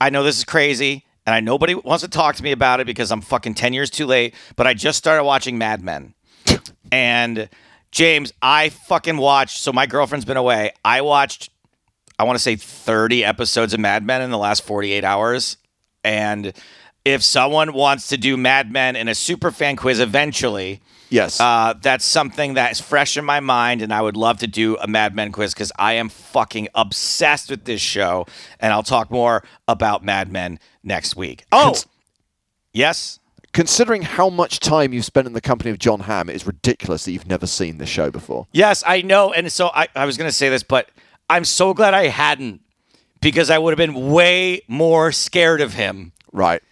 [0.00, 2.86] I know this is crazy, and I nobody wants to talk to me about it
[2.86, 4.34] because I'm fucking ten years too late.
[4.56, 6.14] But I just started watching Mad Men,
[6.92, 7.48] and
[7.90, 9.60] James, I fucking watched.
[9.60, 10.72] So my girlfriend's been away.
[10.84, 11.50] I watched.
[12.18, 15.56] I want to say 30 episodes of Mad Men in the last 48 hours.
[16.04, 16.52] And
[17.04, 20.80] if someone wants to do Mad Men in a super fan quiz eventually,
[21.10, 21.40] Yes.
[21.40, 24.86] uh, that's something that's fresh in my mind, and I would love to do a
[24.86, 28.26] Mad Men quiz because I am fucking obsessed with this show,
[28.60, 31.44] and I'll talk more about Mad Men next week.
[31.52, 31.86] Oh, Cons-
[32.72, 33.20] yes.
[33.52, 37.04] considering how much time you've spent in the company of Jon Hamm, it is ridiculous
[37.04, 38.46] that you've never seen this show before.
[38.52, 39.32] Yes, I know.
[39.32, 40.90] And so I, I was going to say this, but
[41.28, 42.60] I'm so glad I hadn't
[43.20, 46.62] because I would have been way more scared of him Right.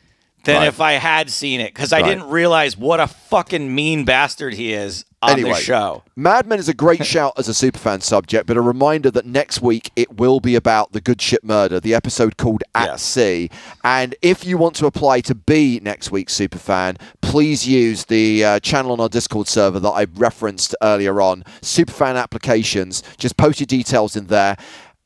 [0.47, 0.68] Than Right.
[0.68, 2.09] if I had seen it because I Right.
[2.09, 5.51] didn't realize what a fucking mean bastard he is on Anyway.
[5.51, 6.02] the show.
[6.14, 9.60] Mad Men is a great shout as a superfan subject, but a reminder that next
[9.60, 13.02] week it will be about the good ship murder, the episode called At Yes.
[13.02, 13.51] Sea.
[13.85, 18.60] And if you want to apply to be next week's superfan, please use the uh,
[18.60, 21.44] channel on our Discord server that I referenced earlier on.
[21.60, 23.02] Superfan applications.
[23.18, 24.56] Just post your details in there.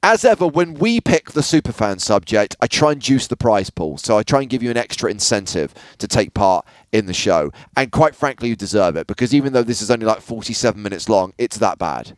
[0.03, 3.99] As ever, when we pick the superfan subject, I try and juice the prize pool.
[3.99, 7.53] So I try and give you an extra incentive to take part in the show.
[7.77, 11.11] And quite frankly, you deserve it because even though this is only like 47 minutes
[11.11, 12.17] long, it's that bad.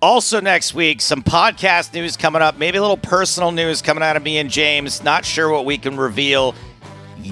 [0.00, 4.16] Also, next week, some podcast news coming up, maybe a little personal news coming out
[4.16, 5.04] of me and James.
[5.04, 6.54] Not sure what we can reveal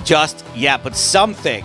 [0.05, 1.65] just yet, but something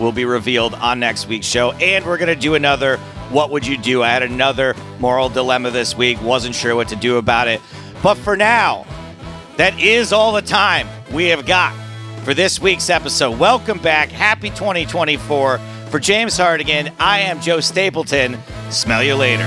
[0.00, 1.72] will be revealed on next week's show.
[1.72, 2.96] And we're going to do another
[3.30, 4.02] What Would You Do?
[4.02, 7.60] I had another moral dilemma this week, wasn't sure what to do about it.
[8.02, 8.86] But for now,
[9.56, 11.74] that is all the time we have got
[12.24, 13.38] for this week's episode.
[13.38, 14.10] Welcome back.
[14.10, 15.58] Happy 2024.
[15.90, 18.36] For James Hartigan, I am Joe Stapleton.
[18.70, 19.44] Smell you later.